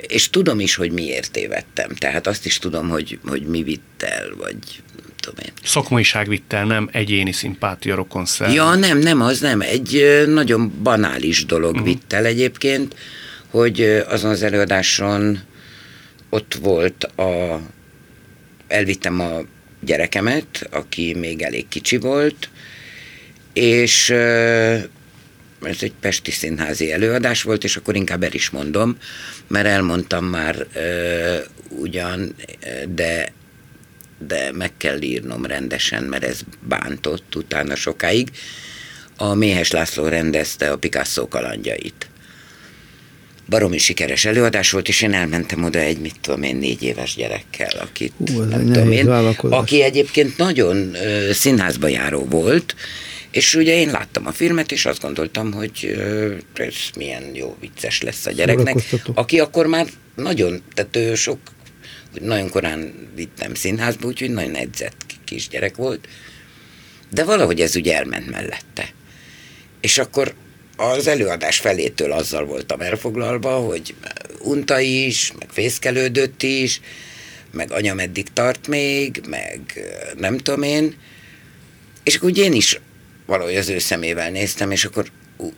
és 0.07 0.29
tudom 0.29 0.59
is, 0.59 0.75
hogy 0.75 0.91
miért 0.91 1.31
tévedtem. 1.31 1.89
Tehát 1.95 2.27
azt 2.27 2.45
is 2.45 2.59
tudom, 2.59 2.89
hogy, 2.89 3.19
hogy 3.25 3.41
mi 3.41 3.63
vitt 3.63 4.03
el, 4.03 4.29
vagy 4.37 4.57
tudom 5.19 5.39
én. 5.45 5.51
Szakmaiság 5.63 6.27
vitt 6.27 6.53
el, 6.53 6.65
nem 6.65 6.89
egyéni 6.91 7.31
szimpátia, 7.31 7.95
rokonszer. 7.95 8.53
Ja, 8.53 8.75
nem, 8.75 8.97
nem, 8.97 9.21
az 9.21 9.39
nem. 9.39 9.61
Egy 9.61 10.23
nagyon 10.27 10.73
banális 10.83 11.45
dolog 11.45 11.71
uh-huh. 11.71 11.87
vitt 11.87 12.13
el 12.13 12.25
egyébként, 12.25 12.95
hogy 13.49 13.81
azon 14.07 14.31
az 14.31 14.43
előadáson 14.43 15.39
ott 16.29 16.53
volt 16.61 17.03
a... 17.03 17.61
Elvittem 18.67 19.19
a 19.19 19.39
gyerekemet, 19.81 20.67
aki 20.71 21.13
még 21.13 21.41
elég 21.41 21.67
kicsi 21.67 21.97
volt, 21.97 22.49
és 23.53 24.13
ez 25.61 25.77
egy 25.79 25.93
Pesti 25.99 26.31
Színházi 26.31 26.91
előadás 26.91 27.41
volt, 27.41 27.63
és 27.63 27.75
akkor 27.75 27.95
inkább 27.95 28.23
el 28.23 28.33
is 28.33 28.49
mondom, 28.49 28.97
mert 29.47 29.67
elmondtam 29.67 30.25
már 30.25 30.67
ugyan, 31.69 32.35
de 32.89 33.31
de 34.27 34.51
meg 34.53 34.71
kell 34.77 35.01
írnom 35.01 35.45
rendesen, 35.45 36.03
mert 36.03 36.23
ez 36.23 36.39
bántott 36.67 37.35
utána 37.35 37.75
sokáig. 37.75 38.29
A 39.17 39.33
Méhes 39.33 39.71
László 39.71 40.07
rendezte 40.07 40.71
a 40.71 40.77
Picasso 40.77 41.27
kalandjait. 41.27 42.09
Baromi 43.49 43.77
sikeres 43.77 44.25
előadás 44.25 44.71
volt, 44.71 44.87
és 44.87 45.01
én 45.01 45.13
elmentem 45.13 45.63
oda 45.63 45.79
egy, 45.79 45.99
mit 45.99 46.15
tudom 46.21 46.43
én, 46.43 46.55
négy 46.55 46.83
éves 46.83 47.15
gyerekkel, 47.15 47.79
akit 47.79 48.13
Hú, 48.17 48.41
nem 48.41 48.65
tudom 48.65 48.91
én, 48.91 49.07
aki 49.39 49.81
egyébként 49.81 50.37
nagyon 50.37 50.95
ö, 50.95 51.33
színházba 51.33 51.87
járó 51.87 52.25
volt, 52.25 52.75
és 53.31 53.55
ugye 53.55 53.75
én 53.75 53.91
láttam 53.91 54.27
a 54.27 54.31
filmet, 54.31 54.71
és 54.71 54.85
azt 54.85 55.01
gondoltam, 55.01 55.53
hogy 55.53 55.99
ez 56.53 56.75
milyen 56.95 57.35
jó 57.35 57.57
vicces 57.59 58.01
lesz 58.01 58.25
a 58.25 58.31
gyereknek, 58.31 58.75
aki 59.13 59.39
akkor 59.39 59.67
már 59.67 59.87
nagyon, 60.15 60.63
tehát 60.73 60.95
ő 60.95 61.15
sok, 61.15 61.39
nagyon 62.21 62.49
korán 62.49 63.09
vittem 63.15 63.53
színházba, 63.53 64.07
úgyhogy 64.07 64.29
nagyon 64.29 64.55
edzett 64.55 65.05
kisgyerek 65.25 65.75
volt, 65.75 66.07
de 67.09 67.23
valahogy 67.23 67.61
ez 67.61 67.75
ugye 67.75 67.95
elment 67.95 68.29
mellette. 68.29 68.93
És 69.81 69.97
akkor 69.97 70.33
az 70.75 71.07
előadás 71.07 71.59
felétől 71.59 72.11
azzal 72.11 72.45
voltam 72.45 72.81
elfoglalva, 72.81 73.55
hogy 73.55 73.95
unta 74.39 74.79
is, 74.79 75.31
meg 75.39 75.49
fészkelődött 75.51 76.43
is, 76.43 76.81
meg 77.51 77.71
anya 77.71 77.93
meddig 77.93 78.27
tart 78.33 78.67
még, 78.67 79.21
meg 79.27 79.59
nem 80.17 80.37
tudom 80.37 80.61
én. 80.61 80.95
És 82.03 82.15
akkor 82.15 82.29
ugye 82.29 82.43
én 82.43 82.53
is 82.53 82.79
valahogy 83.29 83.55
az 83.55 83.69
ő 83.69 83.79
szemével 83.79 84.29
néztem, 84.29 84.71
és 84.71 84.85
akkor 84.85 85.05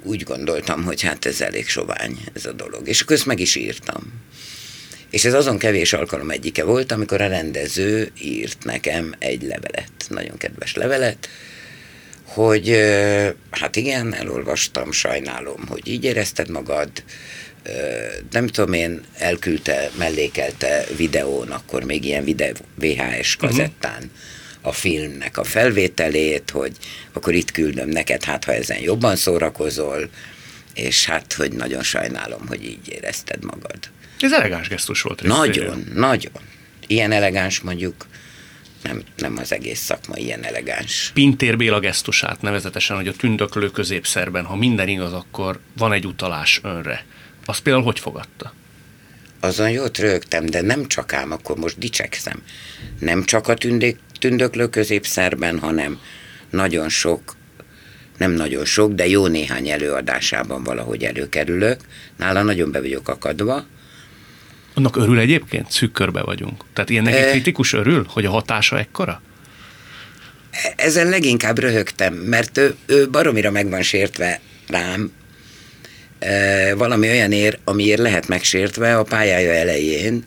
úgy 0.04 0.24
gondoltam, 0.24 0.84
hogy 0.84 1.02
hát 1.02 1.26
ez 1.26 1.42
elég 1.42 1.68
sovány 1.68 2.18
ez 2.34 2.46
a 2.46 2.52
dolog. 2.52 2.88
És 2.88 3.02
akkor 3.02 3.16
ezt 3.16 3.26
meg 3.26 3.40
is 3.40 3.56
írtam. 3.56 4.22
És 5.10 5.26
ez 5.26 5.34
azon 5.34 5.58
kevés 5.58 5.94
alkalom 5.94 6.30
egyike 6.30 6.64
volt, 6.64 6.92
amikor 6.92 7.22
a 7.22 7.28
rendező 7.28 8.12
írt 8.22 8.64
nekem 8.64 9.16
egy 9.20 9.42
levelet, 9.42 9.92
nagyon 10.10 10.38
kedves 10.38 10.76
levelet, 10.76 11.30
hogy 12.24 12.78
hát 13.50 13.76
igen, 13.76 14.16
elolvastam, 14.16 14.92
sajnálom, 14.92 15.68
hogy 15.68 15.88
így 15.88 16.04
érezted 16.04 16.50
magad, 16.50 16.90
nem 18.32 18.48
tudom 18.48 18.74
én, 18.74 19.02
elküldte, 19.18 19.92
mellékelte 19.98 20.86
videón, 20.98 21.48
akkor 21.52 21.84
még 21.84 22.06
ilyen 22.06 22.24
videó, 22.24 22.54
VHS 22.76 23.36
kazettán 23.36 24.12
a 24.62 24.72
filmnek 24.72 25.38
a 25.38 25.44
felvételét, 25.44 26.50
hogy 26.50 26.72
akkor 27.14 27.34
itt 27.34 27.52
küldöm 27.52 27.90
neked, 27.90 28.24
hát 28.24 28.44
ha 28.44 28.54
ezen 28.54 28.80
jobban 28.80 29.16
szórakozol, 29.16 30.10
és 30.74 31.06
hát, 31.06 31.34
hogy 31.34 31.52
nagyon 31.52 31.84
sajnálom, 31.84 32.48
hogy 32.48 32.64
így 32.64 32.90
érezted 32.90 33.44
magad. 33.44 33.78
Ez 34.20 34.34
elegáns 34.34 34.68
gesztus 34.68 35.02
volt 35.02 35.22
részéről. 35.22 35.46
Nagyon, 35.46 35.84
nagyon. 35.94 36.32
Ilyen 36.88 37.12
elegáns 37.12 37.60
mondjuk, 37.60 38.06
nem, 38.84 39.04
nem 39.18 39.38
az 39.38 39.52
egész 39.52 39.80
szakma 39.80 40.18
ilyen 40.18 40.44
elegáns. 40.44 41.12
Pintér 41.14 41.58
Béla 41.58 41.80
gesztusát, 41.80 42.42
nevezetesen, 42.42 42.96
hogy 42.96 43.08
a 43.08 43.14
tündöklő 43.14 43.70
középszerben, 43.70 44.46
ha 44.46 44.56
minden 44.56 44.88
igaz, 44.88 45.14
akkor 45.14 45.60
van 45.78 45.94
egy 45.94 46.06
utalás 46.06 46.60
önre. 46.64 47.06
Azt 47.46 47.62
például 47.62 47.86
hogy 47.86 48.00
fogadta? 48.00 48.54
Azon 49.40 49.70
jót 49.70 49.98
rögtem, 49.98 50.46
de 50.46 50.62
nem 50.62 50.88
csak 50.88 51.14
ám, 51.14 51.32
akkor 51.32 51.58
most 51.58 51.78
dicsekszem. 51.78 52.44
Nem 53.00 53.24
csak 53.24 53.48
a 53.48 53.54
tündék, 53.54 54.00
tündöklő 54.22 54.68
középszerben, 54.68 55.60
hanem 55.60 56.00
nagyon 56.50 56.90
sok, 56.90 57.36
nem 58.18 58.32
nagyon 58.32 58.66
sok, 58.66 58.94
de 58.94 59.08
jó 59.08 59.28
néhány 59.28 59.70
előadásában 59.70 60.64
valahogy 60.64 61.04
előkerülök. 61.04 61.80
Nála 62.18 62.42
nagyon 62.42 62.72
be 62.72 62.80
vagyok 62.82 63.10
akadva. 63.10 63.66
Annak 64.74 64.96
örül 64.96 65.20
egyébként? 65.20 65.72
Szűk 65.72 65.92
körbe 65.92 66.22
vagyunk. 66.22 66.64
Tehát 66.74 66.90
ilyen 66.90 67.04
neki 67.04 67.30
kritikus 67.30 67.74
örül, 67.74 68.06
hogy 68.10 68.26
a 68.26 68.30
hatása 68.30 68.80
ekkora? 68.80 69.22
Ezen 70.76 71.10
leginkább 71.10 71.60
röhögtem, 71.60 72.14
mert 72.14 72.58
ő, 72.58 72.76
ő 72.86 73.10
baromira 73.10 73.52
meg 73.52 73.70
van 73.70 73.82
sértve 73.82 74.40
rám, 74.68 75.12
valami 76.76 77.10
olyan 77.10 77.32
ér, 77.32 77.60
amiért 77.64 78.00
lehet 78.00 78.28
megsértve 78.28 78.98
a 78.98 79.04
pályája 79.04 79.52
elején. 79.52 80.24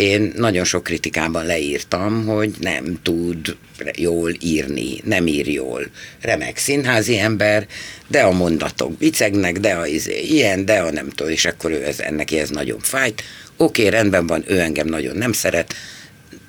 Én 0.00 0.32
nagyon 0.36 0.64
sok 0.64 0.82
kritikában 0.82 1.46
leírtam, 1.46 2.26
hogy 2.26 2.54
nem 2.60 2.98
tud 3.02 3.56
jól 3.96 4.32
írni, 4.40 5.00
nem 5.04 5.26
ír 5.26 5.48
jól. 5.48 5.86
Remek 6.20 6.56
színházi 6.56 7.18
ember, 7.18 7.66
de 8.06 8.20
a 8.20 8.30
mondatok 8.30 8.98
vicegnek, 8.98 9.58
de 9.58 9.72
a 9.72 9.86
izé, 9.86 10.20
ilyen, 10.20 10.64
de 10.64 10.78
a 10.78 10.90
nem 10.90 11.08
tudom, 11.08 11.32
és 11.32 11.44
akkor 11.44 11.70
ő 11.70 11.84
ez, 11.84 12.02
neki 12.10 12.38
ez 12.38 12.50
nagyon 12.50 12.78
fájt. 12.78 13.22
Oké, 13.56 13.86
rendben 13.86 14.26
van, 14.26 14.44
ő 14.46 14.58
engem 14.58 14.86
nagyon 14.86 15.16
nem 15.16 15.32
szeret, 15.32 15.74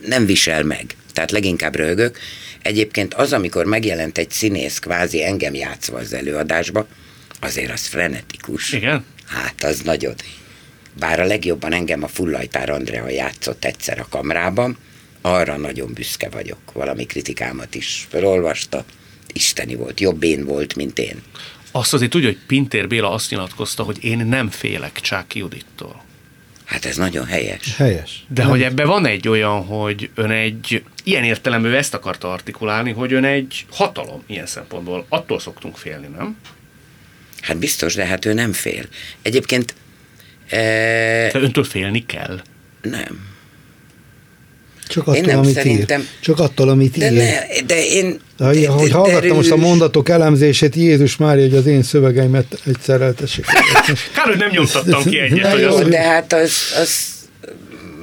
nem 0.08 0.26
visel 0.26 0.64
meg. 0.64 0.95
Tehát 1.14 1.32
leginkább 1.32 1.76
röhögök. 1.76 2.18
Egyébként 2.62 3.14
az, 3.14 3.34
amikor 3.34 3.66
megjelent 3.66 4.18
egy 4.18 4.32
színész 4.32 4.80
kvázi 4.80 5.24
engem 5.24 5.54
játszva 5.54 5.97
az 5.97 6.14
előadásba, 6.14 6.88
azért 7.39 7.72
az 7.72 7.86
frenetikus. 7.86 8.72
Igen? 8.72 9.06
Hát 9.26 9.64
az 9.64 9.80
nagyon. 9.82 10.16
Bár 11.00 11.20
a 11.20 11.26
legjobban 11.26 11.74
engem 11.74 12.04
a 12.04 12.08
Fullajtár 12.08 12.70
Andrea 12.70 13.10
játszott 13.10 13.66
egyszer 13.66 14.00
a 14.00 14.08
kamrában, 14.10 14.78
arra 15.22 15.58
nagyon 15.58 15.94
büszke 15.94 16.30
vagyok. 16.30 16.60
Valami 16.74 17.06
kritikámat 17.06 17.76
is 17.76 18.08
felolvasta. 18.10 18.86
Isteni 19.34 19.76
volt, 19.76 20.00
jobb 20.00 20.24
én 20.24 20.46
volt, 20.46 20.76
mint 20.76 21.00
én. 21.00 21.22
Azt 21.72 21.94
azért 21.94 22.12
tudja, 22.12 22.28
hogy 22.28 22.39
Pintér 22.48 22.88
Béla 22.88 23.12
azt 23.12 23.30
nyilatkozta, 23.30 23.84
hogy 23.84 24.04
én 24.04 24.18
nem 24.18 24.50
félek 24.50 25.00
Csáki 25.02 25.39
Judittól. 25.39 26.04
Hát 26.66 26.86
ez 26.86 26.98
nagyon 26.98 27.26
helyes. 27.26 27.76
Helyes. 27.76 28.26
De 28.28 28.44
hogy 28.44 28.62
ebbe 28.62 28.86
van 28.86 29.06
egy 29.06 29.28
olyan, 29.28 29.66
hogy 29.66 30.10
ön 30.16 30.30
egy, 30.30 30.84
ilyen 31.04 31.24
értelemben 31.24 31.72
ő 31.72 31.78
ezt 31.78 31.94
akarta 31.94 32.32
artikulálni, 32.32 32.92
hogy 32.92 33.14
ön 33.14 33.24
egy 33.24 33.66
hatalom 33.72 34.24
ilyen 34.28 34.46
szempontból. 34.46 35.06
Attól 35.10 35.39
szoktunk 35.39 35.78
félni, 35.78 36.08
nem? 36.08 36.38
Hát 37.42 37.58
biztos, 37.58 37.96
de 37.96 38.06
hát 38.06 38.26
ő 38.26 38.34
nem 38.34 38.54
fél. 38.54 38.86
Egyébként 39.22 39.74
e, 40.52 41.30
öntől 41.34 41.64
félni 41.64 42.06
kell. 42.06 42.41
nem. 42.82 43.30
Csak 44.88 45.08
Én 45.08 45.14
attól, 45.14 45.26
nem 45.26 45.38
amit 45.39 45.54
szerintem- 45.54 45.99
ír. 45.99 46.08
Csak 46.22 46.39
attól, 46.39 46.70
amit 46.70 46.97
De, 46.97 47.12
ír. 47.12 47.18
ne, 47.18 47.62
de 47.66 47.86
én... 47.86 48.20
De, 48.38 48.43
ahogy- 48.45 48.66
ahogy 48.66 48.88
de- 48.89 48.93
hallgattam 48.95 49.36
most 49.36 49.52
a 49.52 49.56
mondatok 49.56 50.10
elemzését, 50.10 50.76
Jézus 50.76 51.18
Mária, 51.18 51.43
hogy 51.43 51.56
az 51.56 51.66
én 51.66 51.84
szövegeimet 51.84 52.62
egyszer 52.66 53.02
eltessék. 53.02 53.45
Kár, 54.16 54.26
hogy 54.28 54.38
nem 54.38 54.49
nyomtattam 54.49 55.04
ki 55.04 55.20
egyet, 55.20 55.52
hogy 55.52 55.62
jó, 55.62 55.76
az, 55.76 55.88
De 55.88 56.02
hát 56.02 56.34
az, 56.34 56.52
az 56.82 57.10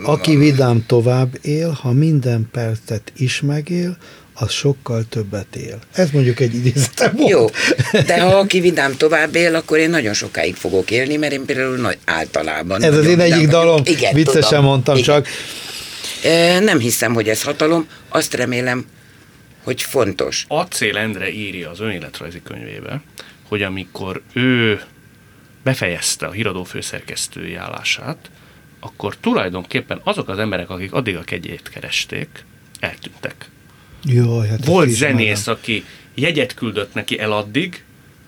Aki 0.02 0.36
vidám 0.36 0.84
tovább 0.86 1.38
él, 1.42 1.70
ha 1.82 1.92
minden 1.92 2.48
percet 2.52 3.12
is 3.16 3.40
megél, 3.40 3.96
az 4.38 4.52
sokkal 4.52 5.04
többet 5.08 5.56
él. 5.56 5.78
Ez 5.92 6.10
mondjuk 6.10 6.40
egy 6.40 6.54
idézetem 6.54 7.16
volt. 7.16 7.30
jó. 7.30 7.46
De 8.06 8.20
ha 8.20 8.38
aki 8.38 8.60
vidám 8.60 8.96
tovább 8.96 9.34
él, 9.34 9.54
akkor 9.54 9.78
én 9.78 9.90
nagyon 9.90 10.12
sokáig 10.14 10.54
fogok 10.54 10.90
élni, 10.90 11.16
mert 11.16 11.32
én 11.32 11.44
például 11.44 11.76
nagy 11.76 11.98
általában... 12.04 12.82
Ez 12.82 12.96
az 12.96 13.06
én 13.06 13.20
egyik 13.20 13.48
dalom. 13.48 13.82
Igen, 13.84 14.14
Viccesen 14.14 14.42
tudom. 14.42 14.64
mondtam 14.64 14.96
Igen. 14.96 15.06
csak. 15.06 15.26
Nem 16.62 16.78
hiszem, 16.78 17.14
hogy 17.14 17.28
ez 17.28 17.42
hatalom. 17.42 17.88
Azt 18.08 18.34
remélem, 18.34 18.86
hogy 19.62 19.82
fontos. 19.82 20.44
Acél 20.48 20.96
Endre 20.96 21.32
írja 21.32 21.70
az 21.70 21.80
önéletrajzi 21.80 22.42
könyvébe, 22.42 23.02
hogy 23.48 23.62
amikor 23.62 24.22
ő 24.32 24.80
befejezte 25.64 26.26
a 26.26 26.30
híradó 26.30 26.64
főszerkesztői 26.64 27.54
állását, 27.54 28.30
akkor 28.80 29.16
tulajdonképpen 29.16 30.00
azok 30.04 30.28
az 30.28 30.38
emberek, 30.38 30.70
akik 30.70 30.92
addig 30.92 31.16
a 31.16 31.20
kegyét 31.20 31.68
keresték, 31.68 32.44
eltűntek. 32.80 33.48
Jaj, 34.04 34.48
hát 34.48 34.64
Volt 34.64 34.88
ismerem. 34.88 35.16
zenész, 35.16 35.46
aki 35.46 35.84
jegyet 36.14 36.54
küldött 36.54 36.94
neki 36.94 37.18
el 37.18 37.32
addig, 37.32 37.82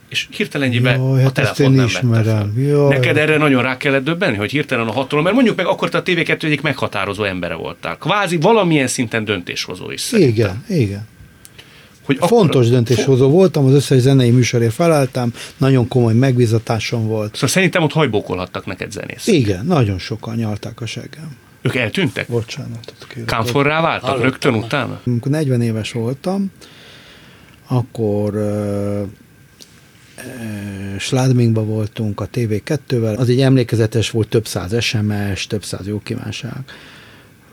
és 0.08 0.26
hirtelenjében 0.30 1.00
Jaj, 1.00 1.20
a 1.20 1.22
hát 1.22 1.38
ezt 1.38 1.54
telefon 1.56 1.72
nem 1.76 1.86
vette 1.86 1.98
ismerem. 1.98 2.58
Jaj. 2.58 2.88
Neked 2.88 3.16
erre 3.16 3.36
nagyon 3.36 3.62
rá 3.62 3.76
kellett 3.76 4.04
döbbenni, 4.04 4.36
hogy 4.36 4.50
hirtelen 4.50 4.86
a 4.86 4.92
hatalom, 4.92 5.24
mert 5.24 5.36
mondjuk 5.36 5.56
meg 5.56 5.66
akkor 5.66 5.88
te 5.88 5.98
a 5.98 6.02
TV2 6.02 6.42
egyik 6.42 6.60
meghatározó 6.60 7.24
embere 7.24 7.54
voltál. 7.54 7.96
Kvázi 7.96 8.36
valamilyen 8.36 8.86
szinten 8.86 9.24
döntéshozó 9.24 9.90
is 9.90 10.00
szerintem. 10.00 10.34
Igen, 10.66 10.80
igen. 10.82 11.08
Hogy 12.02 12.18
Fontos 12.20 12.68
döntéshozó 12.68 13.28
voltam, 13.28 13.66
az 13.66 13.72
összes 13.72 14.00
zenei 14.00 14.30
műsorért 14.30 14.72
felálltam, 14.72 15.32
nagyon 15.56 15.88
komoly 15.88 16.14
megbizatásom 16.14 17.06
volt. 17.06 17.34
Szóval 17.34 17.48
szerintem 17.48 17.82
ott 17.82 17.92
hajbókolhattak 17.92 18.66
neked 18.66 18.92
zenész. 18.92 19.26
Igen, 19.26 19.66
nagyon 19.66 19.98
sokan 19.98 20.36
nyalták 20.36 20.80
a 20.80 20.86
seggem. 20.86 21.36
Ők 21.62 21.74
eltűntek? 21.74 22.28
Bocsánatot 22.28 23.06
kérek. 23.08 23.28
Kámforrá 23.28 23.80
váltak 23.80 24.08
Hallottam. 24.08 24.30
rögtön 24.30 24.54
utána? 24.54 25.00
Amikor 25.06 25.30
40 25.30 25.62
éves 25.62 25.92
voltam, 25.92 26.52
akkor 27.66 28.34
ö, 28.34 29.02
Sládmingba 30.98 31.64
voltunk 31.64 32.20
a 32.20 32.28
TV2-vel, 32.28 33.18
az 33.18 33.28
egy 33.28 33.40
emlékezetes 33.40 34.11
volt, 34.11 34.28
több 34.28 34.46
száz 34.46 34.82
SMS, 34.82 35.46
több 35.46 35.64
száz 35.64 35.86
jó 35.86 36.00
kívánság. 36.00 36.64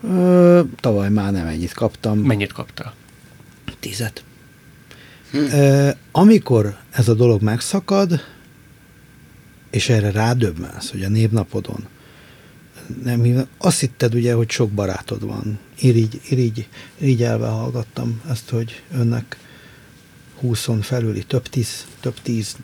Ö, 0.02 0.60
tavaly 0.80 1.10
már 1.10 1.32
nem 1.32 1.46
ennyit 1.46 1.72
kaptam. 1.72 2.18
Mennyit 2.18 2.52
kaptál? 2.52 2.94
Tizet. 3.80 4.22
Hm. 5.30 5.38
Ö, 5.38 5.88
amikor 6.12 6.76
ez 6.90 7.08
a 7.08 7.14
dolog 7.14 7.42
megszakad, 7.42 8.20
és 9.70 9.88
erre 9.88 10.10
rádöbbensz, 10.10 10.90
hogy 10.90 11.02
a 11.02 11.08
névnapodon 11.08 11.86
nem 13.04 13.46
azt 13.58 13.80
hitted 13.80 14.14
ugye, 14.14 14.34
hogy 14.34 14.50
sok 14.50 14.70
barátod 14.70 15.26
van. 15.26 15.58
Irigy, 15.78 16.20
irigy, 16.28 16.68
irigyelve 16.98 17.46
hallgattam 17.46 18.20
ezt, 18.30 18.50
hogy 18.50 18.82
önnek 18.92 19.38
húszon 20.40 20.80
felüli, 20.80 21.24
több 21.24 21.48
tíz, 21.48 21.86
több 22.00 22.14
tíz 22.22 22.56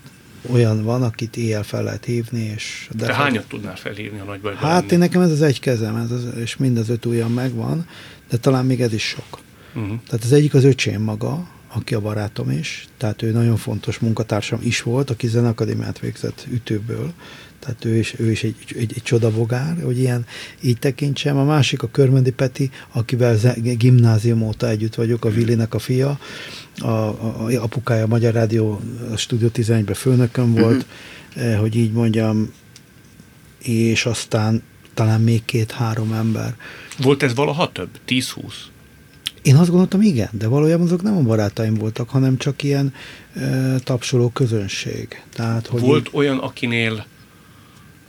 olyan 0.51 0.85
van, 0.85 1.03
akit 1.03 1.37
éjjel 1.37 1.62
fel 1.62 1.83
lehet 1.83 2.05
hívni. 2.05 2.41
És 2.41 2.89
de 2.97 3.07
Te 3.07 3.14
hányat 3.14 3.49
tudnál 3.49 3.77
felhívni 3.77 4.18
a 4.18 4.25
nagybajban? 4.25 4.62
Hát 4.62 4.93
én 4.93 4.99
nekem 4.99 5.20
ez 5.20 5.31
az 5.31 5.43
egy 5.43 5.61
kezem, 5.61 5.97
ez 5.97 6.11
az, 6.11 6.27
és 6.37 6.57
mind 6.57 6.79
az 6.79 6.89
öt 6.89 7.07
ujjam 7.07 7.33
megvan, 7.33 7.87
de 8.29 8.37
talán 8.37 8.66
még 8.66 8.81
ez 8.81 8.93
is 8.93 9.03
sok. 9.03 9.39
Uh-huh. 9.75 9.99
Tehát 10.09 10.25
az 10.25 10.33
egyik 10.33 10.55
az 10.55 10.64
öcsém 10.64 11.03
maga, 11.03 11.49
aki 11.68 11.95
a 11.95 12.01
barátom 12.01 12.51
is, 12.51 12.89
tehát 12.97 13.22
ő 13.22 13.31
nagyon 13.31 13.57
fontos 13.57 13.99
munkatársam 13.99 14.59
is 14.62 14.83
volt, 14.83 15.11
aki 15.11 15.27
zenakadémiát 15.27 15.99
végzett 15.99 16.47
ütőből, 16.51 17.12
tehát 17.64 17.84
ő 17.84 17.96
is, 17.96 18.14
ő 18.18 18.30
is 18.30 18.42
egy, 18.42 18.56
egy, 18.68 18.92
egy 18.96 19.02
csodabogár, 19.02 19.76
hogy 19.82 19.98
ilyen 19.98 20.26
így 20.60 20.78
tekintsem. 20.78 21.36
A 21.36 21.44
másik 21.44 21.82
a 21.82 21.88
Körmendi 21.88 22.30
Peti, 22.30 22.70
akivel 22.92 23.38
gimnázium 23.62 24.42
óta 24.42 24.68
együtt 24.68 24.94
vagyok, 24.94 25.24
a 25.24 25.30
Villinek 25.30 25.74
a 25.74 25.78
fia, 25.78 26.18
a, 26.78 26.86
a, 26.86 27.46
a 27.46 27.62
apukája 27.62 28.04
a 28.04 28.06
Magyar 28.06 28.32
Rádió 28.32 28.80
a 29.12 29.16
Stúdió 29.16 29.48
11-ben 29.54 29.94
főnököm 29.94 30.54
volt, 30.54 30.86
uh-huh. 31.36 31.56
hogy 31.60 31.76
így 31.76 31.92
mondjam, 31.92 32.52
és 33.58 34.06
aztán 34.06 34.62
talán 34.94 35.20
még 35.20 35.44
két-három 35.44 36.12
ember. 36.12 36.56
Volt 36.98 37.22
ez 37.22 37.34
valaha 37.34 37.72
több? 37.72 37.88
10-20? 38.08 38.52
Én 39.42 39.56
azt 39.56 39.68
gondoltam, 39.68 40.00
igen, 40.00 40.28
de 40.32 40.46
valójában 40.46 40.86
azok 40.86 41.02
nem 41.02 41.16
a 41.16 41.20
barátaim 41.20 41.74
voltak, 41.74 42.08
hanem 42.10 42.36
csak 42.36 42.62
ilyen 42.62 42.94
e, 43.34 43.78
tapsoló 43.78 44.28
közönség. 44.28 45.22
Tehát, 45.32 45.66
hogy 45.66 45.80
Volt 45.80 46.06
így... 46.06 46.12
olyan, 46.14 46.38
akinél 46.38 47.06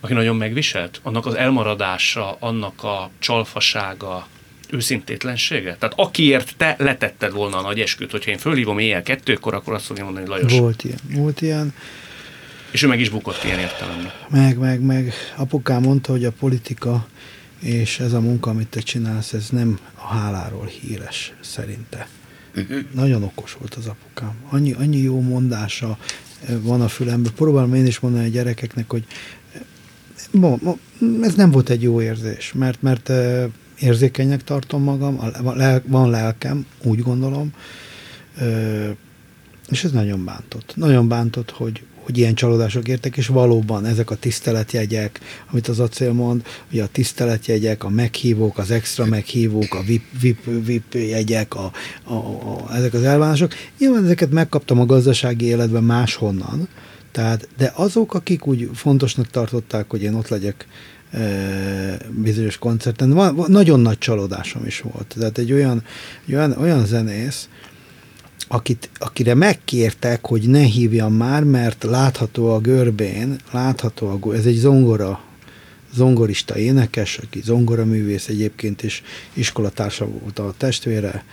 aki 0.05 0.13
nagyon 0.13 0.35
megviselt? 0.35 0.99
Annak 1.03 1.25
az 1.25 1.33
elmaradása, 1.33 2.37
annak 2.39 2.83
a 2.83 3.09
csalfasága, 3.19 4.27
őszintétlensége? 4.69 5.75
Tehát 5.75 5.93
akiért 5.97 6.53
te 6.57 6.75
letetted 6.79 7.31
volna 7.31 7.57
a 7.57 7.61
nagy 7.61 7.79
esküt, 7.79 8.11
hogyha 8.11 8.31
én 8.31 8.37
fölhívom 8.37 8.79
éjjel 8.79 9.03
kettőkor, 9.03 9.53
akkor 9.53 9.73
azt 9.73 9.85
fogja 9.85 10.03
mondani, 10.03 10.25
hogy 10.27 10.35
Lajos. 10.35 10.59
Volt 10.59 10.83
ilyen, 10.83 10.99
volt 11.09 11.41
ilyen. 11.41 11.73
És 12.71 12.83
ő 12.83 12.87
meg 12.87 12.99
is 12.99 13.09
bukott 13.09 13.43
ilyen 13.43 13.59
értelemben. 13.59 14.11
Meg, 14.29 14.57
meg, 14.57 14.81
meg. 14.81 15.13
Apukám 15.35 15.81
mondta, 15.81 16.11
hogy 16.11 16.25
a 16.25 16.31
politika 16.31 17.07
és 17.59 17.99
ez 17.99 18.13
a 18.13 18.19
munka, 18.19 18.49
amit 18.49 18.67
te 18.67 18.79
csinálsz, 18.79 19.33
ez 19.33 19.49
nem 19.49 19.79
a 19.95 20.07
háláról 20.07 20.65
híres, 20.65 21.33
szerinte. 21.41 22.07
Nagyon 22.91 23.23
okos 23.23 23.53
volt 23.59 23.73
az 23.75 23.87
apukám. 23.87 24.35
Annyi, 24.49 24.71
annyi 24.71 24.97
jó 24.97 25.21
mondása 25.21 25.97
van 26.47 26.81
a 26.81 26.87
fülemben. 26.87 27.31
Próbálom 27.35 27.73
én 27.73 27.85
is 27.85 27.99
mondani 27.99 28.25
a 28.25 28.29
gyerekeknek, 28.29 28.89
hogy 28.89 29.03
ez 31.21 31.35
nem 31.35 31.51
volt 31.51 31.69
egy 31.69 31.81
jó 31.81 32.01
érzés, 32.01 32.53
mert, 32.53 32.81
mert 32.81 33.11
érzékenynek 33.79 34.43
tartom 34.43 34.83
magam, 34.83 35.19
van 35.85 36.09
lelkem, 36.09 36.65
úgy 36.83 37.01
gondolom, 37.01 37.53
és 39.69 39.83
ez 39.83 39.91
nagyon 39.91 40.25
bántott. 40.25 40.73
Nagyon 40.75 41.07
bántott, 41.07 41.51
hogy, 41.51 41.83
hogy 42.05 42.17
ilyen 42.17 42.33
csalódások 42.33 42.87
értek, 42.87 43.17
és 43.17 43.27
valóban 43.27 43.85
ezek 43.85 44.09
a 44.09 44.15
tiszteletjegyek, 44.15 45.19
amit 45.51 45.67
az 45.67 45.79
acél 45.79 46.13
mond, 46.13 46.45
ugye 46.71 46.83
a 46.83 46.87
tiszteletjegyek, 46.87 47.83
a 47.83 47.89
meghívók, 47.89 48.57
az 48.57 48.71
extra 48.71 49.05
meghívók, 49.05 49.73
a 49.73 49.81
VIP, 49.81 50.03
VIP, 50.21 50.65
VIP 50.65 50.93
jegyek, 50.93 51.55
a, 51.55 51.71
a, 52.03 52.13
a, 52.13 52.75
ezek 52.75 52.93
az 52.93 53.03
elvárások, 53.03 53.53
nyilván 53.79 54.03
ezeket 54.03 54.31
megkaptam 54.31 54.79
a 54.79 54.85
gazdasági 54.85 55.45
életben 55.45 55.83
máshonnan, 55.83 56.67
tehát, 57.15 57.47
de 57.57 57.71
azok, 57.75 58.13
akik 58.13 58.47
úgy 58.47 58.69
fontosnak 58.73 59.27
tartották, 59.27 59.89
hogy 59.89 60.03
én 60.03 60.13
ott 60.13 60.27
legyek 60.27 60.67
e, 61.11 61.97
bizonyos 62.09 62.57
koncerten, 62.57 63.11
van, 63.11 63.35
van, 63.35 63.51
nagyon 63.51 63.79
nagy 63.79 63.97
csalódásom 63.97 64.65
is 64.65 64.79
volt. 64.81 65.15
Tehát 65.17 65.37
egy 65.37 65.51
olyan, 65.51 65.83
egy 66.27 66.35
olyan, 66.35 66.51
olyan 66.51 66.85
zenész, 66.85 67.49
akit, 68.47 68.89
akire 68.97 69.33
megkértek, 69.33 70.25
hogy 70.25 70.49
ne 70.49 70.61
hívjam 70.61 71.13
már, 71.13 71.43
mert 71.43 71.83
látható 71.83 72.53
a 72.53 72.59
görbén, 72.59 73.35
látható 73.51 74.07
a, 74.07 74.33
ez 74.33 74.45
egy 74.45 74.57
zongora, 74.57 75.23
zongorista 75.93 76.57
énekes, 76.57 77.17
aki 77.17 77.41
zongoraművész 77.43 78.27
egyébként, 78.27 78.83
és 78.83 79.01
iskolatársa 79.33 80.07
volt 80.07 80.39
a 80.39 80.53
testvére, 80.57 81.23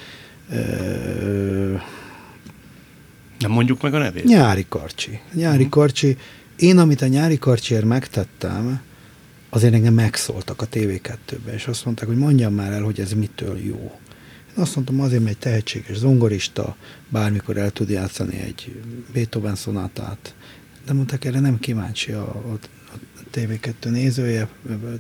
nem 3.43 3.51
mondjuk 3.51 3.83
meg 3.83 3.95
a 3.95 3.99
nevét? 3.99 4.25
Nyári 4.25 4.67
Karcsi. 4.69 5.21
Nyári 5.35 5.57
uh-huh. 5.57 5.71
Karcsi. 5.71 6.17
Én, 6.57 6.79
amit 6.79 7.03
a 7.03 7.07
Nyári 7.07 7.39
Karcsiért 7.39 7.85
megtettem, 7.85 8.81
azért 9.51 9.75
engem 9.75 9.95
megszóltak 9.95 10.61
a 10.63 10.69
TV2-be, 10.69 11.55
és 11.55 11.67
azt 11.67 11.85
mondták, 11.85 12.07
hogy 12.09 12.17
mondjam 12.17 12.55
már 12.55 12.73
el, 12.73 12.83
hogy 12.83 13.01
ez 13.01 13.13
mitől 13.13 13.59
jó. 13.59 14.01
Én 14.57 14.63
azt 14.63 14.75
mondtam, 14.75 15.01
azért, 15.01 15.23
mert 15.23 15.35
egy 15.35 15.39
tehetséges 15.41 15.97
zongorista 15.97 16.77
bármikor 17.09 17.57
el 17.57 17.71
tud 17.71 17.89
játszani 17.89 18.41
egy 18.41 18.81
Beethoven 19.13 19.55
szonátát. 19.55 20.35
De 20.87 20.93
mondták, 20.93 21.25
erre 21.25 21.41
nem 21.41 21.59
kíváncsi 21.59 22.13
a, 22.13 22.23
a, 22.23 22.59
a 22.93 22.99
TV2 23.35 23.91
nézője, 23.91 24.49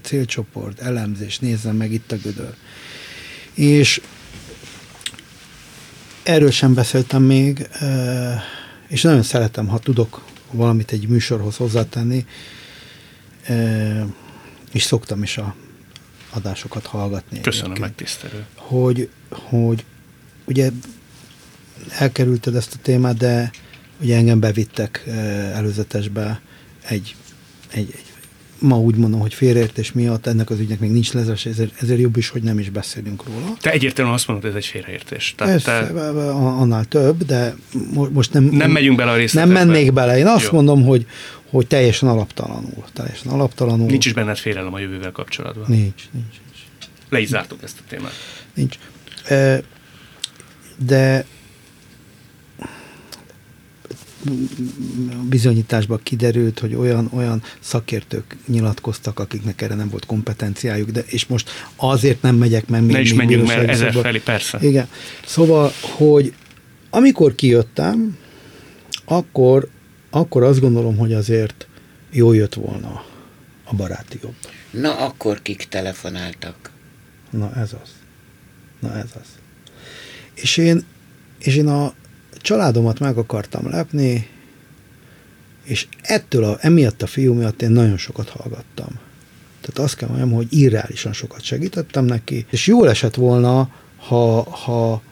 célcsoport, 0.03 0.80
elemzés, 0.80 1.38
nézzem 1.38 1.76
meg 1.76 1.93
itt 1.93 2.12
a 2.12 2.16
gödör. 2.16 2.55
És 3.55 4.01
Erről 6.22 6.50
sem 6.50 6.74
beszéltem 6.74 7.22
még, 7.22 7.68
és 8.88 9.02
nagyon 9.02 9.22
szeretem, 9.22 9.66
ha 9.66 9.78
tudok 9.78 10.24
valamit 10.50 10.92
egy 10.92 11.08
műsorhoz 11.08 11.56
hozzátenni, 11.56 12.26
és 14.72 14.82
szoktam 14.82 15.22
is 15.22 15.38
a 15.38 15.54
adásokat 16.30 16.86
hallgatni. 16.86 17.40
Köszönöm, 17.40 17.76
megtisztelő. 17.80 18.44
Hogy, 18.56 19.08
hogy 19.30 19.84
ugye 20.44 20.70
elkerülted 21.98 22.54
ezt 22.54 22.74
a 22.74 22.78
témát, 22.82 23.16
de 23.16 23.50
ugye 24.00 24.16
engem 24.16 24.40
bevittek 24.40 25.04
előzetesbe 25.54 26.40
egy, 26.82 27.16
egy, 27.70 27.94
egy 27.94 28.11
ma 28.62 28.78
úgy 28.78 28.96
mondom, 28.96 29.20
hogy 29.20 29.34
félreértés 29.34 29.92
miatt 29.92 30.26
ennek 30.26 30.50
az 30.50 30.58
ügynek 30.58 30.80
még 30.80 30.90
nincs 30.90 31.12
lezárás, 31.12 31.46
ezért, 31.46 31.82
ezért 31.82 32.00
jobb 32.00 32.16
is, 32.16 32.28
hogy 32.28 32.42
nem 32.42 32.58
is 32.58 32.70
beszélünk 32.70 33.24
róla. 33.26 33.56
Te 33.60 33.70
egyértelműen 33.70 34.16
azt 34.16 34.26
mondod, 34.26 34.44
hogy 34.44 34.56
ez 34.56 34.64
egy 34.64 34.70
félreértés. 34.70 35.34
Tehát 35.36 35.52
Persze, 35.52 35.92
te... 35.92 36.30
annál 36.32 36.84
több, 36.84 37.24
de 37.24 37.54
most 38.12 38.32
nem... 38.32 38.44
Nem 38.44 38.70
megyünk 38.70 38.96
bele 38.96 39.10
a 39.10 39.16
részletekbe. 39.16 39.58
Nem 39.58 39.68
mennék 39.68 39.92
bele. 39.92 40.18
Én 40.18 40.26
azt 40.26 40.44
Jó. 40.44 40.52
mondom, 40.52 40.84
hogy, 40.84 41.06
hogy 41.50 41.66
teljesen 41.66 42.08
alaptalanul. 42.08 42.84
Teljesen 42.92 43.32
alaptalanul. 43.32 43.86
Nincs 43.86 44.06
is 44.06 44.12
benned 44.12 44.38
félelem 44.38 44.74
a 44.74 44.78
jövővel 44.78 45.12
kapcsolatban. 45.12 45.64
Nincs, 45.68 45.82
nincs. 46.12 46.26
nincs. 46.44 46.86
Le 47.08 47.20
is 47.20 47.28
zártuk 47.28 47.62
ezt 47.62 47.78
a 47.78 47.82
témát. 47.88 48.12
Nincs. 48.54 48.78
De 50.86 51.24
bizonyításban 55.28 56.00
kiderült, 56.02 56.58
hogy 56.58 56.74
olyan, 56.74 57.10
olyan 57.12 57.42
szakértők 57.60 58.36
nyilatkoztak, 58.46 59.18
akiknek 59.18 59.62
erre 59.62 59.74
nem 59.74 59.88
volt 59.88 60.06
kompetenciájuk, 60.06 60.90
de 60.90 61.04
és 61.06 61.26
most 61.26 61.50
azért 61.76 62.22
nem 62.22 62.36
megyek, 62.36 62.68
mert 62.68 62.84
még... 62.84 62.92
Ne 62.92 63.00
is 63.00 63.14
menjünk, 63.14 63.46
mert 63.46 63.68
ezer 63.68 63.92
felé, 63.92 64.18
persze. 64.18 64.58
Igen. 64.60 64.88
Szóval, 65.26 65.72
hogy 65.80 66.34
amikor 66.90 67.34
kijöttem, 67.34 68.18
akkor, 69.04 69.68
akkor 70.10 70.42
azt 70.42 70.60
gondolom, 70.60 70.96
hogy 70.96 71.12
azért 71.12 71.66
jó 72.10 72.32
jött 72.32 72.54
volna 72.54 73.04
a 73.64 73.74
baráti 73.74 74.18
jobb. 74.22 74.34
Na, 74.70 74.96
akkor 74.96 75.42
kik 75.42 75.66
telefonáltak? 75.68 76.70
Na, 77.30 77.52
ez 77.54 77.72
az. 77.82 77.90
Na, 78.80 78.96
ez 78.96 79.10
az. 79.20 79.28
És 80.34 80.56
én, 80.56 80.84
és 81.38 81.56
én 81.56 81.66
a, 81.66 81.94
családomat 82.43 82.99
meg 82.99 83.16
akartam 83.16 83.70
lepni, 83.70 84.28
és 85.64 85.86
ettől 86.03 86.45
a, 86.45 86.57
emiatt 86.61 87.03
a 87.03 87.07
fiú 87.07 87.34
miatt 87.34 87.62
én 87.62 87.70
nagyon 87.70 87.97
sokat 87.97 88.28
hallgattam. 88.28 88.88
Tehát 89.61 89.78
azt 89.78 89.97
kell 89.97 90.09
mondjam, 90.09 90.32
hogy 90.32 90.47
irreálisan 90.51 91.12
sokat 91.12 91.43
segítettem 91.43 92.05
neki, 92.05 92.47
és 92.51 92.66
jól 92.66 92.88
esett 92.88 93.14
volna, 93.14 93.70
ha, 93.97 94.43
ha, 94.43 95.03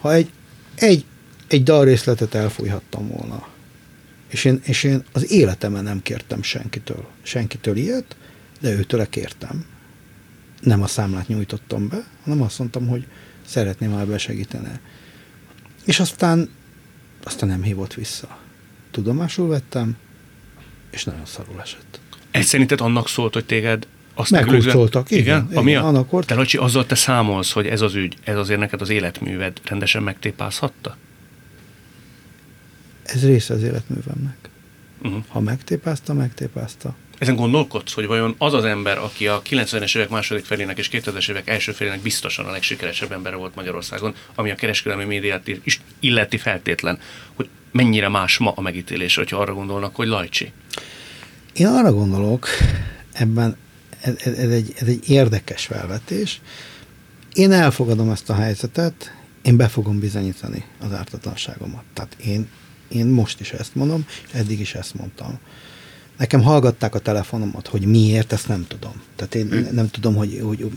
ha 0.00 0.12
egy, 0.12 0.30
egy, 0.74 1.04
egy 1.48 1.62
dalrészletet 1.62 2.34
elfújhattam 2.34 3.08
volna. 3.08 3.48
És 4.28 4.44
én, 4.44 4.60
és 4.64 4.82
én 4.84 5.04
az 5.12 5.30
életemben 5.30 5.82
nem 5.82 6.02
kértem 6.02 6.42
senkitől, 6.42 7.06
senkitől 7.22 7.76
ilyet, 7.76 8.16
de 8.60 8.70
őtől 8.70 9.08
kértem. 9.08 9.64
Nem 10.60 10.82
a 10.82 10.86
számlát 10.86 11.28
nyújtottam 11.28 11.88
be, 11.88 12.04
hanem 12.24 12.42
azt 12.42 12.58
mondtam, 12.58 12.86
hogy 12.86 13.06
szeretném, 13.46 13.92
ha 13.92 14.06
besegítene. 14.06 14.80
És 15.84 16.00
aztán, 16.00 16.48
aztán 17.24 17.48
nem 17.48 17.62
hívott 17.62 17.94
vissza. 17.94 18.38
tudomásul 18.90 19.48
vettem, 19.48 19.96
és 20.90 21.04
nagyon 21.04 21.26
szarul 21.26 21.60
esett. 21.60 22.00
Ez 22.30 22.44
szerinted 22.46 22.80
annak 22.80 23.08
szólt, 23.08 23.34
hogy 23.34 23.44
téged 23.44 23.86
azt 24.14 24.30
Meghurcoltak, 24.30 25.10
igen, 25.10 25.22
igen, 25.22 25.44
igen, 25.44 25.58
ami 25.58 25.74
a, 25.74 25.86
annak 25.86 26.10
volt. 26.10 26.26
Te 26.26 26.34
Lacsi, 26.34 26.56
azzal 26.56 26.86
te 26.86 26.94
számolsz, 26.94 27.52
hogy 27.52 27.66
ez 27.66 27.80
az 27.80 27.94
ügy, 27.94 28.16
ez 28.24 28.36
azért 28.36 28.58
neked 28.58 28.80
az 28.80 28.88
életműved 28.88 29.60
rendesen 29.64 30.02
megtépázhatta? 30.02 30.96
Ez 33.02 33.24
része 33.24 33.54
az 33.54 33.62
életművemnek. 33.62 34.48
Uh-huh. 35.02 35.24
Ha 35.28 35.40
megtépázta, 35.40 36.12
megtépázta. 36.14 36.94
Ezen 37.20 37.36
gondolkodsz, 37.36 37.92
hogy 37.92 38.06
vajon 38.06 38.34
az 38.38 38.52
az 38.52 38.64
ember, 38.64 38.98
aki 38.98 39.26
a 39.26 39.42
90-es 39.42 39.96
évek 39.96 40.08
második 40.08 40.44
felének 40.44 40.78
és 40.78 40.88
2000-es 40.92 41.30
évek 41.30 41.48
első 41.48 41.72
felének 41.72 42.00
biztosan 42.00 42.46
a 42.46 42.50
legsikeresebb 42.50 43.12
ember 43.12 43.36
volt 43.36 43.54
Magyarországon, 43.54 44.14
ami 44.34 44.50
a 44.50 44.54
kereskedelmi 44.54 45.04
médiát 45.04 45.48
is 45.62 45.80
illeti 46.00 46.36
feltétlen, 46.36 46.98
hogy 47.34 47.48
mennyire 47.72 48.08
más 48.08 48.38
ma 48.38 48.52
a 48.56 48.60
megítélés, 48.60 49.14
hogyha 49.14 49.36
arra 49.36 49.54
gondolnak, 49.54 49.94
hogy 49.94 50.06
Lajcsi? 50.06 50.52
Én 51.52 51.66
arra 51.66 51.92
gondolok, 51.92 52.46
ebben 53.12 53.56
ez, 54.00 54.14
ez, 54.24 54.50
egy, 54.50 54.72
ez 54.76 54.86
egy 54.86 55.08
érdekes 55.08 55.64
felvetés. 55.64 56.40
Én 57.32 57.52
elfogadom 57.52 58.10
ezt 58.10 58.30
a 58.30 58.34
helyzetet, 58.34 59.14
én 59.42 59.56
be 59.56 59.68
fogom 59.68 59.98
bizonyítani 59.98 60.64
az 60.78 60.92
ártatlanságomat. 60.92 61.84
Tehát 61.94 62.16
én, 62.24 62.48
én 62.88 63.06
most 63.06 63.40
is 63.40 63.50
ezt 63.52 63.74
mondom, 63.74 64.06
eddig 64.32 64.60
is 64.60 64.74
ezt 64.74 64.94
mondtam. 64.94 65.38
Nekem 66.20 66.42
hallgatták 66.42 66.94
a 66.94 66.98
telefonomat, 66.98 67.66
hogy 67.66 67.86
miért, 67.86 68.32
ezt 68.32 68.48
nem 68.48 68.66
tudom. 68.68 68.92
Tehát 69.16 69.34
én 69.34 69.48
hmm. 69.48 69.74
nem 69.74 69.90
tudom, 69.90 70.14
hogy, 70.14 70.40
hogy 70.42 70.70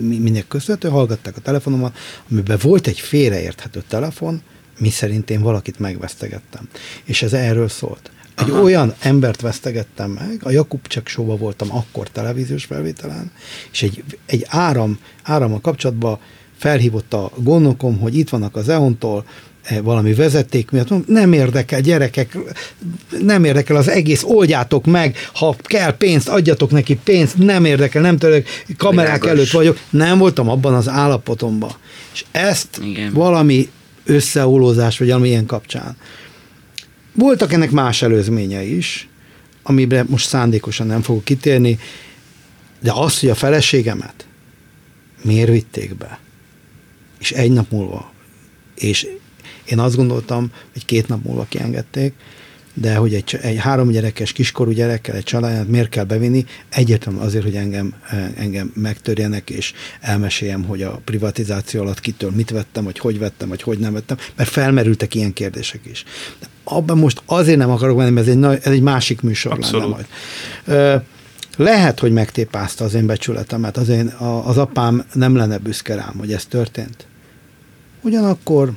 minek 0.00 0.48
köszönhető, 0.48 0.88
hallgatták 0.88 1.36
a 1.36 1.40
telefonomat, 1.40 1.96
amiben 2.30 2.58
volt 2.62 2.86
egy 2.86 3.00
félreérthető 3.00 3.82
telefon, 3.88 4.42
mi 4.78 4.90
szerint 4.90 5.30
én 5.30 5.40
valakit 5.40 5.78
megvesztegettem. 5.78 6.68
És 7.04 7.22
ez 7.22 7.32
erről 7.32 7.68
szólt. 7.68 8.10
Egy 8.34 8.50
Aha. 8.50 8.62
olyan 8.62 8.94
embert 9.00 9.40
vesztegettem 9.40 10.10
meg, 10.10 10.40
a 10.42 10.50
Jakubcsek 10.50 11.08
show 11.08 11.36
voltam 11.36 11.76
akkor 11.76 12.08
televíziós 12.08 12.64
felvételen, 12.64 13.30
és 13.72 13.82
egy, 13.82 14.04
egy 14.26 14.46
áram, 14.48 14.98
árammal 15.22 15.60
kapcsolatban 15.60 16.18
felhívott 16.56 17.12
a 17.14 17.30
gondokom, 17.36 17.98
hogy 17.98 18.16
itt 18.16 18.28
vannak 18.28 18.56
az 18.56 18.68
EON-tól, 18.68 19.24
valami 19.82 20.14
vezeték 20.14 20.70
miatt, 20.70 21.06
nem 21.06 21.32
érdekel, 21.32 21.80
gyerekek, 21.80 22.36
nem 23.22 23.44
érdekel 23.44 23.76
az 23.76 23.88
egész, 23.88 24.22
oldjátok 24.24 24.86
meg, 24.86 25.16
ha 25.34 25.56
kell 25.62 25.96
pénzt, 25.96 26.28
adjatok 26.28 26.70
neki 26.70 26.98
pénzt, 27.04 27.38
nem 27.38 27.64
érdekel, 27.64 28.02
nem 28.02 28.18
török, 28.18 28.46
kamerák 28.76 29.20
Világos. 29.20 29.38
előtt 29.38 29.50
vagyok, 29.50 29.78
nem 29.90 30.18
voltam 30.18 30.48
abban 30.48 30.74
az 30.74 30.88
állapotomban. 30.88 31.72
És 32.12 32.24
ezt 32.30 32.80
Igen. 32.84 33.12
valami 33.12 33.68
összeolózás, 34.04 34.98
vagy 34.98 35.08
valami 35.08 35.28
ilyen 35.28 35.46
kapcsán 35.46 35.96
voltak 37.18 37.52
ennek 37.52 37.70
más 37.70 38.02
előzményei 38.02 38.76
is, 38.76 39.08
amiben 39.62 40.06
most 40.08 40.28
szándékosan 40.28 40.86
nem 40.86 41.02
fogok 41.02 41.24
kitérni, 41.24 41.78
de 42.80 42.92
az, 42.94 43.20
hogy 43.20 43.28
a 43.28 43.34
feleségemet 43.34 44.26
miért 45.22 45.50
vitték 45.50 45.94
be, 45.94 46.18
és 47.18 47.30
egy 47.30 47.50
nap 47.50 47.70
múlva, 47.70 48.12
és 48.74 49.06
én 49.68 49.78
azt 49.78 49.96
gondoltam, 49.96 50.52
hogy 50.72 50.84
két 50.84 51.08
nap 51.08 51.24
múlva 51.24 51.46
kiengedték, 51.48 52.14
de 52.80 52.94
hogy 52.94 53.14
egy, 53.14 53.38
egy 53.42 53.56
három 53.56 53.88
gyerekes, 53.88 54.32
kiskorú 54.32 54.70
gyerekkel, 54.70 55.14
egy 55.14 55.22
családját 55.22 55.68
miért 55.68 55.88
kell 55.88 56.04
bevinni, 56.04 56.44
egyértelműen 56.68 57.24
azért, 57.24 57.44
hogy 57.44 57.54
engem, 57.54 57.94
engem 58.36 58.72
megtörjenek, 58.74 59.50
és 59.50 59.72
elmeséljem, 60.00 60.64
hogy 60.64 60.82
a 60.82 61.00
privatizáció 61.04 61.80
alatt 61.80 62.00
kitől 62.00 62.30
mit 62.30 62.50
vettem, 62.50 62.84
vagy 62.84 62.98
hogy 62.98 63.18
vettem, 63.18 63.48
vagy 63.48 63.62
hogy 63.62 63.78
nem 63.78 63.92
vettem, 63.92 64.16
mert 64.36 64.50
felmerültek 64.50 65.14
ilyen 65.14 65.32
kérdések 65.32 65.80
is. 65.90 66.04
De 66.40 66.46
abban 66.64 66.98
most 66.98 67.22
azért 67.26 67.58
nem 67.58 67.70
akarok 67.70 67.96
menni, 67.96 68.10
mert 68.10 68.28
ez 68.28 68.34
egy, 68.34 68.44
ez 68.44 68.72
egy 68.72 68.82
másik 68.82 69.20
műsor 69.20 69.52
Abszolút. 69.52 69.82
lenne 69.82 69.94
majd. 70.66 71.02
Lehet, 71.56 72.00
hogy 72.00 72.12
megtépázta 72.12 72.84
az 72.84 72.94
én 72.94 73.06
becsületemet, 73.06 73.76
az, 73.76 73.88
én, 73.88 74.06
az 74.44 74.58
apám 74.58 75.04
nem 75.12 75.36
lenne 75.36 75.58
büszke 75.58 75.94
rám, 75.94 76.14
hogy 76.18 76.32
ez 76.32 76.46
történt. 76.46 77.06
Ugyanakkor 78.02 78.72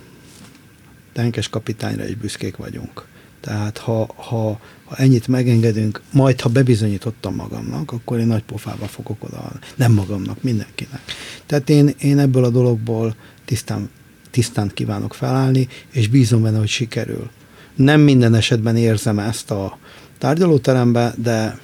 tenkes 1.13 1.49
kapitányra 1.49 2.07
is 2.07 2.15
büszkék 2.15 2.55
vagyunk. 2.55 3.05
Tehát 3.41 3.77
ha, 3.77 4.07
ha, 4.15 4.59
ha 4.85 4.95
ennyit 4.95 5.27
megengedünk, 5.27 6.01
majd 6.11 6.41
ha 6.41 6.49
bebizonyítottam 6.49 7.35
magamnak, 7.35 7.91
akkor 7.91 8.19
én 8.19 8.27
nagy 8.27 8.43
pofába 8.43 8.85
fogok 8.85 9.23
oda, 9.23 9.51
nem 9.75 9.91
magamnak, 9.91 10.43
mindenkinek. 10.43 11.01
Tehát 11.45 11.69
én, 11.69 11.93
én 11.99 12.19
ebből 12.19 12.43
a 12.43 12.49
dologból 12.49 13.15
tisztán, 13.45 13.89
tisztán 14.31 14.71
kívánok 14.73 15.13
felállni, 15.13 15.67
és 15.91 16.07
bízom 16.07 16.41
benne, 16.41 16.57
hogy 16.57 16.67
sikerül. 16.67 17.29
Nem 17.75 18.01
minden 18.01 18.33
esetben 18.33 18.75
érzem 18.75 19.19
ezt 19.19 19.51
a 19.51 19.77
tárgyalóterembe, 20.17 21.13
de, 21.17 21.59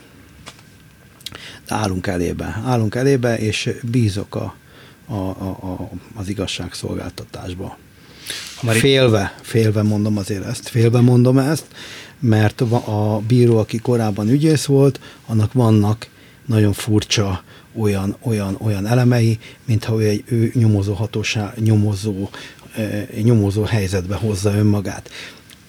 de 1.67 1.75
állunk 1.75 2.07
elébe. 2.07 2.61
Állunk 2.65 2.95
elébe, 2.95 3.37
és 3.37 3.69
bízok 3.91 4.35
a, 4.35 4.55
a, 5.05 5.13
a, 5.13 5.47
a, 5.47 5.89
az 6.15 6.29
igazságszolgáltatásba. 6.29 7.77
Félve, 8.63 9.35
félve 9.41 9.81
mondom 9.81 10.17
azért 10.17 10.45
ezt, 10.45 10.67
félve 10.67 10.99
mondom 10.99 11.37
ezt, 11.37 11.65
mert 12.19 12.61
a 12.61 13.21
bíró, 13.27 13.57
aki 13.57 13.77
korábban 13.77 14.29
ügyész 14.29 14.65
volt, 14.65 14.99
annak 15.25 15.53
vannak 15.53 16.07
nagyon 16.45 16.73
furcsa 16.73 17.43
olyan, 17.75 18.15
olyan, 18.21 18.57
olyan 18.61 18.85
elemei, 18.85 19.39
mintha 19.65 20.01
ő 20.01 20.07
egy 20.07 20.23
ő 20.25 20.51
nyomozó 20.53 20.93
hatóság, 20.93 21.53
nyomozó, 21.63 22.29
nyomozó 23.21 23.63
helyzetbe 23.63 24.15
hozza 24.15 24.53
önmagát. 24.53 25.09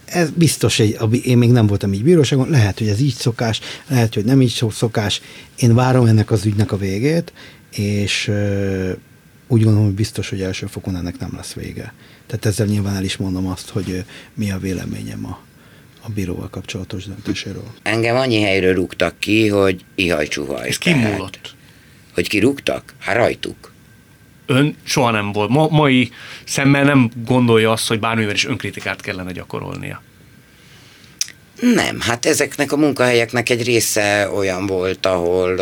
Ez 0.05 0.30
biztos, 0.30 0.78
egy, 0.78 0.99
én 1.22 1.39
még 1.39 1.51
nem 1.51 1.66
voltam 1.66 1.93
így 1.93 2.03
bíróságon, 2.03 2.51
lehet, 2.51 2.78
hogy 2.78 2.89
ez 2.89 3.01
így 3.01 3.14
szokás, 3.14 3.61
lehet, 3.89 4.14
hogy 4.14 4.24
nem 4.24 4.43
így 4.43 4.64
szokás. 4.70 5.20
Én 5.57 5.74
várom 5.74 6.07
ennek 6.07 6.30
az 6.30 6.45
ügynek 6.45 6.72
a 6.72 6.76
végét, 6.76 7.32
és 7.70 8.30
úgy 9.49 9.62
gondolom, 9.62 9.86
hogy 9.86 9.95
biztos, 9.95 10.28
hogy 10.28 10.41
első 10.41 10.66
fokon 10.66 10.97
ennek 10.97 11.18
nem 11.18 11.30
lesz 11.36 11.53
vége. 11.53 11.93
Tehát 12.29 12.47
ezzel 12.47 12.66
nyilván 12.66 12.97
el 12.97 13.05
is 13.05 13.16
mondom 13.16 13.47
azt, 13.47 13.68
hogy 13.68 14.05
mi 14.35 14.51
a 14.51 14.59
véleményem 14.59 15.26
a, 15.26 15.39
a 16.01 16.09
bíróval 16.09 16.49
kapcsolatos 16.51 17.05
döntéséről. 17.05 17.72
Engem 17.83 18.16
annyi 18.16 18.41
helyről 18.43 18.74
rúgtak 18.74 19.18
ki, 19.18 19.49
hogy 19.49 19.85
ihaj-csuhaj. 19.95 20.68
Ez 20.68 20.79
kimúlott? 20.79 21.55
Hogy 22.14 22.29
kirúgtak? 22.29 22.95
Hát 22.99 23.16
rajtuk. 23.16 23.72
Ön 24.47 24.76
soha 24.83 25.11
nem 25.11 25.33
volt. 25.33 25.51
Ma, 25.51 25.68
mai 25.68 26.11
szemmel 26.45 26.85
nem 26.85 27.11
gondolja 27.26 27.72
azt, 27.72 27.89
hogy 27.89 28.01
bármivel 28.01 28.35
is 28.35 28.47
önkritikát 28.47 29.01
kellene 29.01 29.33
gyakorolnia. 29.33 30.03
Nem, 31.61 32.01
hát 32.01 32.26
ezeknek 32.26 32.72
a 32.72 32.76
munkahelyeknek 32.76 33.51
egy 33.51 33.64
része 33.64 34.31
olyan 34.31 34.66
volt, 34.66 35.07
ahol 35.07 35.61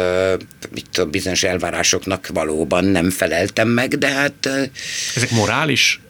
itt 0.75 0.99
a 0.99 1.07
bizonyos 1.07 1.43
elvárásoknak 1.43 2.29
valóban 2.33 2.85
nem 2.85 3.11
feleltem 3.11 3.69
meg, 3.69 3.99
de 3.99 4.09
hát... 4.09 4.49
Ezek 5.15 5.31
morális 5.31 6.01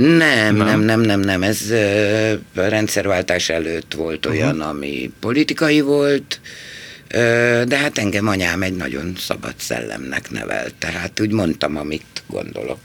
nem, 0.00 0.56
nem, 0.56 0.80
nem, 0.80 1.00
nem, 1.00 1.20
nem. 1.20 1.42
Ez 1.42 1.66
uh, 1.70 2.32
rendszerváltás 2.54 3.48
előtt 3.48 3.94
volt 3.94 4.26
olyan, 4.26 4.54
uh-huh. 4.56 4.68
ami 4.68 5.10
politikai 5.20 5.80
volt, 5.80 6.40
de 7.64 7.76
hát 7.76 7.98
engem 7.98 8.28
anyám 8.28 8.62
egy 8.62 8.76
nagyon 8.76 9.12
szabad 9.18 9.54
szellemnek 9.56 10.30
nevelt, 10.30 10.74
tehát 10.74 11.20
úgy 11.20 11.32
mondtam, 11.32 11.76
amit 11.76 12.22
gondolok. 12.26 12.78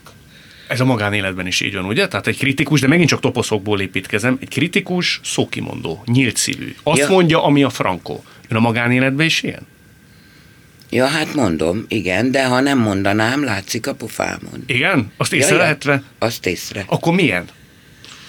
Ez 0.68 0.80
a 0.80 0.86
magánéletben 0.86 1.47
is 1.47 1.61
így 1.61 1.74
van, 1.74 1.86
ugye? 1.86 2.07
Tehát 2.07 2.28
egy 2.28 2.38
kritikus, 2.38 2.82
de 2.82 2.88
megint 2.88 3.09
csak 3.09 3.20
toposzokból 3.20 3.82
építkezem, 3.82 4.38
egy 4.41 4.49
kritikus 4.49 5.20
szókimondó, 5.24 6.03
nyílt 6.05 6.38
szívű. 6.38 6.76
Azt 6.84 6.99
ja. 6.99 7.09
mondja, 7.09 7.43
ami 7.43 7.63
a 7.63 7.70
frankó. 7.70 8.24
Ön 8.47 8.57
a 8.57 8.59
magánéletben 8.59 9.26
is 9.26 9.43
ilyen? 9.43 9.68
Ja, 10.95 11.05
hát 11.05 11.33
mondom, 11.33 11.85
igen, 11.87 12.31
de 12.31 12.45
ha 12.45 12.59
nem 12.59 12.79
mondanám, 12.79 13.43
látszik 13.43 13.87
a 13.87 13.93
pofámon. 13.93 14.63
Igen? 14.65 15.11
Azt 15.17 15.33
észrevehetve? 15.33 15.91
Ja, 15.93 16.03
ja, 16.19 16.27
azt 16.27 16.45
észre. 16.45 16.83
Akkor 16.87 17.13
milyen? 17.13 17.45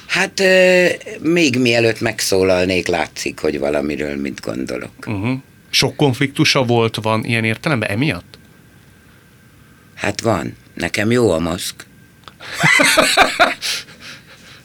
Hát 0.06 0.40
euh, 0.40 0.90
még 1.20 1.58
mielőtt 1.58 2.00
megszólalnék, 2.00 2.86
látszik, 2.86 3.38
hogy 3.38 3.58
valamiről 3.58 4.16
mit 4.16 4.40
gondolok. 4.40 4.90
Uh-huh. 5.06 5.38
Sok 5.70 5.96
konfliktusa 5.96 6.64
volt, 6.64 6.96
van 7.02 7.24
ilyen 7.24 7.44
értelemben 7.44 7.90
emiatt? 7.90 8.38
Hát 9.94 10.20
van. 10.20 10.56
Nekem 10.74 11.10
jó 11.10 11.30
a 11.30 11.38
maszk. 11.38 11.86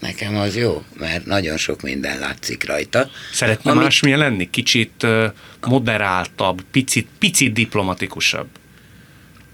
Nekem 0.01 0.37
az 0.37 0.55
jó, 0.55 0.83
mert 0.99 1.25
nagyon 1.25 1.57
sok 1.57 1.81
minden 1.81 2.19
látszik 2.19 2.67
rajta. 2.67 3.09
Szeretne 3.33 3.71
amit... 3.71 3.83
másmilyen 3.83 4.19
lenni? 4.19 4.49
Kicsit 4.49 5.07
moderáltabb, 5.61 6.61
picit, 6.71 7.07
picit 7.19 7.53
diplomatikusabb? 7.53 8.47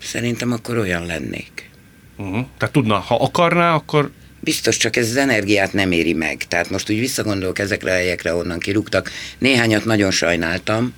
Szerintem 0.02 0.52
akkor 0.52 0.78
olyan 0.78 1.06
lennék. 1.06 1.70
Uh-huh. 2.18 2.46
Tehát 2.58 2.74
tudna, 2.74 2.98
ha 2.98 3.16
akarná, 3.16 3.74
akkor... 3.74 4.12
Biztos, 4.40 4.78
csak 4.78 4.96
ez 4.96 5.10
az 5.10 5.16
energiát 5.16 5.74
nem 5.74 5.92
éri 5.92 6.14
meg. 6.14 6.38
Tehát 6.48 6.70
most 6.70 6.90
úgy 6.90 7.00
visszagondolok 7.00 7.60
ezekre 7.60 7.92
a 7.92 7.96
helyekre, 7.96 8.36
onnan 8.36 8.60
kirúgtak. 8.60 9.12
Néhányat 9.38 9.86
nagyon 9.86 10.12
sajnáltam, 10.12 10.94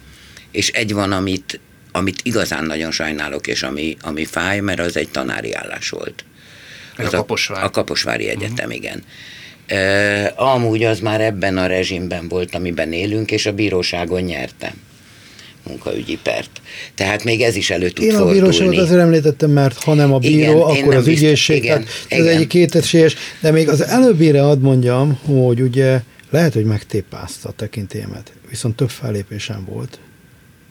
és 0.51 0.69
egy 0.69 0.93
van, 0.93 1.11
amit, 1.11 1.59
amit 1.91 2.19
igazán 2.23 2.65
nagyon 2.65 2.91
sajnálok, 2.91 3.47
és 3.47 3.63
ami, 3.63 3.97
ami 4.01 4.25
fáj, 4.25 4.59
mert 4.59 4.79
az 4.79 4.97
egy 4.97 5.09
tanári 5.09 5.53
állás 5.53 5.89
volt. 5.89 6.23
Ez 6.99 7.05
az 7.05 7.13
a 7.13 7.17
Kaposvár. 7.17 7.63
A 7.63 7.69
Kaposvári 7.69 8.27
Egyetem, 8.29 8.55
uh-huh. 8.55 8.75
igen 8.75 9.03
E, 9.69 10.33
amúgy 10.35 10.83
az 10.83 10.99
már 10.99 11.21
ebben 11.21 11.57
a 11.57 11.65
rezsimben 11.65 12.27
volt, 12.27 12.55
amiben 12.55 12.93
élünk, 12.93 13.31
és 13.31 13.45
a 13.45 13.53
bíróságon 13.53 14.21
nyertem 14.21 14.71
munkaügyi 15.67 16.17
pert. 16.23 16.61
Tehát 16.95 17.23
még 17.23 17.41
ez 17.41 17.55
is 17.55 17.69
elő 17.69 17.89
tud 17.89 18.03
Én 18.03 18.09
a 18.09 18.13
fordulni. 18.13 18.39
bíróságot 18.39 18.77
azért 18.77 18.99
említettem, 18.99 19.51
mert 19.51 19.83
ha 19.83 19.93
nem 19.93 20.13
a 20.13 20.19
bíró, 20.19 20.37
Igen, 20.39 20.75
én 20.75 20.81
akkor 20.83 20.95
az 20.95 21.05
biztos- 21.05 21.23
ügyészség. 21.23 21.63
igen, 21.63 21.83
tehát 21.83 22.05
ez 22.07 22.19
igen. 22.19 22.37
egy 22.37 22.47
kétesélyes, 22.47 23.15
de 23.39 23.51
még 23.51 23.69
az 23.69 23.81
előbbire 23.81 24.45
ad 24.45 24.61
mondjam, 24.61 25.19
hogy 25.25 25.61
ugye 25.61 26.01
lehet, 26.29 26.53
hogy 26.53 26.65
megtépázta 26.65 27.49
a 27.49 27.51
tekintélyemet, 27.51 28.31
viszont 28.49 28.75
több 28.75 28.89
fellépésem 28.89 29.65
volt, 29.69 29.99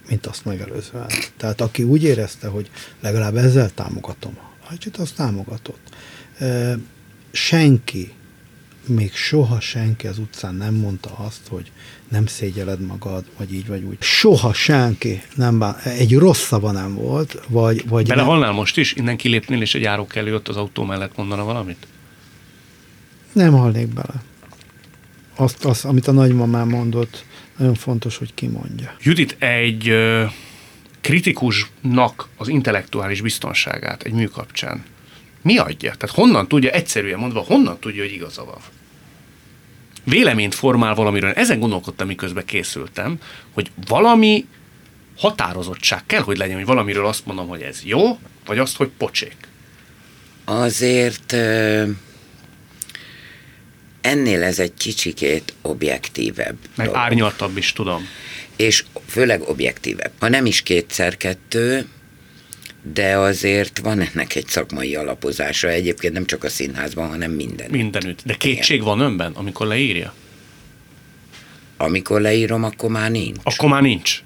mint 0.08 0.26
azt 0.26 0.44
megelőzően. 0.44 1.06
Tehát 1.36 1.60
aki 1.60 1.82
úgy 1.82 2.04
érezte, 2.04 2.46
hogy 2.46 2.70
legalább 3.00 3.36
ezzel 3.36 3.70
támogatom, 3.74 4.38
Hajcsit 4.64 4.96
azt 4.96 5.14
támogatott. 5.14 5.87
Senki, 7.32 8.12
még 8.86 9.14
soha 9.14 9.60
senki 9.60 10.06
az 10.06 10.18
utcán 10.18 10.54
nem 10.54 10.74
mondta 10.74 11.10
azt, 11.16 11.40
hogy 11.48 11.70
nem 12.08 12.26
szégyeled 12.26 12.80
magad, 12.80 13.24
vagy 13.36 13.54
így, 13.54 13.66
vagy 13.66 13.82
úgy. 13.82 13.96
Soha 14.00 14.52
senki 14.52 15.22
nem 15.34 15.58
bán, 15.58 15.76
egy 15.76 16.16
rossz 16.16 16.42
szava 16.42 16.70
nem 16.70 16.94
volt, 16.94 17.42
vagy, 17.48 17.88
vagy 17.88 18.06
Belehalnál 18.06 18.52
most 18.52 18.76
is? 18.76 18.92
Innen 18.92 19.16
kilépnél, 19.16 19.60
és 19.60 19.74
egy 19.74 19.82
járókelő 19.82 20.34
ott 20.34 20.48
az 20.48 20.56
autó 20.56 20.84
mellett 20.84 21.16
mondana 21.16 21.44
valamit? 21.44 21.86
nem 23.38 23.52
halnék 23.52 23.88
bele. 23.88 24.22
Azt, 25.36 25.64
azt, 25.64 25.84
amit 25.84 26.06
a 26.06 26.12
nagymamám 26.12 26.68
mondott, 26.68 27.24
nagyon 27.56 27.74
fontos, 27.74 28.16
hogy 28.16 28.34
kimondja. 28.34 28.94
Judit, 29.02 29.36
egy 29.38 29.88
ö, 29.88 30.24
kritikusnak 31.00 32.28
az 32.36 32.48
intellektuális 32.48 33.20
biztonságát 33.20 34.02
egy 34.02 34.12
mű 34.12 34.26
kapcsán 34.26 34.84
mi 35.42 35.58
adja? 35.58 35.94
Tehát 35.94 36.14
honnan 36.14 36.48
tudja, 36.48 36.70
egyszerűen 36.70 37.18
mondva, 37.18 37.40
honnan 37.40 37.78
tudja, 37.78 38.02
hogy 38.02 38.12
igaza 38.12 38.44
van? 38.44 38.58
Véleményt 40.04 40.54
formál 40.54 40.94
valamiről. 40.94 41.30
Ezen 41.30 41.60
gondolkodtam, 41.60 42.06
miközben 42.06 42.44
készültem, 42.44 43.18
hogy 43.52 43.70
valami 43.88 44.46
határozottság 45.16 46.06
kell, 46.06 46.22
hogy 46.22 46.36
legyen, 46.36 46.56
hogy 46.56 46.66
valamiről 46.66 47.06
azt 47.06 47.26
mondom, 47.26 47.48
hogy 47.48 47.62
ez 47.62 47.80
jó, 47.84 48.18
vagy 48.46 48.58
azt, 48.58 48.76
hogy 48.76 48.90
pocsék. 48.98 49.36
Azért 50.44 51.32
ennél 54.00 54.42
ez 54.42 54.58
egy 54.58 54.74
kicsikét 54.74 55.54
objektívebb. 55.62 56.56
Meg 56.74 56.86
dolog. 56.86 57.02
árnyaltabb 57.02 57.56
is, 57.56 57.72
tudom. 57.72 58.08
És 58.56 58.84
főleg 59.06 59.42
objektívebb. 59.48 60.12
Ha 60.18 60.28
nem 60.28 60.46
is 60.46 60.62
kétszer 60.62 61.16
kettő, 61.16 61.88
de 62.92 63.16
azért 63.16 63.78
van 63.78 64.00
ennek 64.00 64.34
egy 64.34 64.46
szakmai 64.46 64.94
alapozása. 64.94 65.68
Egyébként 65.68 66.12
nem 66.12 66.26
csak 66.26 66.44
a 66.44 66.48
színházban, 66.48 67.08
hanem 67.08 67.30
minden. 67.30 67.70
Mindenütt. 67.70 68.20
De 68.24 68.34
kétség 68.34 68.82
van 68.82 69.00
önben, 69.00 69.32
amikor 69.32 69.66
leírja? 69.66 70.14
Amikor 71.76 72.20
leírom, 72.20 72.64
akkor 72.64 72.90
már 72.90 73.10
nincs. 73.10 73.38
Akkor 73.42 73.68
már 73.68 73.82
nincs. 73.82 74.22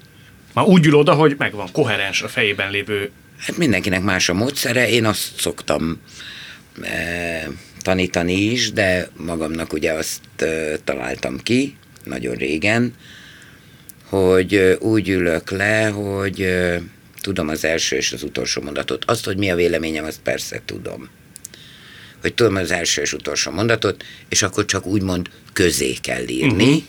Már 0.53 0.65
úgy 0.65 0.85
ül 0.85 0.95
oda, 0.95 1.13
hogy 1.13 1.35
megvan, 1.37 1.71
koherens 1.71 2.21
a 2.21 2.27
fejében 2.27 2.71
lévő 2.71 3.11
Hát 3.37 3.57
mindenkinek 3.57 4.01
más 4.01 4.29
a 4.29 4.33
módszere. 4.33 4.89
Én 4.89 5.05
azt 5.05 5.39
szoktam 5.39 6.01
e, 6.81 7.47
tanítani 7.81 8.33
is, 8.33 8.71
de 8.71 9.09
magamnak 9.17 9.73
ugye 9.73 9.91
azt 9.91 10.21
e, 10.41 10.77
találtam 10.83 11.37
ki 11.37 11.77
nagyon 12.03 12.35
régen, 12.35 12.93
hogy 14.09 14.53
e, 14.53 14.75
úgy 14.75 15.09
ülök 15.09 15.51
le, 15.51 15.87
hogy 15.87 16.47
tudom 17.23 17.47
az 17.47 17.63
első 17.63 17.95
és 17.95 18.11
az 18.11 18.23
utolsó 18.23 18.61
mondatot. 18.61 19.03
Azt, 19.05 19.25
hogy 19.25 19.37
mi 19.37 19.51
a 19.51 19.55
véleményem, 19.55 20.05
azt 20.05 20.19
persze 20.23 20.61
tudom. 20.65 21.09
Hogy 22.21 22.33
tudom 22.33 22.55
az 22.55 22.71
első 22.71 23.01
és 23.01 23.13
utolsó 23.13 23.51
mondatot, 23.51 24.03
és 24.29 24.41
akkor 24.41 24.65
csak 24.65 24.85
úgymond 24.85 25.29
közé 25.53 25.93
kell 25.93 26.27
írni. 26.27 26.67
Uh-huh. 26.67 26.83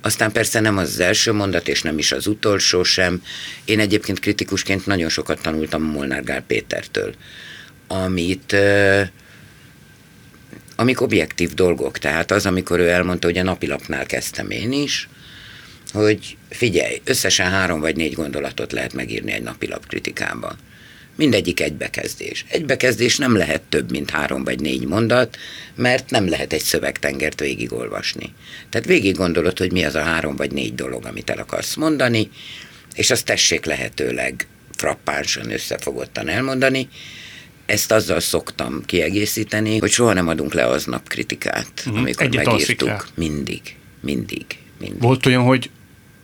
Aztán 0.00 0.32
persze 0.32 0.60
nem 0.60 0.76
az, 0.78 1.00
első 1.00 1.32
mondat, 1.32 1.68
és 1.68 1.82
nem 1.82 1.98
is 1.98 2.12
az 2.12 2.26
utolsó 2.26 2.82
sem. 2.82 3.22
Én 3.64 3.80
egyébként 3.80 4.20
kritikusként 4.20 4.86
nagyon 4.86 5.08
sokat 5.08 5.42
tanultam 5.42 5.82
Molnár 5.82 6.24
Gál 6.24 6.42
Pétertől, 6.42 7.14
amit 7.86 8.56
amik 10.76 11.00
objektív 11.00 11.54
dolgok, 11.54 11.98
tehát 11.98 12.30
az, 12.30 12.46
amikor 12.46 12.78
ő 12.78 12.88
elmondta, 12.88 13.26
hogy 13.26 13.38
a 13.38 13.42
napilapnál 13.42 14.06
kezdtem 14.06 14.50
én 14.50 14.72
is, 14.72 15.08
hogy 15.92 16.36
figyelj, 16.50 17.00
összesen 17.04 17.50
három 17.50 17.80
vagy 17.80 17.96
négy 17.96 18.14
gondolatot 18.14 18.72
lehet 18.72 18.92
megírni 18.92 19.32
egy 19.32 19.42
napilap 19.42 19.86
kritikában. 19.86 20.56
Mindegyik 21.16 21.60
egy 21.60 21.72
bekezdés. 21.72 22.44
Egy 22.48 22.64
bekezdés 22.64 23.16
nem 23.16 23.36
lehet 23.36 23.62
több, 23.62 23.90
mint 23.90 24.10
három 24.10 24.44
vagy 24.44 24.60
négy 24.60 24.86
mondat, 24.86 25.36
mert 25.74 26.10
nem 26.10 26.28
lehet 26.28 26.52
egy 26.52 26.62
szövegtengert 26.62 27.40
végigolvasni. 27.40 28.34
Tehát 28.68 28.86
végig 28.86 29.16
gondolod, 29.16 29.58
hogy 29.58 29.72
mi 29.72 29.84
az 29.84 29.94
a 29.94 30.02
három 30.02 30.36
vagy 30.36 30.52
négy 30.52 30.74
dolog, 30.74 31.04
amit 31.06 31.30
el 31.30 31.38
akarsz 31.38 31.74
mondani, 31.74 32.30
és 32.94 33.10
azt 33.10 33.24
tessék 33.24 33.64
lehetőleg 33.64 34.46
frappánsan, 34.76 35.50
összefogottan 35.50 36.28
elmondani. 36.28 36.88
Ezt 37.66 37.92
azzal 37.92 38.20
szoktam 38.20 38.82
kiegészíteni, 38.86 39.78
hogy 39.78 39.90
soha 39.90 40.12
nem 40.12 40.28
adunk 40.28 40.54
le 40.54 40.66
aznap 40.66 41.08
kritikát, 41.08 41.82
Mhm. 41.86 41.96
amikor 41.96 42.26
Egyet 42.26 42.44
megírtuk. 42.44 43.08
Mindig, 43.14 43.60
mindig, 44.00 44.44
mindig. 44.80 45.00
Volt 45.00 45.26
olyan, 45.26 45.42
hogy 45.42 45.70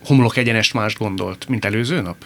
homlok 0.07 0.37
egyenest 0.37 0.73
mást 0.73 0.99
gondolt, 0.99 1.49
mint 1.49 1.65
előző 1.65 2.01
nap? 2.01 2.25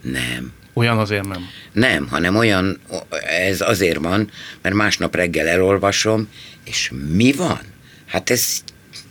Nem. 0.00 0.52
Olyan 0.74 0.98
azért 0.98 1.28
nem. 1.28 1.48
Nem, 1.72 2.08
hanem 2.08 2.36
olyan, 2.36 2.80
ez 3.26 3.60
azért 3.60 3.98
van, 3.98 4.30
mert 4.62 4.74
másnap 4.74 5.14
reggel 5.14 5.48
elolvasom, 5.48 6.28
és 6.64 6.92
mi 7.14 7.32
van? 7.32 7.60
Hát 8.06 8.30
ez 8.30 8.62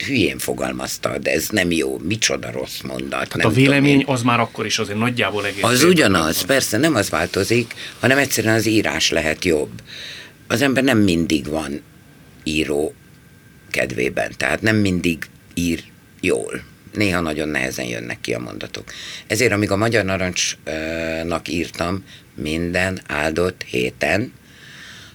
hülyén 0.06 0.38
fogalmazta, 0.38 1.18
de 1.18 1.32
ez 1.32 1.50
nem 1.50 1.72
jó, 1.72 1.98
micsoda 1.98 2.52
rossz 2.52 2.82
mondat. 2.82 3.10
Tehát 3.10 3.36
nem 3.36 3.48
a 3.48 3.50
vélemény 3.50 4.00
tudom 4.00 4.14
az 4.14 4.22
már 4.22 4.40
akkor 4.40 4.66
is 4.66 4.80
azért 4.80 4.98
nagyjából 4.98 5.46
egész. 5.46 5.64
én. 5.64 5.70
Az 5.70 5.84
ugyanaz, 5.84 6.38
van. 6.38 6.46
persze 6.46 6.78
nem 6.78 6.96
az 6.96 7.10
változik, 7.10 7.74
hanem 8.00 8.18
egyszerűen 8.18 8.56
az 8.56 8.66
írás 8.66 9.10
lehet 9.10 9.46
jobb. 9.46 9.72
Az 10.48 10.62
ember 10.62 10.84
nem 10.84 10.98
mindig 10.98 11.48
van 11.48 11.82
író 12.44 12.94
kedvében, 13.70 14.32
tehát 14.38 14.62
nem 14.62 14.76
mindig 14.76 15.18
ír 15.54 15.84
jól. 16.22 16.62
Néha 16.94 17.20
nagyon 17.20 17.50
nehezen 17.50 17.86
jönnek 17.86 18.22
ki 18.22 18.34
a 18.34 18.40
mondatok. 18.40 18.92
Ezért, 19.28 19.52
amíg 19.52 19.72
a 19.72 19.78
Magyar 19.78 20.06
Narancsnak 20.06 21.48
írtam 21.48 22.04
minden 22.36 23.02
áldott 23.08 23.64
héten, 23.64 24.34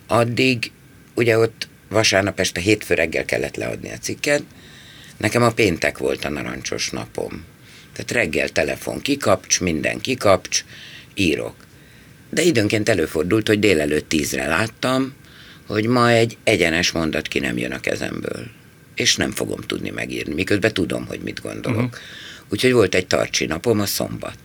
addig 0.06 0.70
ugye 1.14 1.38
ott 1.38 1.68
vasárnap 1.88 2.40
este 2.40 2.60
hétfő 2.60 2.94
reggel 2.94 3.24
kellett 3.24 3.56
leadni 3.56 3.90
a 3.90 3.98
cikket, 3.98 4.42
nekem 5.16 5.42
a 5.42 5.52
péntek 5.52 5.98
volt 5.98 6.24
a 6.24 6.28
narancsos 6.28 6.90
napom. 6.90 7.44
Tehát 7.92 8.10
reggel 8.10 8.48
telefon 8.48 9.00
kikapcs, 9.00 9.60
minden 9.60 10.00
kikapcs, 10.00 10.64
írok. 11.14 11.54
De 12.30 12.42
időnként 12.42 12.88
előfordult, 12.88 13.46
hogy 13.46 13.58
délelőtt 13.58 14.08
tízre 14.08 14.46
láttam, 14.46 15.14
hogy 15.66 15.86
ma 15.86 16.10
egy 16.10 16.36
egyenes 16.44 16.90
mondat 16.90 17.28
ki 17.28 17.38
nem 17.38 17.58
jön 17.58 17.72
a 17.72 17.80
kezemből. 17.80 18.50
És 18.96 19.16
nem 19.16 19.30
fogom 19.30 19.60
tudni 19.60 19.90
megírni, 19.90 20.34
miközben 20.34 20.72
tudom, 20.72 21.06
hogy 21.06 21.20
mit 21.20 21.42
gondolok. 21.42 21.82
Uh-huh. 21.82 22.00
Úgyhogy 22.48 22.72
volt 22.72 22.94
egy 22.94 23.06
tartsi 23.06 23.46
napom, 23.46 23.80
a 23.80 23.86
szombat. 23.86 24.38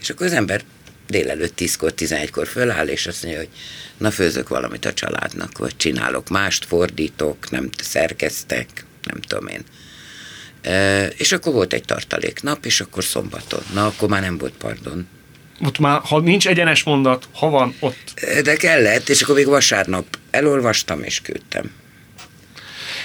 És 0.00 0.10
akkor 0.10 0.26
az 0.26 0.32
ember 0.32 0.64
délelőtt 1.06 1.60
10-kor, 1.60 1.92
11-kor 1.96 2.46
föláll, 2.46 2.86
és 2.86 3.06
azt 3.06 3.22
mondja, 3.22 3.40
hogy 3.40 3.50
na 3.96 4.10
főzök 4.10 4.48
valamit 4.48 4.84
a 4.84 4.92
családnak, 4.92 5.58
vagy 5.58 5.76
csinálok 5.76 6.28
mást, 6.28 6.64
fordítok, 6.64 7.50
nem 7.50 7.68
szerkeztek, 7.82 8.84
nem 9.02 9.20
tudom 9.20 9.46
én. 9.46 9.62
E, 10.62 11.06
és 11.06 11.32
akkor 11.32 11.52
volt 11.52 11.72
egy 11.72 11.84
tartaléknap, 11.84 12.64
és 12.64 12.80
akkor 12.80 13.04
szombaton. 13.04 13.62
Na, 13.74 13.86
akkor 13.86 14.08
már 14.08 14.20
nem 14.20 14.38
volt 14.38 14.54
pardon. 14.58 15.06
Ott 15.64 15.78
már, 15.78 16.00
ha 16.00 16.20
nincs 16.20 16.48
egyenes 16.48 16.82
mondat, 16.82 17.28
ha 17.32 17.48
van, 17.48 17.74
ott. 17.80 18.20
De 18.42 18.56
kellett, 18.56 19.08
és 19.08 19.22
akkor 19.22 19.34
még 19.34 19.46
vasárnap 19.46 20.18
elolvastam, 20.30 21.02
és 21.02 21.20
küldtem. 21.20 21.70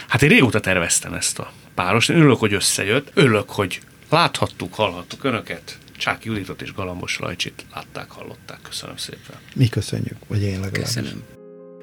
Hát 0.07 0.21
én 0.21 0.29
régóta 0.29 0.59
terveztem 0.59 1.13
ezt 1.13 1.39
a 1.39 1.51
páros. 1.75 2.09
Én 2.09 2.17
örülök, 2.17 2.39
hogy 2.39 2.53
összejött. 2.53 3.11
Örülök, 3.13 3.49
hogy 3.49 3.79
láthattuk, 4.09 4.73
hallhattuk 4.73 5.23
önöket. 5.23 5.77
Csáki 5.97 6.27
Juditot 6.27 6.61
és 6.61 6.73
Galambos 6.73 7.19
Rajcsit 7.19 7.65
látták, 7.73 8.11
hallották. 8.11 8.59
Köszönöm 8.61 8.97
szépen. 8.97 9.35
Mi 9.55 9.67
köszönjük, 9.67 10.17
vagy 10.27 10.41
én 10.41 10.51
legalábbis. 10.51 10.81
Köszönöm. 10.81 11.23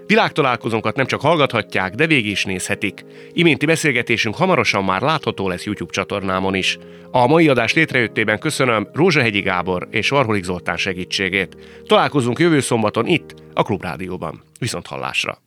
Világtalálkozónkat 0.06 0.96
nem 0.96 1.06
csak 1.06 1.20
hallgathatják, 1.20 1.94
de 1.94 2.06
végig 2.06 2.30
is 2.30 2.44
nézhetik. 2.44 3.04
Iménti 3.32 3.66
beszélgetésünk 3.66 4.34
hamarosan 4.34 4.84
már 4.84 5.02
látható 5.02 5.48
lesz 5.48 5.64
YouTube 5.64 5.92
csatornámon 5.92 6.54
is. 6.54 6.78
A 7.10 7.26
mai 7.26 7.48
adás 7.48 7.72
létrejöttében 7.72 8.38
köszönöm 8.38 8.88
Rózsahegyi 8.92 9.40
Gábor 9.40 9.88
és 9.90 10.08
Varholik 10.08 10.44
Zoltán 10.44 10.76
segítségét. 10.76 11.56
Találkozunk 11.86 12.38
jövő 12.38 12.60
szombaton 12.60 13.06
itt, 13.06 13.34
a 13.54 13.62
Klubrádióban. 13.62 14.42
Viszont 14.58 14.86
hallásra! 14.86 15.44